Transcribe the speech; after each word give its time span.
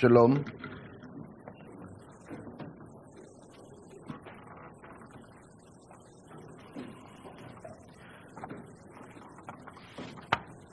שלום. 0.00 0.34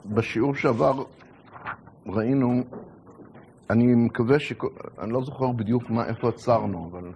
בשיעור 0.06 0.56
שעבר 0.56 1.04
ראינו, 2.08 2.64
אני 3.70 3.96
מקווה 3.96 4.40
ש... 4.40 4.54
אני 5.00 5.14
לא 5.14 5.22
זוכר 5.22 5.52
בדיוק 5.52 5.90
מה, 5.90 6.06
איפה 6.06 6.30
עצרנו, 6.30 6.90
אבל 6.92 7.12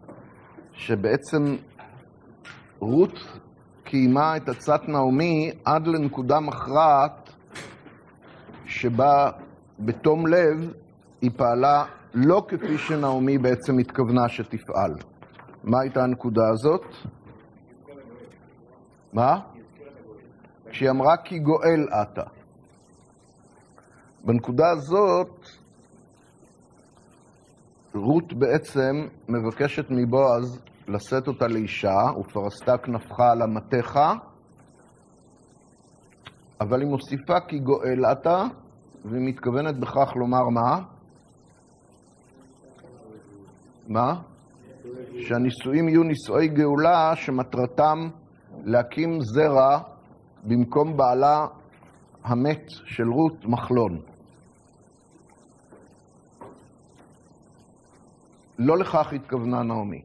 שבעצם 0.73 1.55
רות 2.79 3.19
קיימה 3.83 4.37
את 4.37 4.49
עצת 4.49 4.81
נעמי 4.87 5.51
עד 5.65 5.87
לנקודה 5.87 6.39
מכרעת 6.39 7.33
שבה 8.65 9.31
בתום 9.79 10.27
לב 10.27 10.73
היא 11.21 11.31
פעלה 11.37 11.85
לא 12.13 12.45
כפי 12.47 12.77
שנעמי 12.77 13.37
בעצם 13.37 13.77
התכוונה 13.77 14.29
שתפעל. 14.29 14.93
מה 15.63 15.81
הייתה 15.81 16.03
הנקודה 16.03 16.41
הזאת? 16.49 16.85
מה? 19.13 19.39
כשהיא 20.69 20.89
אמרה 20.89 21.17
כי 21.17 21.39
גואל 21.39 21.87
אתה. 22.01 22.23
בנקודה 24.25 24.69
הזאת 24.69 25.45
רות 27.95 28.33
בעצם 28.33 29.07
מבקשת 29.29 29.85
מבועז 29.89 30.61
לשאת 30.87 31.27
אותה 31.27 31.47
לאישה, 31.47 31.97
ופרסת 32.19 32.69
כנפך 32.83 33.19
על 33.19 33.43
אמתך, 33.43 33.99
אבל 36.61 36.81
היא 36.81 36.89
מוסיפה 36.89 37.39
כי 37.47 37.59
גואל 37.59 38.05
אתה, 38.11 38.43
והיא 39.05 39.27
מתכוונת 39.27 39.79
בכך 39.79 40.15
לומר 40.15 40.49
מה? 40.49 40.96
מה? 43.87 44.21
שהנישואים 45.19 45.89
יהיו 45.89 46.03
נישואי 46.03 46.47
גאולה 46.47 47.15
שמטרתם 47.15 48.09
להקים 48.63 49.21
זרע 49.21 49.79
במקום 50.43 50.97
בעלה 50.97 51.47
המת 52.23 52.63
של 52.69 53.07
רות 53.09 53.45
מחלון. 53.45 54.01
לא 58.59 58.77
לכך 58.77 59.13
התכוונה 59.13 59.63
נעמי. 59.63 60.01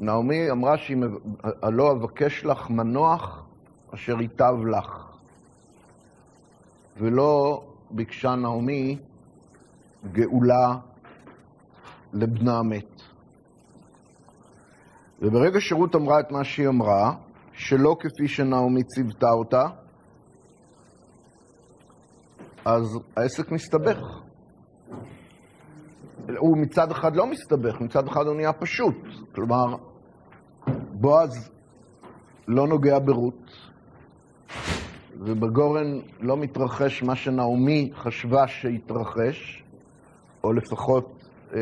נעמי 0.00 0.50
אמרה 0.50 0.78
שהיא, 0.78 0.96
הלא 1.62 1.92
אבקש 1.92 2.44
לך 2.44 2.70
מנוח 2.70 3.44
אשר 3.94 4.20
ייטב 4.20 4.54
לך. 4.66 5.12
ולא 6.96 7.62
ביקשה 7.90 8.34
נעמי 8.34 8.98
גאולה 10.12 10.76
לבנה 12.12 12.58
המת. 12.58 13.02
וברגע 15.22 15.60
שרות 15.60 15.94
אמרה 15.94 16.20
את 16.20 16.30
מה 16.30 16.44
שהיא 16.44 16.68
אמרה, 16.68 17.14
שלא 17.52 17.96
כפי 18.00 18.28
שנעמי 18.28 18.82
ציוותה 18.84 19.30
אותה, 19.30 19.66
אז 22.64 22.98
העסק 23.16 23.52
מסתבך. 23.52 23.98
הוא 26.38 26.58
מצד 26.58 26.90
אחד 26.90 27.16
לא 27.16 27.26
מסתבך, 27.26 27.80
מצד 27.80 28.08
אחד 28.08 28.26
הוא 28.26 28.34
נהיה 28.34 28.52
פשוט. 28.52 28.96
כלומר, 29.34 29.76
בועז 30.92 31.50
לא 32.48 32.68
נוגע 32.68 32.98
ברות, 32.98 33.50
ובגורן 35.18 36.00
לא 36.20 36.36
מתרחש 36.36 37.02
מה 37.02 37.16
שנעמי 37.16 37.90
חשבה 37.94 38.48
שיתרחש, 38.48 39.64
או 40.44 40.52
לפחות 40.52 41.28
אה, 41.54 41.58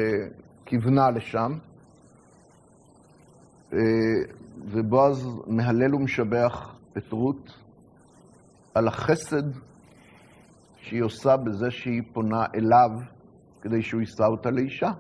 כיוונה 0.71 1.11
לשם. 1.11 1.53
אה, 3.73 3.79
ובועז 4.59 5.29
מהלל 5.47 5.95
ומשבח 5.95 6.77
את 6.99 7.13
רות 7.13 7.59
על 8.75 8.89
החסד 8.89 9.43
שהיא 10.77 11.03
עושה 11.03 11.37
בזה 11.37 11.71
שהיא 11.71 12.03
פונה 12.13 12.45
אליו 12.55 12.91
כדי 13.63 13.83
שהוא 13.83 14.01
יישא 14.01 14.25
אותה 14.25 14.51
לאישה. 14.51 14.91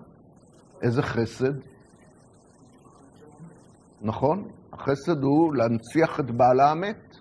איזה 0.82 1.02
חסד? 1.02 1.54
נכון, 4.02 4.48
החסד 4.72 5.22
הוא 5.22 5.54
להנציח 5.54 6.20
את 6.20 6.30
בעלה 6.30 6.70
המת. 6.70 7.16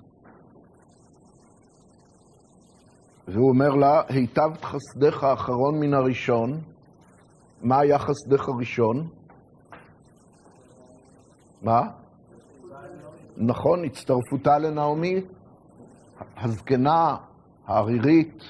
והוא 3.28 3.50
אומר 3.50 3.70
לה, 3.70 4.02
היטבת 4.10 4.66
חסדך 4.66 5.24
האחרון 5.24 5.80
מן 5.80 5.94
הראשון. 5.94 6.62
מה 7.62 7.80
היה 7.80 8.00
חסדך 8.00 8.50
הראשון? 8.50 9.08
מה? 11.62 11.82
נכון, 13.38 13.86
הצטרפותה 13.86 14.58
לנעמי, 14.58 15.22
הזקנה, 16.38 17.16
הערירית. 17.68 18.44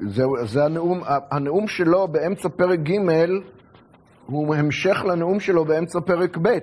זה, 0.00 0.22
זה 0.44 0.64
הנאום, 0.64 1.00
הנאום 1.30 1.68
שלו 1.68 2.08
באמצע 2.08 2.48
פרק 2.48 2.78
ג' 2.80 2.92
הוא 4.26 4.54
המשך 4.54 5.04
לנאום 5.04 5.40
שלו 5.40 5.64
באמצע 5.64 6.00
פרק 6.00 6.38
ב'. 6.42 6.58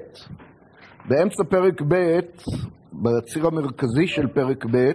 באמצע 1.06 1.44
פרק 1.50 1.82
ב', 1.88 2.20
בציר 2.94 3.48
המרכזי 3.48 4.08
של 4.08 4.28
פרק 4.28 4.66
ב', 4.72 4.92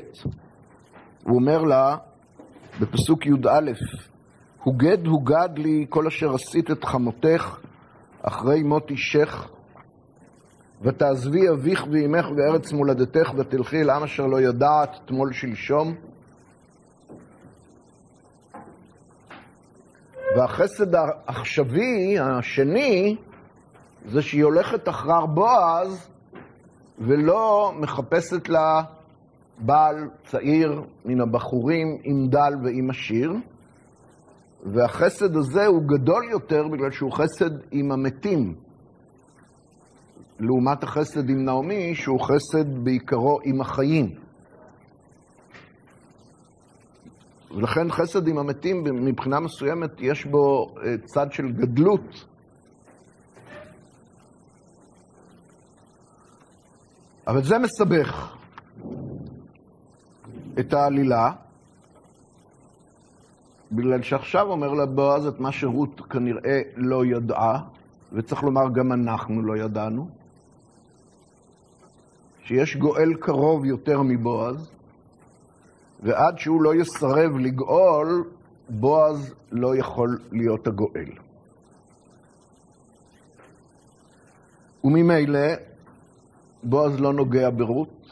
הוא 1.25 1.37
אומר 1.37 1.63
לה, 1.63 1.97
בפסוק 2.81 3.27
י"א, 3.27 3.71
הוגד 4.67 5.07
הוגד 5.07 5.49
לי 5.57 5.87
כל 5.89 6.07
אשר 6.07 6.35
עשית 6.35 6.71
את 6.71 6.85
חמותך 6.85 7.59
אחרי 8.23 8.63
מות 8.63 8.91
אישך, 8.91 9.49
ותעזבי 10.83 11.49
אביך 11.51 11.87
ואימך 11.91 12.27
וארץ 12.37 12.73
מולדתך 12.73 13.33
ותלכי 13.37 13.81
אל 13.81 13.91
עם 13.91 14.03
אשר 14.03 14.27
לא 14.27 14.41
ידעת 14.41 14.97
תמול 15.05 15.33
שלשום. 15.33 15.95
והחסד 20.37 20.95
העכשווי, 20.95 22.19
השני, 22.19 23.17
זה 24.07 24.23
שהיא 24.23 24.45
הולכת 24.45 24.89
אחר 24.89 25.27
בועז 25.27 26.09
ולא 26.99 27.73
מחפשת 27.81 28.49
לה 28.49 28.83
בעל 29.59 30.09
צעיר 30.25 30.83
מן 31.05 31.21
הבחורים 31.21 31.99
עם 32.05 32.29
דל 32.29 32.53
ועם 32.65 32.91
עשיר, 32.91 33.33
והחסד 34.65 35.37
הזה 35.37 35.67
הוא 35.67 35.83
גדול 35.83 36.25
יותר 36.31 36.69
בגלל 36.69 36.91
שהוא 36.91 37.13
חסד 37.13 37.51
עם 37.71 37.93
המתים, 37.93 38.55
לעומת 40.41 40.83
החסד 40.83 41.31
עם 41.31 41.45
נעמי, 41.45 41.95
שהוא 41.95 42.21
חסד 42.21 42.85
בעיקרו 42.85 43.39
עם 43.45 43.61
החיים. 43.61 44.15
ולכן 47.57 47.91
חסד 47.91 48.29
עם 48.29 48.39
המתים, 48.39 48.85
מבחינה 48.85 49.41
מסוימת, 49.41 49.91
יש 49.99 50.27
בו 50.27 50.75
צד 51.05 51.33
של 51.33 51.53
גדלות. 51.53 52.25
אבל 57.27 57.43
זה 57.43 57.59
מסבך 57.59 58.37
את 60.61 60.73
העלילה, 60.73 61.33
בגלל 63.73 64.03
שעכשיו 64.03 64.47
אומר 64.47 64.73
לה 64.73 64.87
בועז 64.87 65.27
את 65.27 65.41
מה 65.41 65.53
שרות 65.53 66.01
כנראה 66.11 66.61
לא 66.77 67.07
ידעה, 67.07 67.63
וצריך 68.13 68.43
לומר 68.43 68.69
גם 68.75 68.93
אנחנו 68.93 69.43
לא 69.43 69.57
ידענו, 69.57 70.09
שיש 72.45 72.77
גואל 72.77 73.15
קרוב 73.15 73.65
יותר 73.65 74.03
מבועז, 74.03 74.71
ועד 76.03 76.39
שהוא 76.39 76.63
לא 76.63 76.75
יסרב 76.75 77.39
לגאול, 77.39 78.25
בועז 78.69 79.35
לא 79.53 79.77
יכול 79.77 80.19
להיות 80.33 80.67
הגואל. 80.67 81.11
וממילא, 84.85 85.49
בועז 86.63 87.01
לא 87.01 87.13
נוגע 87.13 87.51
ברות, 87.51 88.07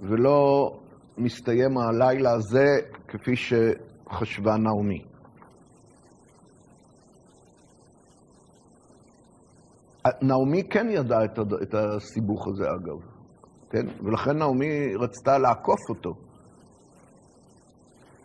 ולא 0.00 0.72
מסתיים 1.18 1.78
הלילה 1.78 2.32
הזה 2.32 2.80
כפי 3.08 3.36
שחשבה 4.10 4.56
נעמי. 4.56 5.04
נעמי 10.22 10.68
כן 10.70 10.86
ידעה 10.90 11.24
את 11.62 11.74
הסיבוך 11.74 12.48
הזה, 12.48 12.64
אגב, 12.64 13.00
כן? 13.70 13.86
ולכן 14.04 14.38
נעמי 14.38 14.94
רצתה 14.94 15.38
לעקוף 15.38 15.80
אותו. 15.88 16.14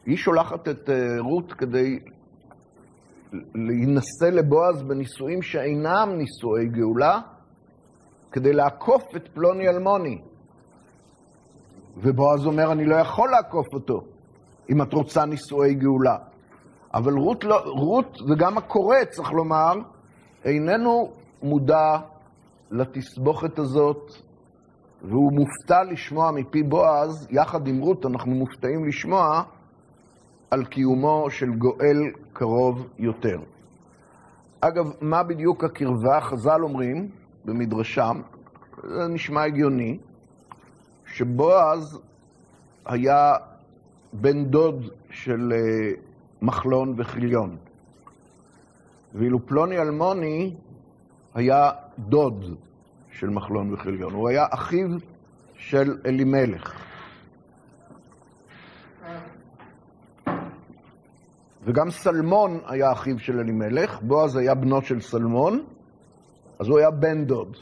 היא 0.05 0.17
שולחת 0.17 0.67
את 0.67 0.89
רות 1.19 1.53
כדי 1.53 1.99
להינשא 3.55 4.25
לבועז 4.25 4.83
בנישואים 4.83 5.41
שאינם 5.41 6.09
נישואי 6.17 6.67
גאולה, 6.71 7.19
כדי 8.31 8.53
לעקוף 8.53 9.03
את 9.15 9.27
פלוני 9.27 9.67
אלמוני. 9.69 10.21
ובועז 11.97 12.45
אומר, 12.45 12.71
אני 12.71 12.85
לא 12.85 12.95
יכול 12.95 13.29
לעקוף 13.29 13.67
אותו. 13.73 14.01
אם 14.71 14.81
את 14.81 14.93
רוצה 14.93 15.25
נישואי 15.25 15.73
גאולה. 15.73 16.17
אבל 16.93 17.13
רות, 17.13 17.43
לא, 17.43 17.61
רות 17.65 18.17
וגם 18.29 18.57
הקורא, 18.57 18.97
צריך 19.09 19.31
לומר, 19.31 19.73
איננו 20.45 21.11
מודע 21.43 21.97
לתסבוכת 22.71 23.59
הזאת, 23.59 24.11
והוא 25.01 25.31
מופתע 25.33 25.83
לשמוע 25.83 26.31
מפי 26.31 26.63
בועז, 26.63 27.27
יחד 27.31 27.67
עם 27.67 27.79
רות 27.79 28.05
אנחנו 28.05 28.31
מופתעים 28.31 28.85
לשמוע 28.85 29.43
על 30.51 30.65
קיומו 30.65 31.25
של 31.29 31.49
גואל 31.49 31.97
קרוב 32.33 32.87
יותר. 32.99 33.39
אגב, 34.61 34.85
מה 35.01 35.23
בדיוק 35.23 35.63
הקרבה? 35.63 36.21
חז"ל 36.21 36.63
אומרים, 36.63 37.09
במדרשם, 37.45 38.21
זה 38.83 39.07
נשמע 39.09 39.43
הגיוני, 39.43 39.99
שבועז 41.05 41.99
היה 42.85 43.33
בן 44.13 44.45
דוד 44.45 44.89
של 45.09 45.53
אה, 45.53 45.91
מחלון 46.41 46.93
וחיליון. 46.97 47.57
ואילו 49.13 49.45
פלוני 49.45 49.79
אלמוני 49.79 50.55
היה 51.33 51.71
דוד 51.99 52.45
של 53.11 53.29
מחלון 53.29 53.73
וחיליון, 53.73 54.13
הוא 54.13 54.29
היה 54.29 54.45
אחיו 54.49 54.87
של 55.55 55.97
אלימלך. 56.05 56.81
וגם 61.63 61.89
סלמון 61.89 62.59
היה 62.67 62.91
אחיו 62.91 63.19
של 63.19 63.39
אלימלך, 63.39 64.01
בועז 64.01 64.35
היה 64.35 64.55
בנו 64.55 64.81
של 64.81 65.01
סלמון, 65.01 65.63
אז 66.59 66.67
הוא 66.67 66.79
היה 66.79 66.91
בן 66.91 67.25
דוד. 67.25 67.57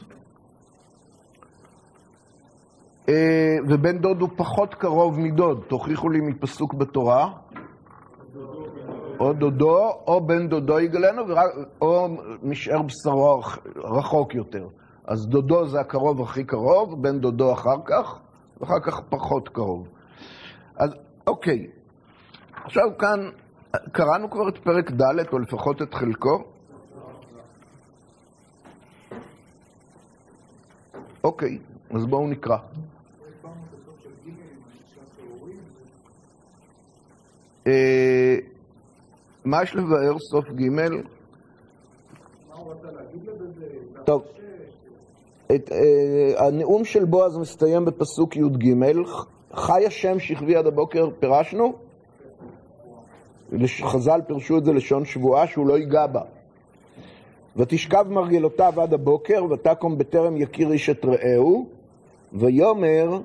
אה, 3.10 3.56
ובן 3.68 3.98
דוד 3.98 4.20
הוא 4.20 4.28
פחות 4.36 4.74
קרוב 4.74 5.20
מדוד, 5.20 5.64
תוכיחו 5.68 6.08
לי 6.08 6.20
מפסוק 6.20 6.74
בתורה. 6.74 7.32
או 9.20 9.32
דודו, 9.32 9.90
או 10.06 10.26
בן 10.26 10.48
דודו 10.48 10.80
יגלנו, 10.80 11.22
או 11.80 12.08
משאר 12.42 12.82
בשרו 12.82 13.40
רחוק 13.76 14.34
יותר. 14.34 14.66
אז 15.04 15.26
דודו 15.28 15.66
זה 15.66 15.80
הקרוב 15.80 16.22
הכי 16.22 16.44
קרוב, 16.44 17.02
בן 17.02 17.18
דודו 17.18 17.52
אחר 17.52 17.76
כך, 17.84 18.18
ואחר 18.60 18.80
כך 18.82 19.00
פחות 19.08 19.48
קרוב. 19.48 19.88
אז 20.76 20.90
אוקיי, 21.26 21.66
עכשיו 22.64 22.84
כאן, 22.98 23.20
קראנו 23.92 24.30
כבר 24.30 24.48
את 24.48 24.58
פרק 24.58 24.90
ד', 24.90 25.28
או 25.32 25.38
לפחות 25.38 25.82
את 25.82 25.94
חלקו. 25.94 26.44
אוקיי, 31.24 31.58
אז 31.94 32.06
בואו 32.06 32.28
נקרא. 32.28 32.56
מה 39.44 39.62
יש 39.62 39.76
לבאר 39.76 40.18
סוף 40.18 40.44
ג'? 40.50 40.68
טוב, 44.04 44.22
את, 45.54 45.68
uh, 45.68 46.42
הנאום 46.42 46.84
של 46.84 47.04
בועז 47.04 47.36
מסתיים 47.36 47.84
בפסוק 47.84 48.36
י"ג, 48.36 48.74
חי 49.54 49.86
השם 49.86 50.18
שכבי 50.18 50.56
עד 50.56 50.66
הבוקר, 50.66 51.08
פירשנו? 51.20 51.74
חז"ל 53.82 54.20
פירשו 54.26 54.58
את 54.58 54.64
זה 54.64 54.72
לשון 54.72 55.04
שבועה 55.04 55.46
שהוא 55.46 55.66
לא 55.66 55.78
ייגע 55.78 56.06
בה. 56.06 56.22
ותשכב 57.56 58.06
מרגלותיו 58.08 58.80
עד 58.80 58.94
הבוקר, 58.94 59.44
ותקום 59.50 59.98
בטרם 59.98 60.36
יכיר 60.36 60.72
איש 60.72 60.90
את 60.90 61.04
רעהו, 61.04 61.66
ויאמר 62.32 63.20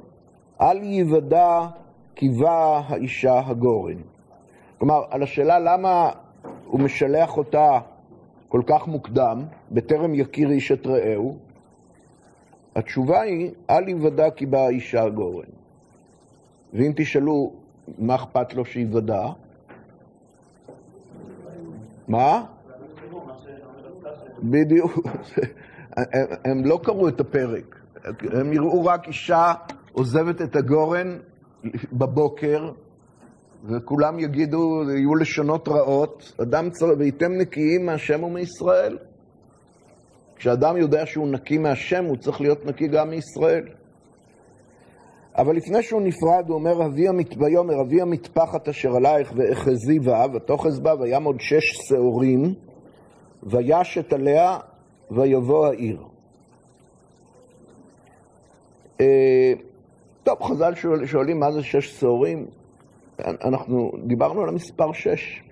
אל 0.62 0.84
יוודע 0.84 1.68
קיבה 2.16 2.82
האישה 2.88 3.40
הגורן. 3.46 4.15
כלומר, 4.78 5.04
על 5.10 5.24
השאלה 5.24 5.60
למה 5.60 6.10
הוא 6.66 6.80
משלח 6.80 7.38
אותה 7.38 7.80
כל 8.48 8.62
כך 8.68 8.88
מוקדם, 8.88 9.44
בטרם 9.72 10.16
יכיר 10.16 10.50
איש 10.50 10.72
את 10.72 10.88
רעהו, 10.88 11.38
התשובה 12.76 13.22
היא, 13.22 13.52
אל 13.70 13.90
יוודע 13.90 14.30
כי 14.30 14.46
באה 14.46 14.70
אישה 14.70 15.04
הגורן. 15.04 15.46
ואם 16.74 16.92
תשאלו, 16.96 17.52
מה 17.98 18.16
אכפת 18.16 18.54
לו 18.54 18.66
שיוודע? 18.66 19.26
מה? 22.08 22.44
בדיוק. 24.44 24.92
הם, 25.98 26.06
הם 26.52 26.66
לא 26.66 26.80
קראו 26.84 27.08
את 27.08 27.20
הפרק. 27.20 27.76
הם 28.34 28.54
יראו 28.54 28.86
רק 28.86 29.08
אישה 29.08 29.54
עוזבת 29.92 30.42
את 30.42 30.56
הגורן 30.56 31.18
בבוקר, 31.94 32.72
וכולם 33.68 34.20
יגידו, 34.20 34.84
יהיו 34.90 35.16
לשונות 35.16 35.68
רעות, 35.68 36.34
אדם 36.42 36.70
צריך, 36.70 37.00
והייתם 37.00 37.32
נקיים 37.32 37.86
מהשם 37.86 38.24
ומישראל. 38.24 38.98
כשאדם 40.36 40.78
יודע 40.78 41.06
שהוא 41.06 41.28
נקי 41.28 41.58
מהשם, 41.58 42.06
הוא 42.06 42.18
צריך 42.18 42.42
להיות 42.42 42.66
נקי 42.66 42.88
גם 42.88 43.10
מישראל. 43.10 43.64
אבל 45.38 45.56
לפני 45.56 45.84
שהוא 45.84 46.02
נפרד, 46.02 46.46
הוא 46.48 46.56
אומר, 46.56 46.86
אבי 46.86 47.08
המת... 47.08 47.38
ויאמר, 47.38 47.82
אבי 47.82 48.02
המטפחת 48.02 48.68
אשר 48.68 48.96
עלייך 48.96 49.34
ואחזי 49.36 50.00
בה, 50.00 50.26
ותאחז 50.34 50.80
בה, 50.80 50.94
ויעמוד 51.00 51.36
שש 51.40 51.78
שעורים, 51.88 52.54
וישת 53.44 54.14
עליה, 54.14 54.58
ויבוא 55.12 55.68
העיר. 55.68 56.04
אה, 59.02 59.54
טוב, 60.24 60.44
חז"ל 60.44 60.76
שואל, 60.76 61.06
שואלים 61.06 61.40
מה 61.40 61.52
זה 61.52 61.64
שש 61.64 62.00
שעורים. 62.00 62.46
אנחנו 63.20 63.92
דיברנו 64.08 64.42
על 64.42 64.50
המספר 64.50 64.94
שש. 64.94 65.44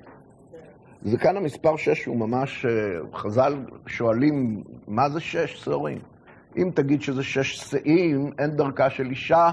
זה 1.01 1.17
כאן 1.17 1.37
המספר 1.37 1.75
שש 1.77 2.05
הוא 2.05 2.17
ממש, 2.17 2.65
אה, 2.65 2.71
חז"ל 3.13 3.65
שואלים, 3.87 4.63
מה 4.87 5.09
זה 5.09 5.19
שש 5.19 5.63
שעורים? 5.63 5.97
אם 6.57 6.69
תגיד 6.75 7.01
שזה 7.01 7.23
שש 7.23 7.55
שאים, 7.55 8.31
אין 8.39 8.55
דרכה 8.55 8.89
של 8.89 9.09
אישה 9.09 9.49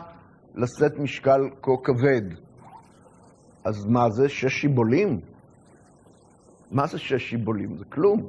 לשאת 0.54 0.98
משקל 0.98 1.40
כה 1.62 1.72
כבד. 1.84 2.22
אז 3.64 3.86
מה 3.86 4.10
זה, 4.10 4.28
שש 4.28 4.52
שיבולים? 4.60 5.20
מה 6.70 6.86
זה 6.86 6.98
שש 6.98 7.30
שיבולים? 7.30 7.76
זה 7.76 7.84
כלום. 7.84 8.26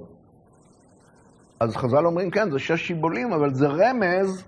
אז 1.59 1.77
חז"ל 1.77 2.05
אומרים, 2.05 2.31
כן, 2.31 2.51
זה 2.51 2.59
שש 2.59 2.87
שיבולים, 2.87 3.33
אבל 3.33 3.53
זה 3.53 3.67
רמז 3.67 4.45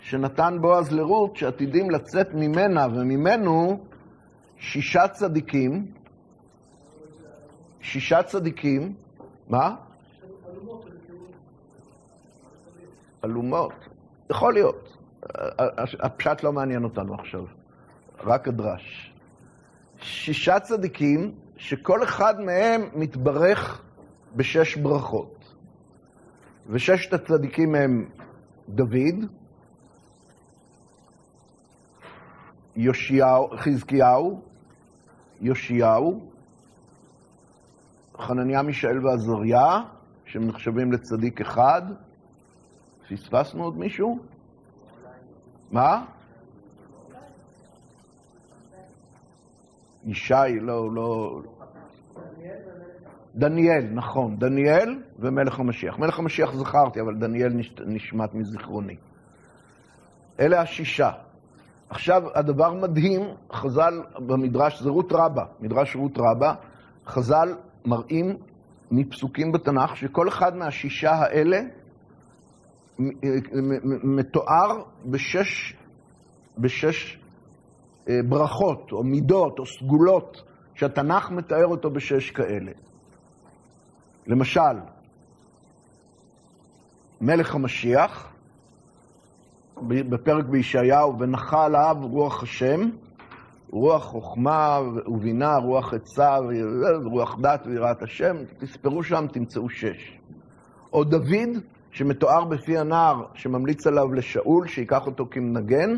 שנתן 0.00 0.58
בועז 0.60 0.92
לרות, 0.92 1.36
שעתידים 1.36 1.90
לצאת 1.90 2.34
ממנה 2.34 2.86
וממנו 2.86 3.78
שישה 4.72 5.08
צדיקים, 5.08 5.86
שישה 7.80 8.22
צדיקים, 8.22 8.94
מה? 9.48 9.76
אלומות. 13.24 13.72
יכול 14.30 14.54
להיות. 14.54 14.96
הפשט 16.00 16.42
לא 16.42 16.52
מעניין 16.52 16.84
אותנו 16.84 17.14
עכשיו, 17.14 17.44
רק 18.20 18.48
הדרש. 18.48 19.14
שישה 20.00 20.60
צדיקים 20.60 21.34
שכל 21.56 22.02
אחד 22.02 22.40
מהם 22.40 22.88
מתברך 22.94 23.82
בשש 24.36 24.76
ברכות. 24.76 25.54
וששת 26.66 27.12
הצדיקים 27.12 27.74
הם 27.74 28.08
דוד, 28.68 29.16
יושיהו, 32.76 33.48
חזקיהו, 33.56 34.45
יאשיהו, 35.40 36.20
חנניה, 38.18 38.62
מישאל 38.62 39.06
ועזריה, 39.06 39.82
שהם 40.24 40.46
נחשבים 40.46 40.92
לצדיק 40.92 41.40
אחד. 41.40 41.82
פספסנו 43.08 43.64
עוד 43.64 43.78
מישהו? 43.78 44.18
מה? 45.70 46.04
ישי, 50.04 50.60
לא, 50.60 50.92
לא... 50.92 51.40
דניאל, 53.34 53.88
נכון, 53.92 54.38
דניאל 54.38 55.02
ומלך 55.18 55.60
המשיח. 55.60 55.98
מלך 55.98 56.18
המשיח 56.18 56.54
זכרתי, 56.54 57.00
אבל 57.00 57.14
דניאל 57.18 57.52
נשמט 57.86 58.34
מזיכרוני. 58.34 58.96
אלה 60.40 60.60
השישה. 60.60 61.10
עכשיו, 61.90 62.22
הדבר 62.34 62.72
מדהים, 62.72 63.20
חז"ל 63.52 64.02
במדרש, 64.26 64.82
זה 64.82 64.90
רות 64.90 65.12
רבה, 65.12 65.44
מדרש 65.60 65.96
רות 65.96 66.18
רבה, 66.18 66.54
חז"ל 67.06 67.48
מראים 67.84 68.36
מפסוקים 68.90 69.52
בתנ"ך 69.52 69.96
שכל 69.96 70.28
אחד 70.28 70.56
מהשישה 70.56 71.10
האלה 71.10 71.60
מתואר 74.04 74.82
בשש, 75.04 75.76
בשש 76.58 77.18
אה, 78.08 78.14
ברכות, 78.28 78.92
או 78.92 79.04
מידות, 79.04 79.58
או 79.58 79.66
סגולות, 79.66 80.42
שהתנ"ך 80.74 81.30
מתאר 81.30 81.66
אותו 81.66 81.90
בשש 81.90 82.30
כאלה. 82.30 82.72
למשל, 84.26 84.80
מלך 87.20 87.54
המשיח, 87.54 88.35
בפרק 89.82 90.44
בישעיהו, 90.44 91.18
ונחה 91.18 91.64
עליו 91.64 91.96
רוח 92.00 92.42
השם, 92.42 92.80
רוח 93.70 94.04
חוכמה 94.04 94.80
ובינה, 95.06 95.56
רוח 95.56 95.94
עצה, 95.94 96.38
רוח 97.04 97.36
דת 97.40 97.66
ויראת 97.66 98.02
השם, 98.02 98.36
תספרו 98.58 99.02
שם, 99.02 99.26
תמצאו 99.32 99.68
שש. 99.68 100.18
או 100.92 101.04
דוד, 101.04 101.48
שמתואר 101.90 102.44
בפי 102.44 102.78
הנער, 102.78 103.24
שממליץ 103.34 103.86
עליו 103.86 104.12
לשאול, 104.12 104.66
שייקח 104.66 105.06
אותו 105.06 105.26
כמנגן, 105.30 105.96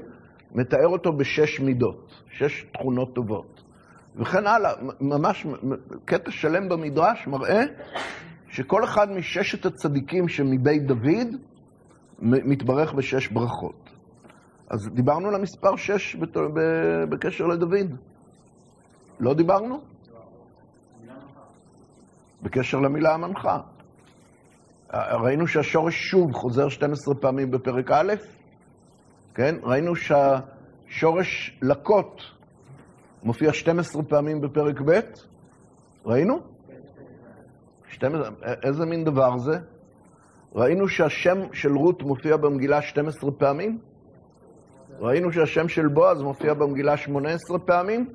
מתאר 0.55 0.87
אותו 0.87 1.13
בשש 1.13 1.61
מידות, 1.61 2.23
שש 2.31 2.67
תכונות 2.73 3.15
טובות. 3.15 3.63
וכן 4.17 4.47
הלאה, 4.47 4.73
ממש 5.01 5.47
קטע 6.05 6.31
שלם 6.31 6.69
במדרש 6.69 7.27
מראה 7.27 7.63
שכל 8.49 8.85
אחד 8.85 9.13
מששת 9.13 9.67
הצדיקים 9.67 10.29
שמבית 10.29 10.87
דוד 10.87 11.37
מתברך 12.19 12.93
בשש 12.93 13.29
ברכות. 13.29 13.91
אז 14.71 14.89
דיברנו 14.95 15.29
על 15.29 15.35
המספר 15.35 15.77
שש 15.77 16.17
בקשר 17.09 17.47
לדוד. 17.47 17.97
לא 19.21 19.35
דיברנו? 19.35 19.81
בקשר 22.43 22.79
למילה 22.79 23.15
המנחה. 23.15 23.61
ראינו 24.95 25.47
שהשורש 25.47 25.95
שוב 26.11 26.33
חוזר 26.33 26.69
12 26.69 27.15
פעמים 27.15 27.51
בפרק 27.51 27.91
א', 27.91 28.13
כן? 29.35 29.55
ראינו 29.63 29.93
שהשורש 29.97 31.59
לקות 31.63 32.23
מופיע 33.23 33.53
12 33.53 34.03
פעמים 34.03 34.41
בפרק 34.41 34.81
ב', 34.81 35.01
ראינו? 36.07 36.41
12, 37.89 38.31
איזה 38.63 38.87
מין 38.87 39.05
דבר 39.05 39.39
זה? 39.39 39.59
ראינו 40.55 40.89
שהשם 40.89 41.39
של 41.53 41.73
רות 41.73 42.03
מופיע 42.03 42.37
במגילה 42.37 42.83
12 42.83 43.31
פעמים? 43.31 43.79
ראינו 44.99 45.33
שהשם 45.33 45.69
של 45.69 45.89
בועז 45.89 46.23
מופיע 46.23 46.55
במגילה 46.55 46.97
18 46.97 47.59
פעמים? 47.59 48.09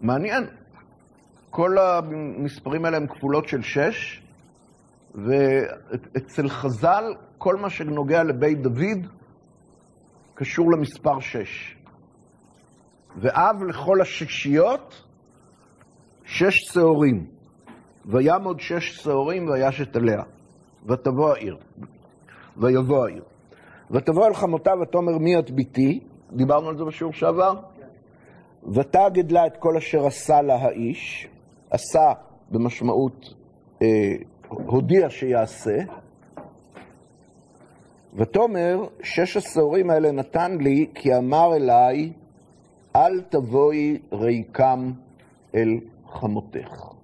מעניין. 0.00 0.44
כל 1.50 1.78
המספרים 1.78 2.84
האלה 2.84 2.96
הם 2.96 3.06
כפולות 3.06 3.48
של 3.48 3.62
6, 3.62 4.22
ואצל 5.14 6.48
חז"ל, 6.48 7.04
כל 7.38 7.56
מה 7.56 7.70
שנוגע 7.70 8.22
לבית 8.22 8.62
דוד 8.62 9.06
קשור 10.34 10.72
למספר 10.72 11.20
6. 11.20 11.76
ואב 13.16 13.62
לכל 13.62 14.00
הששיות, 14.00 15.02
שש 16.24 16.56
שעורים. 16.72 17.26
וימוד 18.04 18.60
שש 18.60 18.96
שעורים 18.96 19.48
וישת 19.48 19.96
עליה. 19.96 20.22
ותבוא 20.86 21.30
העיר. 21.30 21.56
ויבוא 22.56 23.06
העיר. 23.06 23.22
ותבוא 23.90 24.26
אל 24.26 24.34
חמותה 24.34 24.70
ותאמר 24.82 25.18
מי 25.18 25.38
את 25.38 25.50
ביתי? 25.50 26.00
דיברנו 26.32 26.68
על 26.68 26.78
זה 26.78 26.84
בשיעור 26.84 27.12
שעבר. 27.12 27.54
ותגד 28.74 29.32
לה 29.32 29.46
את 29.46 29.56
כל 29.56 29.76
אשר 29.76 30.06
עשה 30.06 30.42
לה 30.42 30.54
האיש. 30.54 31.28
עשה 31.70 32.12
במשמעות 32.50 33.34
אה, 33.82 34.14
הודיע 34.48 35.10
שיעשה. 35.10 35.78
ותאמר, 38.14 38.86
שש 39.02 39.36
השעורים 39.36 39.90
האלה 39.90 40.12
נתן 40.12 40.58
לי, 40.60 40.86
כי 40.94 41.16
אמר 41.16 41.56
אליי, 41.56 42.12
אל 42.96 43.20
תבואי 43.20 43.98
ריקם 44.12 44.92
אל 45.54 45.80
חמותך. 46.06 46.95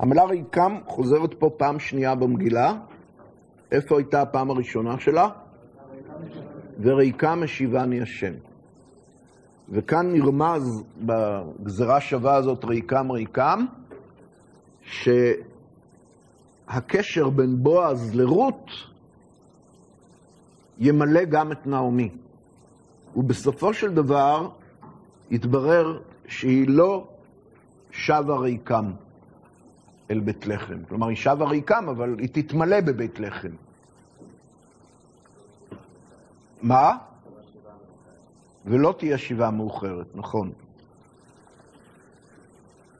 המילה 0.00 0.24
ריקם 0.24 0.78
חוזרת 0.86 1.34
פה 1.34 1.50
פעם 1.56 1.78
שנייה 1.78 2.14
במגילה. 2.14 2.72
איפה 3.72 3.98
הייתה 3.98 4.22
הפעם 4.22 4.50
הראשונה 4.50 5.00
שלה? 5.00 5.28
וריקם 6.80 7.40
משיבני 7.44 8.00
השם. 8.00 8.32
וכאן 9.68 10.12
נרמז 10.12 10.84
בגזרה 10.96 12.00
שווה 12.00 12.34
הזאת, 12.34 12.64
ריקם 12.64 13.10
ריקם, 13.10 13.66
שהקשר 16.68 17.28
בין 17.28 17.62
בועז 17.62 18.14
לרות 18.14 18.70
ימלא 20.78 21.24
גם 21.24 21.52
את 21.52 21.66
נעמי. 21.66 22.10
ובסופו 23.16 23.74
של 23.74 23.94
דבר 23.94 24.48
יתברר 25.30 26.00
שהיא 26.26 26.68
לא 26.68 27.08
שבה 27.90 28.36
ריקם 28.36 28.90
אל 30.10 30.20
בית 30.20 30.46
לחם. 30.46 30.84
כלומר, 30.88 31.08
היא 31.08 31.16
שבה 31.16 31.48
ריקם, 31.48 31.88
אבל 31.88 32.18
היא 32.18 32.28
תתמלא 32.32 32.80
בבית 32.80 33.20
לחם. 33.20 33.54
מה? 36.62 36.96
ולא 38.66 38.94
תהיה 38.98 39.18
שיבה 39.18 39.50
מאוחרת, 39.50 40.06
נכון. 40.14 40.50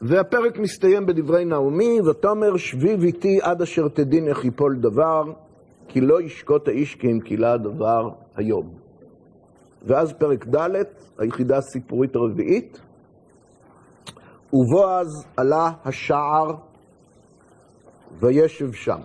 והפרק 0.03 0.59
מסתיים 0.59 1.07
בדברי 1.07 1.45
נעמי, 1.45 2.01
ותאמר 2.01 2.57
שבי 2.57 3.07
איתי 3.07 3.39
עד 3.43 3.63
אשר 3.63 3.89
תדין 3.89 4.29
איך 4.29 4.45
יפול 4.45 4.77
דבר, 4.81 5.23
כי 5.89 6.01
לא 6.01 6.23
ישקוט 6.23 6.69
האיש 6.69 6.95
כי 6.95 7.07
אם 7.07 7.21
כילה 7.21 7.53
הדבר 7.53 8.09
היום. 8.37 8.75
ואז 9.83 10.13
פרק 10.13 10.47
ד', 10.47 10.69
היחידה 11.19 11.57
הסיפורית 11.57 12.17
הרביעית, 12.17 12.81
ובועז 14.53 15.27
עלה 15.37 15.71
השער 15.85 16.70
וישב 18.19 18.73
שם. 18.73 19.01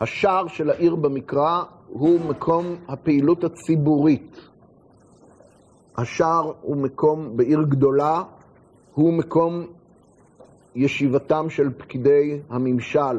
השער 0.00 0.46
של 0.46 0.70
העיר 0.70 0.94
במקרא 0.94 1.62
הוא 1.88 2.20
מקום 2.20 2.64
הפעילות 2.88 3.44
הציבורית. 3.44 4.36
השער 5.96 6.52
הוא 6.60 6.76
מקום, 6.76 7.36
בעיר 7.36 7.62
גדולה, 7.62 8.22
הוא 8.94 9.12
מקום 9.12 9.66
ישיבתם 10.74 11.50
של 11.50 11.70
פקידי 11.78 12.40
הממשל, 12.50 13.18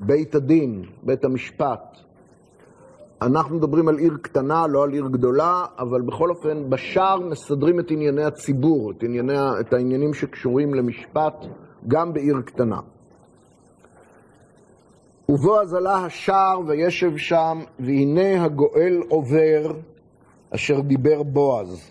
בית 0.00 0.34
הדין, 0.34 0.84
בית 1.02 1.24
המשפט. 1.24 1.96
אנחנו 3.22 3.56
מדברים 3.56 3.88
על 3.88 3.98
עיר 3.98 4.16
קטנה, 4.22 4.66
לא 4.66 4.84
על 4.84 4.92
עיר 4.92 5.06
גדולה, 5.06 5.64
אבל 5.78 6.00
בכל 6.02 6.30
אופן, 6.30 6.70
בשער 6.70 7.20
מסדרים 7.20 7.80
את 7.80 7.90
ענייני 7.90 8.24
הציבור, 8.24 8.90
את, 8.90 9.02
ענייני, 9.02 9.38
את 9.60 9.72
העניינים 9.72 10.14
שקשורים 10.14 10.74
למשפט, 10.74 11.34
גם 11.88 12.12
בעיר 12.12 12.40
קטנה. 12.44 12.80
ובועז 15.32 15.74
עלה 15.74 15.96
השער 15.96 16.60
וישב 16.66 17.16
שם, 17.16 17.62
והנה 17.78 18.44
הגואל 18.44 19.02
עובר, 19.08 19.72
אשר 20.50 20.80
דיבר 20.80 21.22
בועז. 21.22 21.90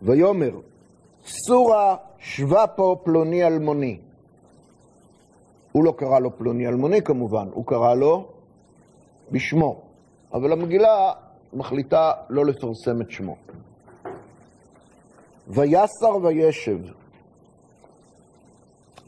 ויאמר, 0.00 0.60
סורה 1.26 1.96
שבה 2.18 2.66
פה 2.66 2.96
פלוני 3.04 3.46
אלמוני. 3.46 3.98
הוא 5.72 5.84
לא 5.84 5.94
קרא 5.96 6.18
לו 6.18 6.36
פלוני 6.38 6.68
אלמוני 6.68 7.02
כמובן, 7.02 7.48
הוא 7.52 7.66
קרא 7.66 7.94
לו 7.94 8.26
בשמו. 9.30 9.80
אבל 10.34 10.52
המגילה 10.52 11.12
מחליטה 11.52 12.12
לא 12.28 12.44
לפרסם 12.44 13.00
את 13.00 13.10
שמו. 13.10 13.36
ויסר 15.48 16.16
וישב, 16.22 16.78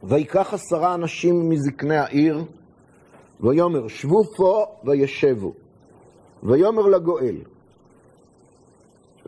ויקח 0.02 0.54
עשרה 0.54 0.94
אנשים 0.94 1.49
מזקני 1.50 1.96
העיר, 1.96 2.44
ויאמר 3.44 3.88
שבו 3.88 4.24
פה 4.24 4.66
וישבו. 4.84 5.52
ויאמר 6.42 6.82
לגואל, 6.82 7.36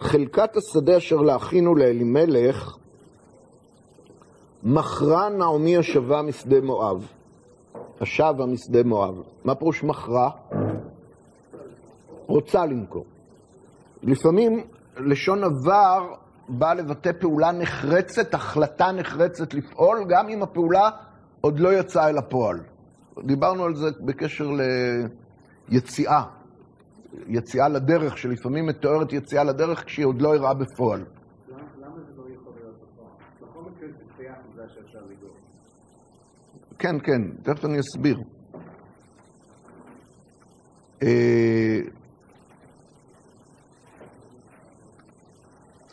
חלקת 0.00 0.56
השדה 0.56 0.96
אשר 0.96 1.16
להכינו 1.16 1.75
לאלימלך, 1.75 2.76
מכרה 4.62 5.28
נעמי 5.28 5.76
השבה 5.76 6.23
משדה 6.23 6.61
מואב. 6.61 7.06
השבה 8.00 8.46
משדה 8.46 8.82
מואב. 8.82 9.23
מה 9.44 9.54
פירוש 9.54 9.85
מכרה? 9.85 10.30
רוצה 12.26 12.66
למכור. 12.66 13.04
לפעמים 14.02 14.64
לשון 14.96 15.44
עבר 15.44 16.14
בא 16.49 16.75
לבטא 16.75 17.11
פעולה 17.20 17.52
נחרצת, 17.52 18.35
החלטה 18.35 18.92
נחרצת 18.92 19.54
לפעול, 19.54 20.04
גם 20.08 20.28
אם 20.28 20.42
הפעולה 20.42 20.90
עוד 21.40 21.61
לא 21.61 21.73
יצאה 21.73 22.08
אל 22.08 22.18
הפועל. 22.18 22.75
דיברנו 23.25 23.64
על 23.64 23.75
זה 23.75 23.87
בקשר 24.00 24.50
ליציאה, 25.68 26.23
יציאה 27.26 27.68
לדרך, 27.68 28.18
שלפעמים 28.18 28.66
מתוארת 28.66 29.12
יציאה 29.12 29.44
לדרך 29.44 29.85
כשהיא 29.85 30.06
עוד 30.06 30.23
לא 30.23 30.35
אירעה 30.35 30.54
בפועל. 30.54 31.04
כן, 36.78 36.99
כן, 37.00 37.23
תכף 37.42 37.64
אני 37.64 37.80
אסביר. 37.80 38.18
אה, 41.02 41.80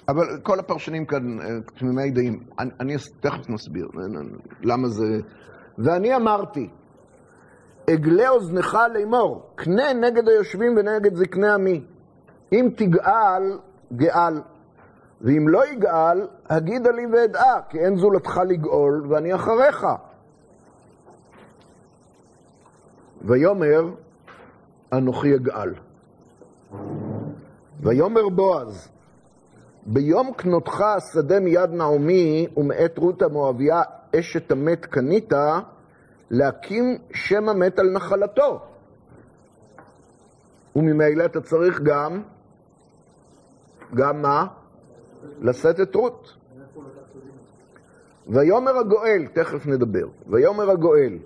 אבל 0.08 0.24
כל 0.44 0.60
הפרשנים 0.60 1.06
כאן 1.06 1.40
אה, 1.40 1.46
תמימי 1.76 2.12
דעים. 2.12 2.44
אני, 2.60 2.70
אני 2.80 2.96
תכף 3.20 3.50
נסביר 3.50 3.88
למה 4.62 4.88
זה... 4.88 5.06
ואני 5.78 6.16
אמרתי, 6.16 6.70
אגלה 7.90 8.30
אוזנך 8.30 8.78
לאמור, 8.94 9.50
קנה 9.56 9.94
נגד 9.94 10.30
היושבים 10.30 10.78
ונגד 10.78 11.16
זקני 11.16 11.50
עמי. 11.50 11.84
אם 12.52 12.70
תגאל, 12.76 13.60
גאל. 13.96 14.42
ואם 15.22 15.48
לא 15.48 15.68
יגאל, 15.68 16.28
הגידה 16.50 16.92
לי 16.92 17.06
ואדעה, 17.06 17.62
כי 17.70 17.80
אין 17.80 17.98
זולתך 17.98 18.42
לגאול, 18.48 19.06
ואני 19.10 19.36
אחריך. 19.36 19.88
ויאמר, 23.22 23.90
אנוכי 24.94 25.36
אגאל. 25.36 25.74
ויאמר 27.80 28.30
בועז, 28.30 28.90
ביום 29.86 30.34
קנותך 30.34 30.82
השדה 30.82 31.40
מיד 31.40 31.70
נעמי 31.70 32.48
ומאת 32.58 32.98
רות 32.98 33.22
המואביה 33.22 33.82
אשת 34.20 34.52
המת 34.52 34.86
קנית, 34.86 35.34
להקים 36.32 36.98
שם 37.14 37.50
המת 37.50 37.80
על 37.80 37.92
נחלתו. 37.92 38.62
וממילא 40.76 41.26
אתה 41.26 41.42
צריך 41.42 41.82
גם, 41.82 42.22
גם 43.94 44.22
מה? 44.22 44.48
לשאת 45.42 45.80
את 45.80 45.96
רות. 45.96 46.38
ויאמר 48.28 48.78
הגואל, 48.78 49.28
תכף 49.34 49.68
נדבר, 49.68 50.08
ויאמר 50.28 50.70
הגואל, 50.72 51.18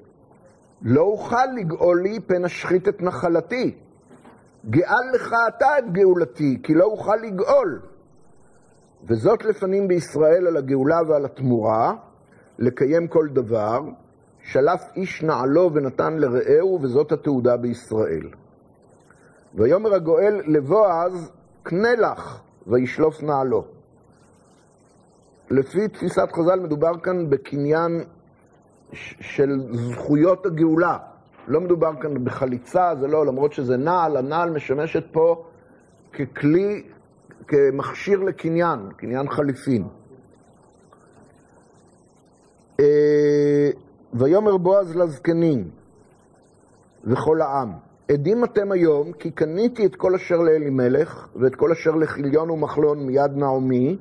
לא 0.82 1.02
אוכל 1.02 1.46
לגאול 1.56 2.02
לי 2.02 2.20
פן 2.20 2.46
אשחית 2.46 2.88
את 2.88 3.02
נחלתי. 3.02 3.76
גאל 4.70 5.12
לך 5.14 5.34
אתה 5.48 5.80
את 5.80 5.92
גאולתי, 5.92 6.60
כי 6.64 6.74
לא 6.74 6.86
אוכל 6.86 7.16
לגאול. 7.16 7.82
וזאת 9.04 9.46
לפנים 9.46 9.88
בישראל 9.88 10.48
על 10.48 10.58
הגאולה 10.58 11.00
ועל 11.08 11.26
התמורה, 11.26 11.94
לקיים 12.60 13.08
כל 13.08 13.28
דבר, 13.28 13.80
שלף 14.48 14.82
איש 14.96 15.24
נעלו 15.24 15.74
ונתן 15.74 16.18
לרעהו, 16.18 16.80
וזאת 16.82 17.12
התעודה 17.12 17.58
בישראל. 17.58 18.30
ויאמר 19.56 19.94
הגואל 19.94 20.42
לבועז, 20.46 21.32
קנה 21.64 21.96
לך, 21.96 22.42
וישלוף 22.68 23.24
נעלו. 23.24 23.66
לפי 25.50 25.88
תפיסת 25.88 26.28
חז"ל 26.32 26.60
מדובר 26.60 27.00
כאן 27.04 27.30
בקניין 27.30 28.04
של 29.22 29.50
זכויות 29.72 30.46
הגאולה. 30.46 30.98
לא 31.48 31.62
מדובר 31.62 31.92
כאן 32.02 32.26
בחליצה, 32.26 32.96
זה 33.00 33.08
לא, 33.08 33.26
למרות 33.26 33.54
שזה 33.54 33.78
נעל, 33.78 34.18
הנעל 34.18 34.50
משמשת 34.50 35.04
פה 35.12 35.46
ככלי, 36.14 36.84
כמכשיר 37.48 38.20
לקניין, 38.20 38.80
קניין 38.98 39.30
חליפין. 39.30 39.88
ויאמר 44.14 44.58
בועז 44.58 44.96
לזקנים 44.96 45.70
וכל 47.04 47.42
העם, 47.42 47.72
עדים 48.12 48.44
אתם 48.44 48.72
היום, 48.72 49.12
כי 49.12 49.32
קניתי 49.32 49.86
את 49.86 49.96
כל 49.96 50.16
אשר 50.16 50.36
לאלימלך, 50.36 51.28
ואת 51.36 51.56
כל 51.56 51.72
אשר 51.72 51.92
לחיליון 51.92 52.50
ומחלון 52.50 53.06
מיד 53.06 53.32
נעמי. 53.36 53.98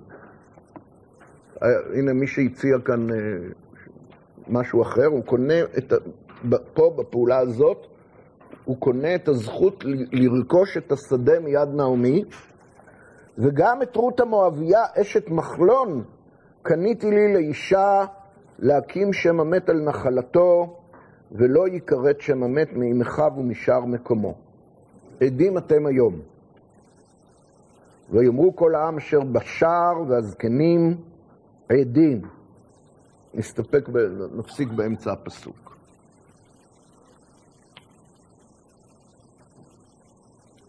אה, 1.62 1.68
הנה 1.94 2.12
מי 2.12 2.26
שהציע 2.26 2.78
כאן 2.84 3.10
אה, 3.10 3.16
משהו 4.48 4.82
אחר, 4.82 5.06
הוא 5.06 5.25
קונה 5.25 5.62
את, 5.78 5.92
פה, 6.75 6.94
בפעולה 6.96 7.38
הזאת, 7.38 7.86
הוא 8.64 8.76
קונה 8.76 9.14
את 9.14 9.28
הזכות 9.28 9.84
לרכוש 10.12 10.76
את 10.76 10.92
השדה 10.92 11.40
מיד 11.40 11.68
נעמי, 11.75 12.25
וגם 13.38 13.82
את 13.82 13.96
רות 13.96 14.20
המואביה, 14.20 14.84
אשת 15.00 15.28
מחלון, 15.28 16.04
קניתי 16.62 17.10
לי 17.10 17.34
לאישה 17.34 18.04
להקים 18.58 19.12
שם 19.12 19.40
המת 19.40 19.68
על 19.68 19.80
נחלתו, 19.80 20.76
ולא 21.32 21.69
יכרת 21.69 22.21
שם 22.21 22.42
המת 22.42 22.73
מאימך 22.73 23.23
ומשאר 23.36 23.84
מקומו. 23.84 24.34
עדים 25.21 25.58
אתם 25.58 25.86
היום. 25.86 26.21
ויאמרו 28.10 28.56
כל 28.56 28.75
העם 28.75 28.97
אשר 28.97 29.21
בשער 29.21 30.02
והזקנים 30.08 30.97
עדים. 31.69 32.23
נסתפק, 33.34 33.88
נפסיק 34.36 34.69
באמצע 34.69 35.12
הפסוק. 35.12 35.76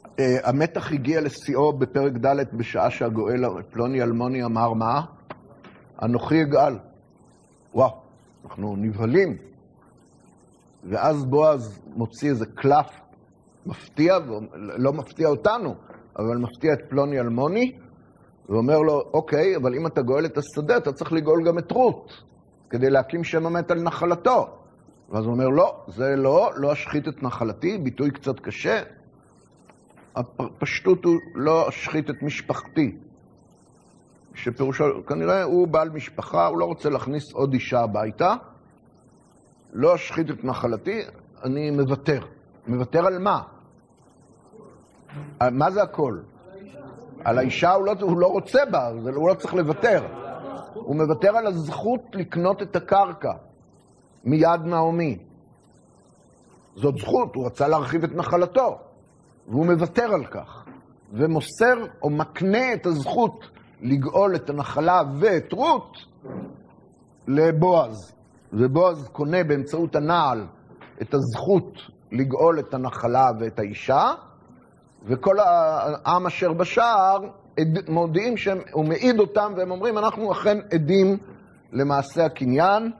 Uh, 0.05 0.19
המתח 0.43 0.91
הגיע 0.91 1.21
לשיאו 1.21 1.73
בפרק 1.73 2.13
ד' 2.13 2.57
בשעה 2.57 2.91
שהגואל 2.91 3.43
פלוני 3.71 4.01
אלמוני 4.03 4.43
אמר 4.43 4.73
מה? 4.73 5.01
אנוכי 6.03 6.41
אגאל. 6.41 6.73
וואו, 7.77 7.91
אנחנו 8.45 8.75
נבהלים. 8.75 9.37
ואז 10.83 11.25
בועז 11.25 11.79
מוציא 11.95 12.29
איזה 12.29 12.45
קלף 12.45 12.87
מפתיע, 13.65 14.17
לא 14.55 14.93
מפתיע 14.93 15.27
אותנו, 15.27 15.75
אבל 16.19 16.37
מפתיע 16.37 16.73
את 16.73 16.79
פלוני 16.89 17.19
אלמוני, 17.19 17.71
ואומר 18.49 18.79
לו, 18.79 19.03
אוקיי, 19.13 19.55
אבל 19.55 19.75
אם 19.75 19.87
אתה 19.87 20.01
גואל 20.01 20.25
את 20.25 20.37
השדה, 20.37 20.77
אתה 20.77 20.93
צריך 20.93 21.13
לגאול 21.13 21.43
גם 21.47 21.57
את 21.57 21.71
רות, 21.71 22.23
כדי 22.69 22.89
להקים 22.89 23.23
שם 23.23 23.45
המת 23.45 23.71
על 23.71 23.81
נחלתו. 23.81 24.47
ואז 25.09 25.25
הוא 25.25 25.33
אומר, 25.33 25.47
לא, 25.47 25.85
זה 25.87 26.15
לא, 26.15 26.51
לא 26.55 26.73
אשחית 26.73 27.07
את 27.07 27.23
נחלתי, 27.23 27.77
ביטוי 27.77 28.11
קצת 28.11 28.39
קשה. 28.39 28.81
הפשטות 30.15 31.05
הוא 31.05 31.15
לא 31.35 31.69
אשחית 31.69 32.09
את 32.09 32.21
משפחתי. 32.21 32.97
שפירושו, 34.37 35.05
כנראה 35.07 35.43
הוא 35.43 35.67
בעל 35.67 35.89
משפחה, 35.89 36.47
הוא 36.47 36.57
לא 36.57 36.65
רוצה 36.65 36.89
להכניס 36.89 37.33
עוד 37.33 37.53
אישה 37.53 37.79
הביתה, 37.79 38.33
לא 39.73 39.95
אשחית 39.95 40.31
את 40.31 40.43
נחלתי, 40.43 41.01
אני 41.43 41.71
מוותר. 41.71 42.19
מוותר 42.67 43.05
על 43.05 43.19
מה? 43.19 43.41
מה 45.51 45.71
זה 45.71 45.83
הכל? 45.83 46.19
על 47.23 47.37
האישה 47.37 47.73
הוא 47.73 47.85
לא, 47.85 47.93
הוא 48.01 48.19
לא 48.19 48.27
רוצה 48.27 48.59
בה, 48.71 48.87
הוא 49.15 49.29
לא 49.29 49.33
צריך 49.33 49.53
לוותר. 49.53 50.03
הוא 50.73 50.95
מוותר 50.95 51.37
על 51.37 51.47
הזכות 51.47 52.01
לקנות 52.13 52.61
את 52.61 52.75
הקרקע 52.75 53.31
מיד 54.23 54.61
נעמי. 54.65 55.17
זאת 56.75 56.97
זכות, 56.97 57.35
הוא 57.35 57.45
רצה 57.45 57.67
להרחיב 57.67 58.03
את 58.03 58.15
נחלתו, 58.15 58.79
והוא 59.47 59.65
מוותר 59.65 60.13
על 60.13 60.25
כך, 60.25 60.65
ומוסר 61.13 61.85
או 62.01 62.09
מקנה 62.09 62.73
את 62.73 62.85
הזכות 62.85 63.56
לגאול 63.81 64.35
את 64.35 64.49
הנחלה 64.49 65.01
ואת 65.19 65.53
רות 65.53 65.97
לבועז. 67.27 68.17
ובועז 68.53 69.07
קונה 69.07 69.43
באמצעות 69.43 69.95
הנעל 69.95 70.45
את 71.01 71.13
הזכות 71.13 71.73
לגאול 72.11 72.59
את 72.59 72.73
הנחלה 72.73 73.31
ואת 73.39 73.59
האישה, 73.59 74.13
וכל 75.03 75.35
העם 75.39 76.25
אשר 76.25 76.53
בשער 76.53 77.17
מודיעים 77.89 78.37
שהוא 78.37 78.85
מעיד 78.85 79.19
אותם, 79.19 79.53
והם 79.57 79.71
אומרים, 79.71 79.97
אנחנו 79.97 80.31
אכן 80.31 80.57
עדים 80.73 81.17
למעשה 81.71 82.25
הקניין, 82.25 82.91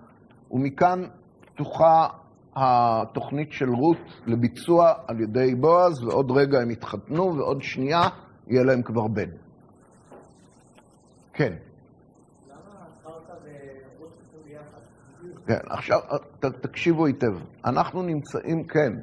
ומכאן 0.52 1.04
פתוחה 1.42 2.08
התוכנית 2.56 3.52
של 3.52 3.70
רות 3.70 3.98
לביצוע 4.26 4.94
על 5.08 5.22
ידי 5.22 5.56
בועז, 5.56 6.04
ועוד 6.04 6.32
רגע 6.32 6.60
הם 6.60 6.72
יתחתנו, 6.72 7.38
ועוד 7.38 7.62
שנייה 7.62 8.02
יהיה 8.48 8.64
להם 8.64 8.82
כבר 8.82 9.08
בן. 9.08 9.30
כן. 11.38 11.54
כן, 15.48 15.60
עכשיו 15.70 16.00
ת, 16.40 16.46
תקשיבו 16.46 17.06
היטב. 17.06 17.34
אנחנו 17.66 18.02
נמצאים, 18.02 18.64
כן. 18.64 18.94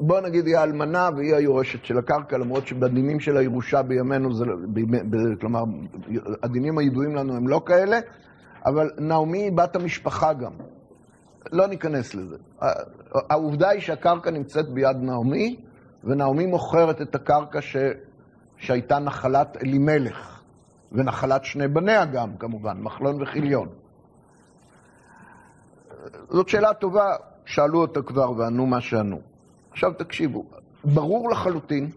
בוא 0.00 0.20
נגיד 0.20 0.46
היא 0.46 0.56
האלמנה 0.56 1.08
והיא 1.16 1.34
היורשת 1.34 1.84
של 1.84 1.98
הקרקע, 1.98 2.38
למרות 2.38 2.66
שבדינים 2.66 3.20
של 3.20 3.36
הירושה 3.36 3.82
בימינו, 3.82 4.34
זה, 4.34 4.44
ב, 4.72 4.80
ב, 5.16 5.40
כלומר, 5.40 5.62
הדינים 6.42 6.78
הידועים 6.78 7.14
לנו 7.14 7.36
הם 7.36 7.48
לא 7.48 7.62
כאלה, 7.66 7.98
אבל 8.66 8.90
נעמי 8.98 9.38
היא 9.38 9.52
בת 9.52 9.76
המשפחה 9.76 10.32
גם. 10.32 10.52
לא 11.52 11.66
ניכנס 11.66 12.14
לזה. 12.14 12.36
העובדה 13.30 13.68
היא 13.68 13.80
שהקרקע 13.80 14.30
נמצאת 14.30 14.68
ביד 14.68 14.96
נעמי, 14.96 15.56
ונעמי 16.04 16.46
מוכרת 16.46 17.02
את 17.02 17.14
הקרקע 17.14 17.60
ש... 17.60 17.76
שהייתה 18.56 18.98
נחלת 18.98 19.56
אלימלך, 19.56 20.40
ונחלת 20.92 21.44
שני 21.44 21.68
בניה 21.68 22.04
גם, 22.04 22.36
כמובן, 22.36 22.80
מחלון 22.80 23.22
וחיליון. 23.22 23.68
זאת 26.30 26.48
שאלה 26.48 26.74
טובה, 26.74 27.16
שאלו 27.44 27.80
אותה 27.80 28.02
כבר 28.02 28.30
וענו 28.30 28.66
מה 28.66 28.80
שענו. 28.80 29.20
עכשיו 29.70 29.92
תקשיבו, 29.92 30.44
ברור 30.84 31.30
לחלוטין, 31.30 31.90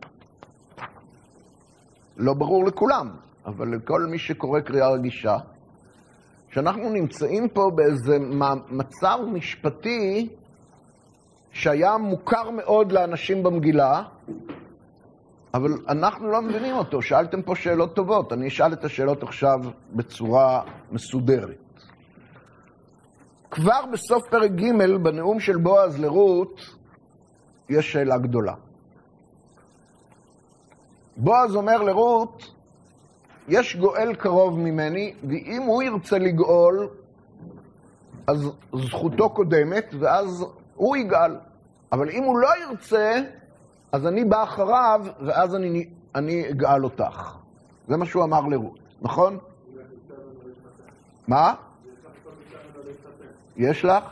לא 2.17 2.33
ברור 2.33 2.65
לכולם, 2.65 3.11
אבל 3.45 3.75
לכל 3.75 4.01
מי 4.11 4.17
שקורא 4.17 4.59
קריאה 4.59 4.89
רגישה, 4.89 5.37
שאנחנו 6.49 6.89
נמצאים 6.89 7.49
פה 7.49 7.71
באיזה 7.75 8.17
מצב 8.69 9.17
משפטי 9.33 10.29
שהיה 11.55 11.97
מוכר 11.97 12.49
מאוד 12.49 12.91
לאנשים 12.91 13.43
במגילה, 13.43 14.03
אבל 15.53 15.71
אנחנו 15.89 16.31
לא 16.31 16.41
מבינים 16.41 16.75
אותו. 16.75 17.01
שאלתם 17.01 17.41
פה 17.41 17.55
שאלות 17.55 17.95
טובות, 17.95 18.33
אני 18.33 18.47
אשאל 18.47 18.73
את 18.73 18.85
השאלות 18.85 19.23
עכשיו 19.23 19.59
בצורה 19.93 20.61
מסודרת. 20.91 21.81
כבר 23.51 23.85
בסוף 23.93 24.23
פרק 24.29 24.51
ג' 24.51 24.71
בנאום 25.03 25.39
של 25.39 25.57
בועז 25.57 25.99
לרות, 25.99 26.61
יש 27.69 27.91
שאלה 27.91 28.17
גדולה. 28.17 28.53
בועז 31.17 31.55
אומר 31.55 31.81
לרות, 31.81 32.51
יש 33.47 33.75
גואל 33.75 34.15
קרוב 34.15 34.59
ממני, 34.59 35.13
ואם 35.29 35.61
הוא 35.61 35.83
ירצה 35.83 36.17
לגאול, 36.17 36.89
אז 38.27 38.51
זכותו 38.73 39.29
קודמת, 39.29 39.93
ואז 39.99 40.45
הוא 40.75 40.97
יגאל. 40.97 41.37
אבל 41.91 42.09
אם 42.09 42.23
הוא 42.23 42.39
לא 42.39 42.49
ירצה, 42.61 43.21
אז 43.91 44.07
אני 44.07 44.25
בא 44.25 44.43
אחריו, 44.43 45.01
ואז 45.25 45.55
אני, 45.55 45.89
אני 46.15 46.49
אגאל 46.49 46.83
אותך. 46.83 47.37
זה 47.87 47.97
מה 47.97 48.05
שהוא 48.05 48.23
אמר 48.23 48.41
לרות, 48.41 48.79
נכון? 49.01 49.37
מה? 51.27 51.53
יש 53.57 53.85
לך? 53.85 54.03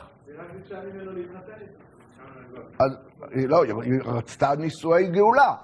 אז 2.80 2.92
לא, 3.36 3.64
היא 3.64 3.94
רצתה 4.06 4.56
נישואי 4.56 5.08
גאולה. 5.08 5.56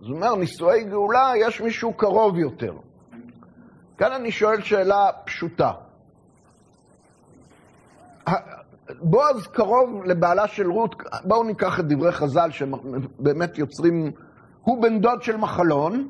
אז 0.00 0.06
הוא 0.06 0.16
אומר, 0.16 0.34
נישואי 0.34 0.84
גאולה, 0.84 1.32
יש 1.36 1.60
מישהו 1.60 1.92
קרוב 1.92 2.38
יותר. 2.38 2.72
כאן 3.98 4.12
אני 4.12 4.30
שואל 4.30 4.60
שאלה 4.60 5.10
פשוטה. 5.24 5.72
בועז 9.00 9.46
קרוב 9.46 10.04
לבעלה 10.04 10.48
של 10.48 10.70
רות, 10.70 10.94
בואו 11.24 11.44
ניקח 11.44 11.80
את 11.80 11.84
דברי 11.88 12.12
חז"ל 12.12 12.50
שבאמת 12.50 13.58
יוצרים, 13.58 14.10
הוא 14.62 14.82
בן 14.82 15.00
דוד 15.00 15.22
של 15.22 15.36
מחלון, 15.36 16.08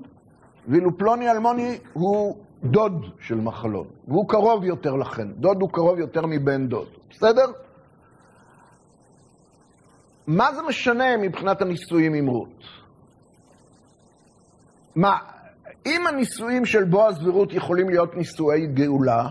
ואילו 0.68 0.98
פלוני 0.98 1.30
אלמוני 1.30 1.78
הוא 1.92 2.36
דוד 2.64 3.06
של 3.20 3.34
מחלון, 3.34 3.86
והוא 4.08 4.28
קרוב 4.28 4.64
יותר 4.64 4.94
לכן, 4.94 5.28
דוד 5.32 5.60
הוא 5.60 5.70
קרוב 5.70 5.98
יותר 5.98 6.26
מבן 6.26 6.68
דוד, 6.68 6.88
בסדר? 7.10 7.46
מה 10.26 10.54
זה 10.54 10.62
משנה 10.62 11.16
מבחינת 11.16 11.62
הנישואים 11.62 12.14
עם 12.14 12.26
רות? 12.26 12.64
מה, 14.96 15.16
אם 15.86 16.06
הנישואים 16.06 16.64
של 16.64 16.84
בועז 16.84 17.26
ורות 17.26 17.52
יכולים 17.52 17.88
להיות 17.88 18.16
נישואי 18.16 18.66
גאולה, 18.66 19.28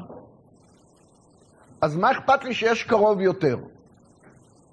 אז 1.81 1.97
מה 1.97 2.11
אכפת 2.11 2.43
לי 2.43 2.53
שיש 2.53 2.83
קרוב 2.83 3.21
יותר? 3.21 3.57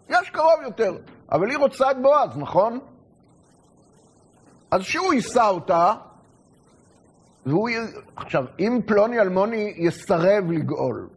יש 0.08 0.30
קרוב 0.30 0.62
יותר, 0.62 0.96
אבל 1.32 1.50
היא 1.50 1.58
רוצה 1.58 1.90
את 1.90 2.02
בועז, 2.02 2.36
נכון? 2.36 2.78
אז 4.70 4.82
שהוא 4.82 5.14
יישא 5.14 5.48
אותה, 5.48 5.92
והוא... 7.46 7.68
עכשיו, 8.16 8.44
אם 8.58 8.80
פלוני 8.86 9.20
אלמוני 9.20 9.74
יסרב 9.76 10.50
לגאול, 10.50 11.08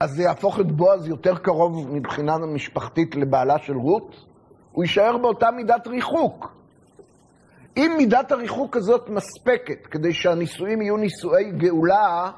אז 0.00 0.10
זה 0.10 0.22
יהפוך 0.22 0.60
את 0.60 0.72
בועז 0.72 1.08
יותר 1.08 1.38
קרוב 1.38 1.94
מבחינה 1.94 2.38
משפחתית 2.38 3.14
לבעלה 3.14 3.58
של 3.58 3.76
רות? 3.76 4.24
הוא 4.72 4.84
יישאר 4.84 5.16
באותה 5.16 5.50
מידת 5.50 5.86
ריחוק. 5.86 6.58
אם 7.76 7.94
מידת 7.98 8.32
הריחוק 8.32 8.76
הזאת 8.76 9.08
מספקת 9.08 9.86
כדי 9.86 10.12
שהנישואים 10.12 10.82
יהיו 10.82 10.96
נישואי 10.96 11.50
גאולה, 11.50 12.30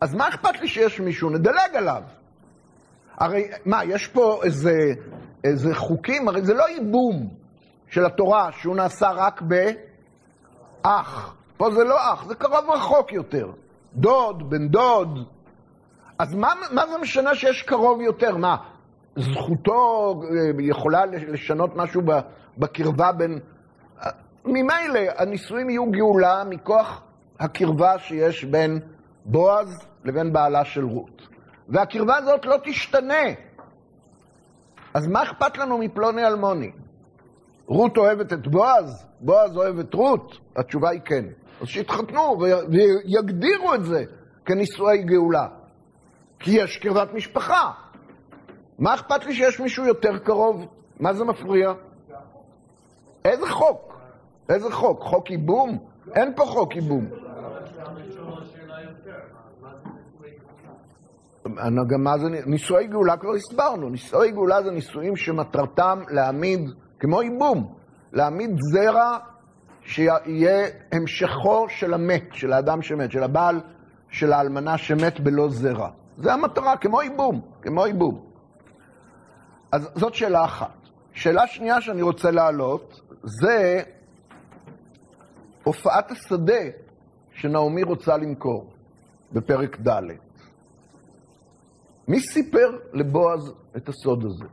אז 0.00 0.14
מה 0.14 0.28
אכפת 0.28 0.60
לי 0.60 0.68
שיש 0.68 1.00
מישהו? 1.00 1.30
נדלג 1.30 1.76
עליו. 1.76 2.02
הרי, 3.18 3.48
מה, 3.64 3.84
יש 3.84 4.06
פה 4.06 4.40
איזה, 4.44 4.72
איזה 5.44 5.74
חוקים? 5.74 6.28
הרי 6.28 6.42
זה 6.42 6.54
לא 6.54 6.68
ייבום 6.68 7.28
של 7.88 8.06
התורה 8.06 8.52
שהוא 8.52 8.76
נעשה 8.76 9.10
רק 9.10 9.42
באח. 10.82 11.36
פה 11.56 11.70
זה 11.70 11.84
לא 11.84 12.12
אח, 12.12 12.24
זה 12.26 12.34
קרוב 12.34 12.70
רחוק 12.70 13.12
יותר. 13.12 13.50
דוד, 13.94 14.50
בן 14.50 14.68
דוד. 14.68 15.18
אז 16.18 16.34
מה, 16.34 16.52
מה 16.70 16.86
זה 16.86 16.98
משנה 16.98 17.34
שיש 17.34 17.62
קרוב 17.62 18.00
יותר? 18.00 18.36
מה, 18.36 18.56
זכותו 19.16 20.12
אה, 20.22 20.50
יכולה 20.58 21.06
לשנות 21.06 21.76
משהו 21.76 22.02
בקרבה 22.58 23.12
בין... 23.12 23.38
ממילא 24.44 25.00
הנישואים 25.18 25.70
יהיו 25.70 25.90
גאולה 25.90 26.44
מכוח 26.44 27.02
הקרבה 27.40 27.98
שיש 27.98 28.44
בין 28.44 28.80
בועז 29.26 29.86
לבין 30.04 30.32
בעלה 30.32 30.64
של 30.64 30.84
רות. 30.84 31.28
והקרבה 31.68 32.16
הזאת 32.16 32.44
לא 32.44 32.56
תשתנה. 32.64 33.24
אז 34.94 35.06
מה 35.06 35.22
אכפת 35.22 35.58
לנו 35.58 35.78
מפלוני 35.78 36.26
אלמוני? 36.26 36.70
רות 37.66 37.96
אוהבת 37.96 38.32
את 38.32 38.46
בועז? 38.46 39.06
בועז 39.20 39.56
אוהב 39.56 39.78
את 39.78 39.94
רות? 39.94 40.38
התשובה 40.56 40.90
היא 40.90 41.00
כן. 41.04 41.24
אז 41.60 41.66
שיתחתנו 41.66 42.38
ויגדירו 42.40 43.74
את 43.74 43.84
זה 43.84 44.04
כנישואי 44.44 45.02
גאולה. 45.02 45.48
כי 46.38 46.50
יש 46.50 46.76
קרבת 46.76 47.12
משפחה. 47.14 47.70
מה 48.78 48.94
אכפת 48.94 49.26
לי 49.26 49.34
שיש 49.34 49.60
מישהו 49.60 49.84
יותר 49.84 50.18
קרוב? 50.18 50.66
מה 51.00 51.14
זה 51.14 51.24
מפריע? 51.24 51.72
איזה 53.24 53.46
חוק? 53.46 53.98
איזה 54.48 54.70
חוק? 54.70 55.02
חוק 55.02 55.30
ייבום? 55.30 55.78
אין 56.14 56.32
פה 56.36 56.44
חוק 56.44 56.76
ייבום. 56.76 57.25
גם 61.88 62.06
זה, 62.20 62.28
נישואי 62.46 62.86
גאולה 62.86 63.16
כבר 63.16 63.34
הסברנו, 63.34 63.88
נישואי 63.88 64.30
גאולה 64.30 64.62
זה 64.62 64.70
נישואים 64.70 65.16
שמטרתם 65.16 66.02
להעמיד, 66.10 66.70
כמו 67.00 67.22
ייבום, 67.22 67.74
להעמיד 68.12 68.50
זרע 68.72 69.18
שיהיה 69.82 70.66
המשכו 70.92 71.66
של 71.68 71.94
המת, 71.94 72.24
של 72.32 72.52
האדם 72.52 72.82
שמת, 72.82 73.12
של 73.12 73.22
הבעל, 73.22 73.60
של 74.10 74.32
האלמנה 74.32 74.78
שמת 74.78 75.20
בלא 75.20 75.48
זרע. 75.50 75.90
זה 76.18 76.32
המטרה, 76.32 76.76
כמו 76.76 77.02
ייבום, 77.02 77.40
כמו 77.62 77.86
ייבום. 77.86 78.24
אז 79.72 79.88
זאת 79.94 80.14
שאלה 80.14 80.44
אחת. 80.44 80.76
שאלה 81.12 81.46
שנייה 81.46 81.80
שאני 81.80 82.02
רוצה 82.02 82.30
להעלות, 82.30 83.00
זה 83.22 83.82
הופעת 85.64 86.10
השדה 86.10 86.62
שנעמי 87.34 87.82
רוצה 87.82 88.16
למכור, 88.16 88.70
בפרק 89.32 89.80
ד'. 89.80 90.25
מי 92.08 92.20
סיפר 92.20 92.78
לבועז 92.92 93.52
את 93.76 93.88
הסוד 93.88 94.24
הזה, 94.24 94.44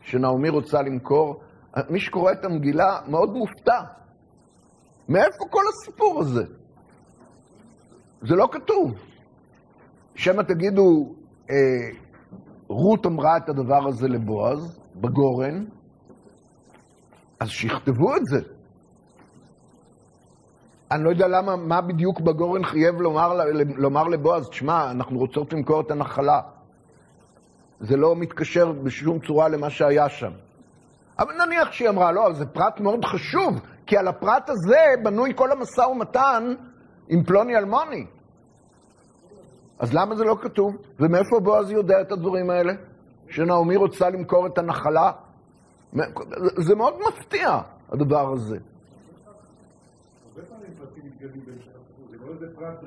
שנעמי 0.00 0.48
רוצה 0.48 0.82
למכור? 0.82 1.40
מי 1.90 2.00
שקורא 2.00 2.32
את 2.32 2.44
המגילה 2.44 3.00
מאוד 3.08 3.30
מופתע. 3.30 3.80
מאיפה 5.08 5.44
כל 5.50 5.62
הסיפור 5.68 6.20
הזה? 6.20 6.44
זה 8.22 8.34
לא 8.34 8.48
כתוב. 8.52 8.94
שמא 10.14 10.42
תגידו, 10.42 11.14
אה, 11.50 11.56
רות 12.68 13.06
אמרה 13.06 13.36
את 13.36 13.48
הדבר 13.48 13.88
הזה 13.88 14.08
לבועז, 14.08 14.80
בגורן, 14.96 15.64
אז 17.40 17.48
שיכתבו 17.48 18.16
את 18.16 18.24
זה. 18.24 18.40
אני 20.90 21.04
לא 21.04 21.10
יודע 21.10 21.28
למה, 21.28 21.56
מה 21.56 21.80
בדיוק 21.80 22.20
בגורן 22.20 22.64
חייב 22.64 23.00
לומר, 23.00 23.32
לומר 23.76 24.02
לבועז, 24.08 24.48
תשמע, 24.48 24.90
אנחנו 24.90 25.18
רוצות 25.18 25.52
למכור 25.52 25.80
את 25.80 25.90
הנחלה. 25.90 26.40
זה 27.82 27.96
לא 27.96 28.16
מתקשר 28.16 28.72
בשום 28.72 29.18
צורה 29.26 29.48
למה 29.48 29.70
שהיה 29.70 30.08
שם. 30.08 30.32
אבל 31.18 31.32
נניח 31.46 31.72
שהיא 31.72 31.88
אמרה, 31.88 32.12
לא, 32.12 32.32
זה 32.32 32.46
פרט 32.46 32.80
מאוד 32.80 33.04
חשוב, 33.04 33.60
כי 33.86 33.96
על 33.96 34.08
הפרט 34.08 34.50
הזה 34.50 34.84
בנוי 35.04 35.32
כל 35.36 35.52
המשא 35.52 35.80
ומתן 35.80 36.54
עם 37.08 37.24
פלוני 37.24 37.56
אלמוני. 37.56 38.06
אז 39.78 39.94
למה 39.94 40.14
זה 40.14 40.24
לא 40.24 40.36
כתוב? 40.42 40.76
ומאיפה 41.00 41.40
בועז 41.42 41.70
יודע 41.70 42.00
את 42.00 42.12
הדברים 42.12 42.50
האלה? 42.50 42.72
שנעמי 43.28 43.76
רוצה 43.76 44.10
למכור 44.10 44.46
את 44.46 44.58
הנחלה? 44.58 45.12
זה 46.56 46.74
מאוד 46.74 46.94
מפתיע, 47.08 47.60
הדבר 47.92 48.32
הזה. 48.32 48.58
זה 52.38 52.46
פרט 52.56 52.82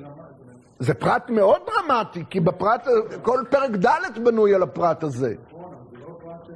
מאוד 1.28 1.60
דרמטי, 1.66 2.24
כי 2.30 2.40
בפרט, 2.40 2.86
כל 3.22 3.40
פרק 3.50 3.70
ד' 3.70 4.24
בנוי 4.24 4.54
על 4.54 4.62
הפרט 4.62 5.02
הזה. 5.02 5.34
נכון, 5.48 5.74
זה 5.90 5.98
לא 5.98 6.18
פרט 6.22 6.48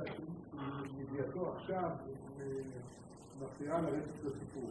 לסיפור. 4.24 4.70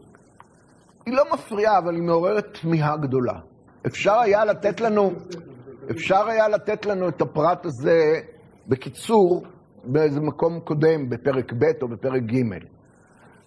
היא 1.06 1.14
לא 1.14 1.24
מפריעה, 1.34 1.78
אבל 1.78 1.96
היא 1.96 2.04
מעוררת 2.04 2.58
תמיהה 2.62 2.98
גדולה. 2.98 3.40
אפשר 3.88 4.20
היה 4.20 4.46
לתת 4.46 4.82
לנו, 4.82 5.12
אפשר 5.92 6.28
היה 6.28 6.48
לתת 6.48 6.86
לנו 6.86 7.10
את 7.10 7.22
הפרט 7.22 7.66
הזה 7.66 8.22
בקיצור 8.68 9.44
באיזה 9.84 10.20
מקום 10.20 10.60
קודם, 10.60 11.10
בפרק 11.10 11.54
ב' 11.54 11.82
או 11.82 11.88
בפרק 11.88 12.22
ג'. 12.24 12.79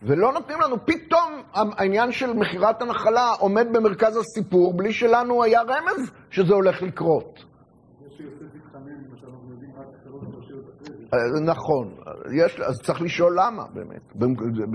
ולא 0.02 0.32
נותנים 0.32 0.60
לנו, 0.60 0.76
פתאום 0.86 1.42
העניין 1.54 2.12
של 2.12 2.32
מכירת 2.32 2.82
הנחלה 2.82 3.30
עומד 3.38 3.66
במרכז 3.72 4.16
הסיפור, 4.16 4.74
בלי 4.76 4.92
שלנו 4.92 5.42
היה 5.42 5.62
רמז 5.62 6.10
שזה 6.30 6.54
הולך 6.54 6.82
לקרות. 6.82 7.44
אה, 11.14 11.40
נכון, 11.40 11.94
יש, 12.32 12.60
אז 12.60 12.80
צריך 12.82 13.02
לשאול 13.02 13.38
למה 13.40 13.64
באמת. 13.74 14.12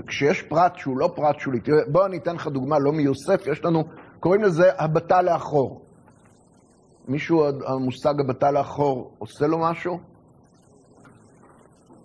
כשיש 0.06 0.42
פרט 0.42 0.76
שהוא 0.76 0.98
לא 0.98 1.12
פרט 1.16 1.38
שולי, 1.38 1.60
תראה, 1.60 1.82
בוא 1.88 2.06
אני 2.06 2.18
אתן 2.18 2.34
לך 2.34 2.46
דוגמה, 2.46 2.78
לא 2.78 2.92
מיוסף, 2.92 3.46
יש 3.52 3.64
לנו, 3.64 3.84
קוראים 4.20 4.42
לזה 4.42 4.70
הבטה 4.78 5.22
לאחור. 5.22 5.82
מישהו, 7.08 7.44
המושג 7.66 8.20
הבטה 8.20 8.50
לאחור, 8.50 9.10
עושה 9.18 9.46
לו 9.46 9.58
משהו? 9.58 9.98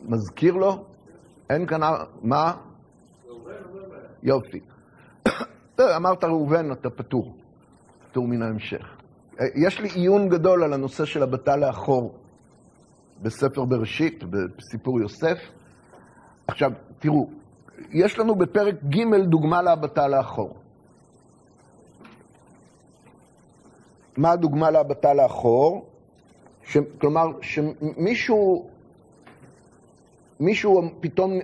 מזכיר 0.06 0.54
לו? 0.54 0.86
אין 1.50 1.66
כאן, 1.68 1.82
מה? 2.22 2.54
יופי. 4.24 4.60
אמרת 5.98 6.24
ראובן, 6.24 6.72
אתה 6.72 6.90
פטור. 6.90 7.36
פטור 8.10 8.28
מן 8.28 8.42
ההמשך. 8.42 8.86
אה, 9.40 9.46
יש 9.56 9.80
לי 9.80 9.90
עיון 9.90 10.30
גדול 10.30 10.64
על 10.64 10.74
הנושא 10.74 11.06
של 11.06 11.24
הבטה 11.24 11.56
לאחור 11.56 12.14
בספר 13.22 13.66
בראשית, 13.66 14.24
בסיפור 14.58 15.02
יוסף. 15.02 15.38
עכשיו, 16.48 16.72
תראו, 17.00 17.30
יש 17.92 18.20
לנו 18.20 18.36
בפרק 18.36 18.76
ג' 18.84 19.16
דוגמה 19.30 19.62
להבטה 19.62 20.08
לאחור. 20.08 20.56
מה 24.18 24.32
הדוגמה 24.32 24.72
להבטה 24.72 25.14
לאחור? 25.14 25.86
ש, 26.64 26.78
כלומר, 27.02 27.26
שמישהו 27.42 28.70
מישהו 30.40 30.82
פתאום 31.00 31.40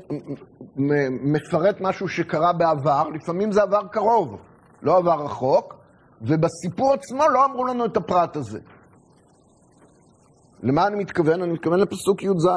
מפרט 1.21 1.81
משהו 1.81 2.07
שקרה 2.07 2.53
בעבר, 2.53 3.09
לפעמים 3.09 3.51
זה 3.51 3.61
עבר 3.61 3.87
קרוב, 3.91 4.37
לא 4.81 4.97
עבר 4.97 5.25
רחוק, 5.25 5.75
ובסיפור 6.21 6.93
עצמו 6.93 7.29
לא 7.29 7.45
אמרו 7.45 7.65
לנו 7.65 7.85
את 7.85 7.97
הפרט 7.97 8.35
הזה. 8.35 8.59
למה 10.63 10.87
אני 10.87 10.95
מתכוון? 10.95 11.41
אני 11.41 11.53
מתכוון 11.53 11.79
לפסוק 11.79 12.23
י"ז. 12.23 12.47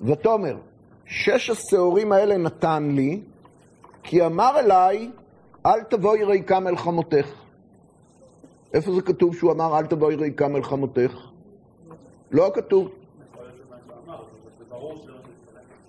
ותאמר, 0.00 0.56
שש 1.06 1.50
השעורים 1.50 2.12
האלה 2.12 2.36
נתן 2.36 2.88
לי, 2.90 3.22
כי 4.02 4.26
אמר 4.26 4.58
אליי, 4.58 5.10
אל 5.66 5.82
תבואי 5.82 6.24
ריקה 6.24 6.60
מלחמותך. 6.60 7.28
איפה 8.74 8.92
זה 8.94 9.02
כתוב 9.02 9.36
שהוא 9.36 9.52
אמר, 9.52 9.78
אל 9.78 9.86
תבואי 9.86 10.16
ריקה 10.16 10.48
מלחמותך? 10.48 11.18
לא 12.30 12.50
כתוב. 12.54 12.88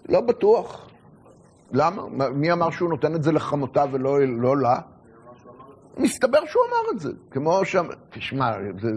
לא 0.10 0.22
בטוח. 0.22 0.90
למה? 1.72 2.30
מי 2.30 2.52
אמר 2.52 2.70
שהוא 2.70 2.90
נותן 2.90 3.16
את 3.16 3.24
זה 3.24 3.32
לחמותה 3.32 3.86
ולא 3.92 4.20
לא 4.28 4.58
לה? 4.58 4.80
מסתבר 5.98 6.40
שהוא 6.46 6.64
אמר 6.70 6.92
את 6.96 7.00
זה, 7.00 7.12
כמו 7.32 7.66
ש... 7.66 7.76
תשמע, 8.10 8.52
זה, 8.82 8.90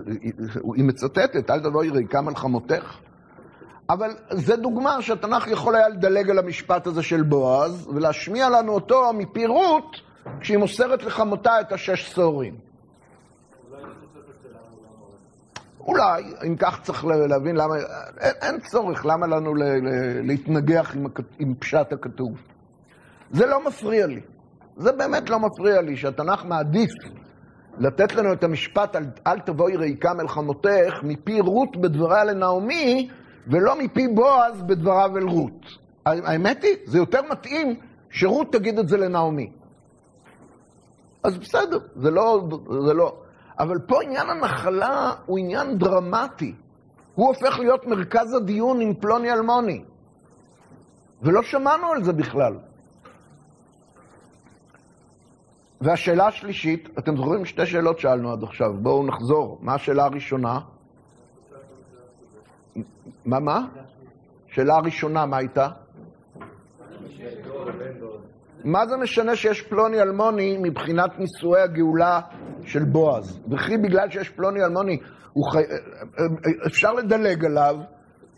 היא 0.74 0.84
מצטטת, 0.84 1.50
אל 1.50 1.60
תבואי 1.60 1.90
ריקה 1.90 2.20
מלחמותך. 2.20 2.98
אבל 3.90 4.10
זה 4.30 4.56
דוגמה 4.56 5.02
שהתנ"ך 5.02 5.48
יכול 5.48 5.76
היה 5.76 5.88
לדלג 5.88 6.30
על 6.30 6.38
המשפט 6.38 6.86
הזה 6.86 7.02
של 7.02 7.22
בועז, 7.22 7.88
ולהשמיע 7.94 8.48
לנו 8.48 8.72
אותו 8.72 9.12
מפי 9.12 9.46
רות, 9.46 9.96
כשהיא 10.40 10.58
מוסרת 10.58 11.04
לחמותה 11.04 11.60
את 11.60 11.72
השש 11.72 12.12
שעורים. 12.12 12.67
אולי, 15.88 16.22
אם 16.46 16.56
כך 16.56 16.80
צריך 16.82 17.04
להבין 17.04 17.56
למה, 17.56 17.76
אין, 18.20 18.32
אין 18.42 18.60
צורך, 18.60 19.06
למה 19.06 19.26
לנו 19.26 19.54
ל, 19.54 19.62
ל, 19.62 19.88
להתנגח 20.26 20.94
עם, 20.94 21.06
עם 21.38 21.54
פשט 21.58 21.92
הכתוב. 21.92 22.32
זה 23.30 23.46
לא 23.46 23.66
מפריע 23.66 24.06
לי. 24.06 24.20
זה 24.76 24.92
באמת 24.92 25.30
לא 25.30 25.38
מפריע 25.40 25.80
לי, 25.80 25.96
שהתנ"ך 25.96 26.44
מעדיף 26.44 26.90
לתת 27.78 28.14
לנו 28.14 28.32
את 28.32 28.44
המשפט 28.44 28.96
אל, 28.96 29.04
אל 29.26 29.38
תבואי 29.40 29.76
ריקה 29.76 30.14
מלחמותך 30.14 30.94
מפי 31.02 31.40
רות 31.40 31.76
בדבריה 31.76 32.24
לנעמי, 32.24 33.08
ולא 33.46 33.78
מפי 33.78 34.08
בועז 34.08 34.62
בדבריו 34.62 35.16
אל 35.16 35.22
רות. 35.22 35.66
האמת 36.06 36.62
היא, 36.62 36.76
זה 36.86 36.98
יותר 36.98 37.20
מתאים 37.30 37.76
שרות 38.10 38.52
תגיד 38.52 38.78
את 38.78 38.88
זה 38.88 38.96
לנעמי. 38.96 39.50
אז 41.22 41.38
בסדר, 41.38 41.78
זה 41.96 42.10
לא, 42.10 42.48
זה 42.86 42.94
לא... 42.94 43.16
אבל 43.58 43.78
פה 43.78 44.02
עניין 44.02 44.30
הנחלה 44.30 45.12
הוא 45.26 45.38
עניין 45.38 45.78
דרמטי. 45.78 46.54
הוא 47.14 47.28
הופך 47.28 47.58
להיות 47.58 47.86
מרכז 47.86 48.34
הדיון 48.34 48.80
עם 48.80 48.94
פלוני 48.94 49.32
אלמוני. 49.32 49.84
ולא 51.22 51.42
שמענו 51.42 51.92
על 51.92 52.04
זה 52.04 52.12
בכלל. 52.12 52.54
והשאלה 55.80 56.26
השלישית, 56.26 56.88
אתם 56.98 57.16
זוכרים 57.16 57.44
שתי 57.44 57.66
שאלות 57.66 57.98
שאלנו 57.98 58.32
עד 58.32 58.42
עכשיו, 58.42 58.74
בואו 58.74 59.06
נחזור. 59.06 59.58
מה 59.62 59.74
השאלה 59.74 60.04
הראשונה? 60.04 60.60
מה, 63.24 63.40
מה? 63.40 63.66
שאלה 64.46 64.76
הראשונה, 64.76 65.26
מה 65.26 65.36
הייתה? 65.36 65.68
מה 68.64 68.86
זה 68.86 68.96
משנה 68.96 69.36
שיש 69.36 69.62
פלוני 69.62 70.02
אלמוני 70.02 70.58
מבחינת 70.58 71.18
נישואי 71.18 71.60
הגאולה 71.60 72.20
של 72.64 72.84
בועז? 72.84 73.40
וכי 73.50 73.76
בגלל 73.76 74.10
שיש 74.10 74.28
פלוני 74.28 74.64
אלמוני, 74.64 74.98
חי... 75.52 75.62
אפשר 76.66 76.92
לדלג 76.92 77.44
עליו, 77.44 77.76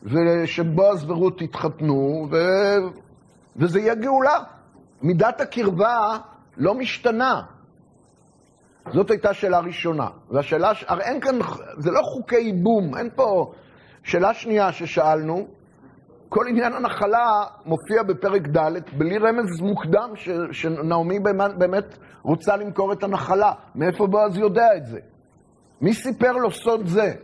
ושבועז 0.02 1.10
ורות 1.10 1.42
יתחתנו, 1.42 2.28
ו... 2.30 2.36
וזה 3.56 3.80
יהיה 3.80 3.94
גאולה. 3.94 4.38
מידת 5.02 5.40
הקרבה 5.40 6.18
לא 6.56 6.74
משתנה. 6.74 7.42
זאת 8.92 9.10
הייתה 9.10 9.34
שאלה 9.34 9.58
ראשונה. 9.58 10.08
והשאלה, 10.30 10.72
הרי 10.86 11.02
אין 11.02 11.20
כאן, 11.20 11.38
זה 11.78 11.90
לא 11.90 12.00
חוקי 12.02 12.36
ייבום, 12.36 12.96
אין 12.96 13.10
פה... 13.14 13.52
שאלה 14.02 14.34
שנייה 14.34 14.72
ששאלנו, 14.72 15.46
כל 16.30 16.46
עניין 16.48 16.72
הנחלה 16.72 17.44
מופיע 17.66 18.02
בפרק 18.02 18.42
ד' 18.46 18.98
בלי 18.98 19.18
רמז 19.18 19.60
מוקדם 19.60 20.10
ש, 20.14 20.28
שנעמי 20.52 21.18
באמת 21.58 21.98
רוצה 22.22 22.56
למכור 22.56 22.92
את 22.92 23.02
הנחלה. 23.02 23.52
מאיפה 23.74 24.06
בועז 24.06 24.36
יודע 24.36 24.76
את 24.76 24.86
זה? 24.86 25.00
מי 25.80 25.94
סיפר 25.94 26.32
לו 26.32 26.50
סוד 26.50 26.86
זה? 26.86 27.14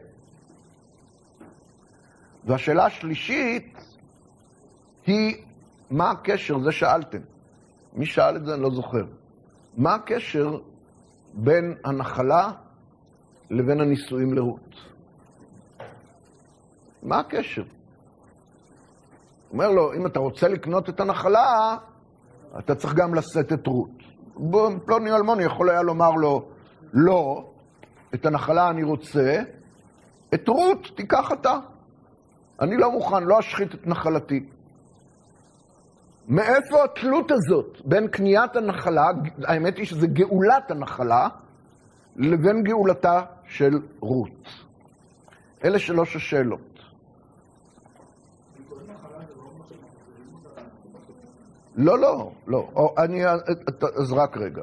והשאלה 2.45 2.87
השלישית 2.87 3.79
היא, 5.07 5.37
מה 5.91 6.11
הקשר? 6.11 6.59
זה 6.59 6.73
שאלתם. 6.73 7.21
מי 7.93 8.07
שאל 8.07 8.37
את 8.37 8.45
זה 8.45 8.55
אני 8.55 8.63
לא 8.63 8.71
זוכר. 8.71 9.05
מה 9.77 9.95
הקשר 9.95 10.59
בין 11.35 11.75
הנחלה 11.85 12.53
לבין 13.51 13.81
הנישואים 13.81 14.35
לרות? 14.35 14.75
מה 17.03 17.19
הקשר? 17.19 17.63
אומר 19.53 19.71
לו, 19.71 19.95
אם 19.95 20.07
אתה 20.07 20.19
רוצה 20.19 20.49
לקנות 20.49 20.89
את 20.89 21.01
הנחלה, 21.01 21.77
אתה 22.59 22.75
צריך 22.75 22.95
גם 22.95 23.15
לשאת 23.15 23.53
את 23.53 23.67
רות. 23.67 23.91
פלוני 24.85 25.13
אלמוני 25.13 25.45
יכול 25.45 25.71
היה 25.71 25.83
לומר 25.83 26.11
לו, 26.11 26.49
לא, 26.93 27.51
את 28.15 28.27
הנחלה 28.27 28.71
אני 28.71 28.83
רוצה, 28.83 29.43
את 30.35 30.49
רות 30.49 30.91
תיקח 30.97 31.33
אתה. 31.33 31.59
אני 32.61 32.77
לא 32.77 32.93
מוכן, 32.93 33.23
לא 33.23 33.39
אשחית 33.39 33.75
את 33.75 33.87
נחלתי. 33.87 34.47
מאיפה 36.29 36.85
התלות 36.85 37.31
הזאת 37.31 37.81
בין 37.85 38.09
קניית 38.09 38.57
הנחלה, 38.57 39.11
האמת 39.45 39.77
היא 39.77 39.87
שזה 39.87 40.07
גאולת 40.07 40.71
הנחלה, 40.71 41.29
לבין 42.17 42.63
גאולתה 42.63 43.21
של 43.45 43.79
רות? 44.01 44.49
אלה 45.65 45.79
שלוש 45.79 46.17
השאלות. 46.17 46.76
לא, 51.77 51.99
לא, 51.99 52.33
לא. 52.47 52.69
או, 52.77 52.95
אני, 52.99 53.27
אז 53.97 54.13
רק 54.13 54.37
רגע. 54.37 54.63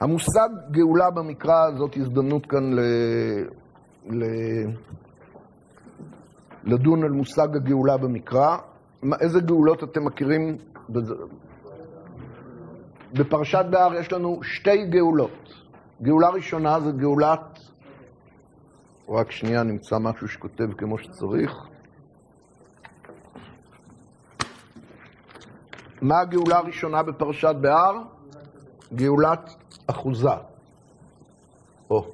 המושג 0.00 0.48
גאולה 0.70 1.10
במקרא 1.10 1.70
זאת 1.76 1.96
הזדמנות 1.96 2.46
כאן 2.46 2.72
ל, 2.72 2.80
ל, 4.10 4.24
לדון 6.64 7.04
על 7.04 7.10
מושג 7.10 7.56
הגאולה 7.56 7.96
במקרא. 7.96 8.56
איזה 9.20 9.40
גאולות 9.40 9.84
אתם 9.84 10.04
מכירים? 10.04 10.56
בפרשת 13.12 13.64
בהר 13.70 13.94
יש 13.94 14.12
לנו 14.12 14.40
שתי 14.42 14.86
גאולות. 14.86 15.64
גאולה 16.02 16.28
ראשונה 16.28 16.80
זה 16.80 16.90
גאולת... 16.92 17.58
רק 19.10 19.30
שנייה, 19.30 19.62
נמצא 19.62 19.98
משהו 19.98 20.28
שכותב 20.28 20.72
כמו 20.78 20.98
שצריך. 20.98 21.68
מה 26.02 26.20
הגאולה 26.20 26.56
הראשונה 26.58 27.02
בפרשת 27.02 27.54
בהר? 27.60 27.94
גאולת 28.94 29.54
אחוזה. 29.86 30.28
או, 31.90 32.06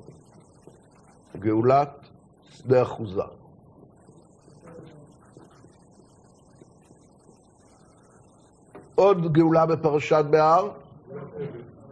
גאולת 1.39 2.09
שדה 2.51 2.83
אחוזה. 2.83 3.23
עוד 8.95 9.33
גאולה 9.33 9.67
בפרשת 9.67 10.25
בהר? 10.31 10.71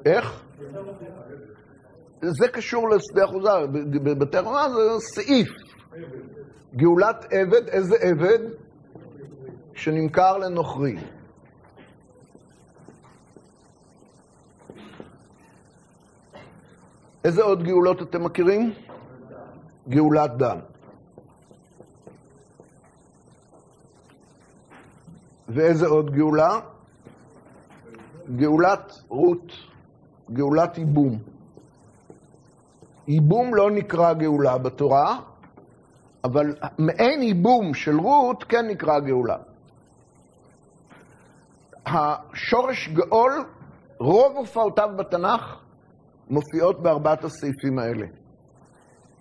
איך? 0.07 0.43
זה 2.21 2.49
קשור 2.49 2.89
לשדה 2.91 3.25
אחוזה, 3.25 3.51
בתרמה 4.03 4.69
זה 4.69 4.81
סעיף. 5.15 5.49
גאולת 6.77 7.25
עבד, 7.31 7.69
איזה 7.69 7.97
עבד? 8.01 8.39
שנמכר 9.75 10.39
לנוכרי. 10.39 10.97
איזה 17.25 17.43
עוד 17.43 17.63
גאולות 17.63 18.03
אתם 18.03 18.25
מכירים? 18.25 18.75
גאולת 19.89 20.31
דם. 20.37 20.59
ואיזה 25.49 25.87
עוד 25.87 26.11
גאולה? 26.11 26.61
גאולת 28.37 28.93
רות. 29.09 29.53
גאולת 30.33 30.79
ייבום. 30.79 31.19
ייבום 33.09 33.55
לא 33.55 33.71
נקרא 33.71 34.13
גאולה 34.13 34.59
בתורה, 34.59 35.19
אבל 36.25 36.55
מעין 36.79 37.23
ייבום 37.23 37.75
של 37.75 37.97
רות 37.99 38.45
כן 38.45 38.69
נקרא 38.69 38.99
גאולה. 38.99 39.37
השורש 41.87 42.89
גאול, 42.89 43.45
רוב 43.99 44.37
הופעותיו 44.37 44.91
בתנ"ך 44.97 45.62
מופיעות 46.33 46.83
בארבעת 46.83 47.25
הסעיפים 47.25 47.79
האלה. 47.79 48.07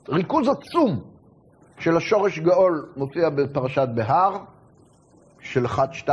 ריכוז 0.10 0.48
עצום 0.48 1.02
של 1.80 1.98
השורש 1.98 2.40
גאול 2.40 2.90
מופיע 2.96 3.30
בפרשת 3.30 3.88
בהר, 3.96 4.38
של 5.40 5.66
1-2, 5.66 6.10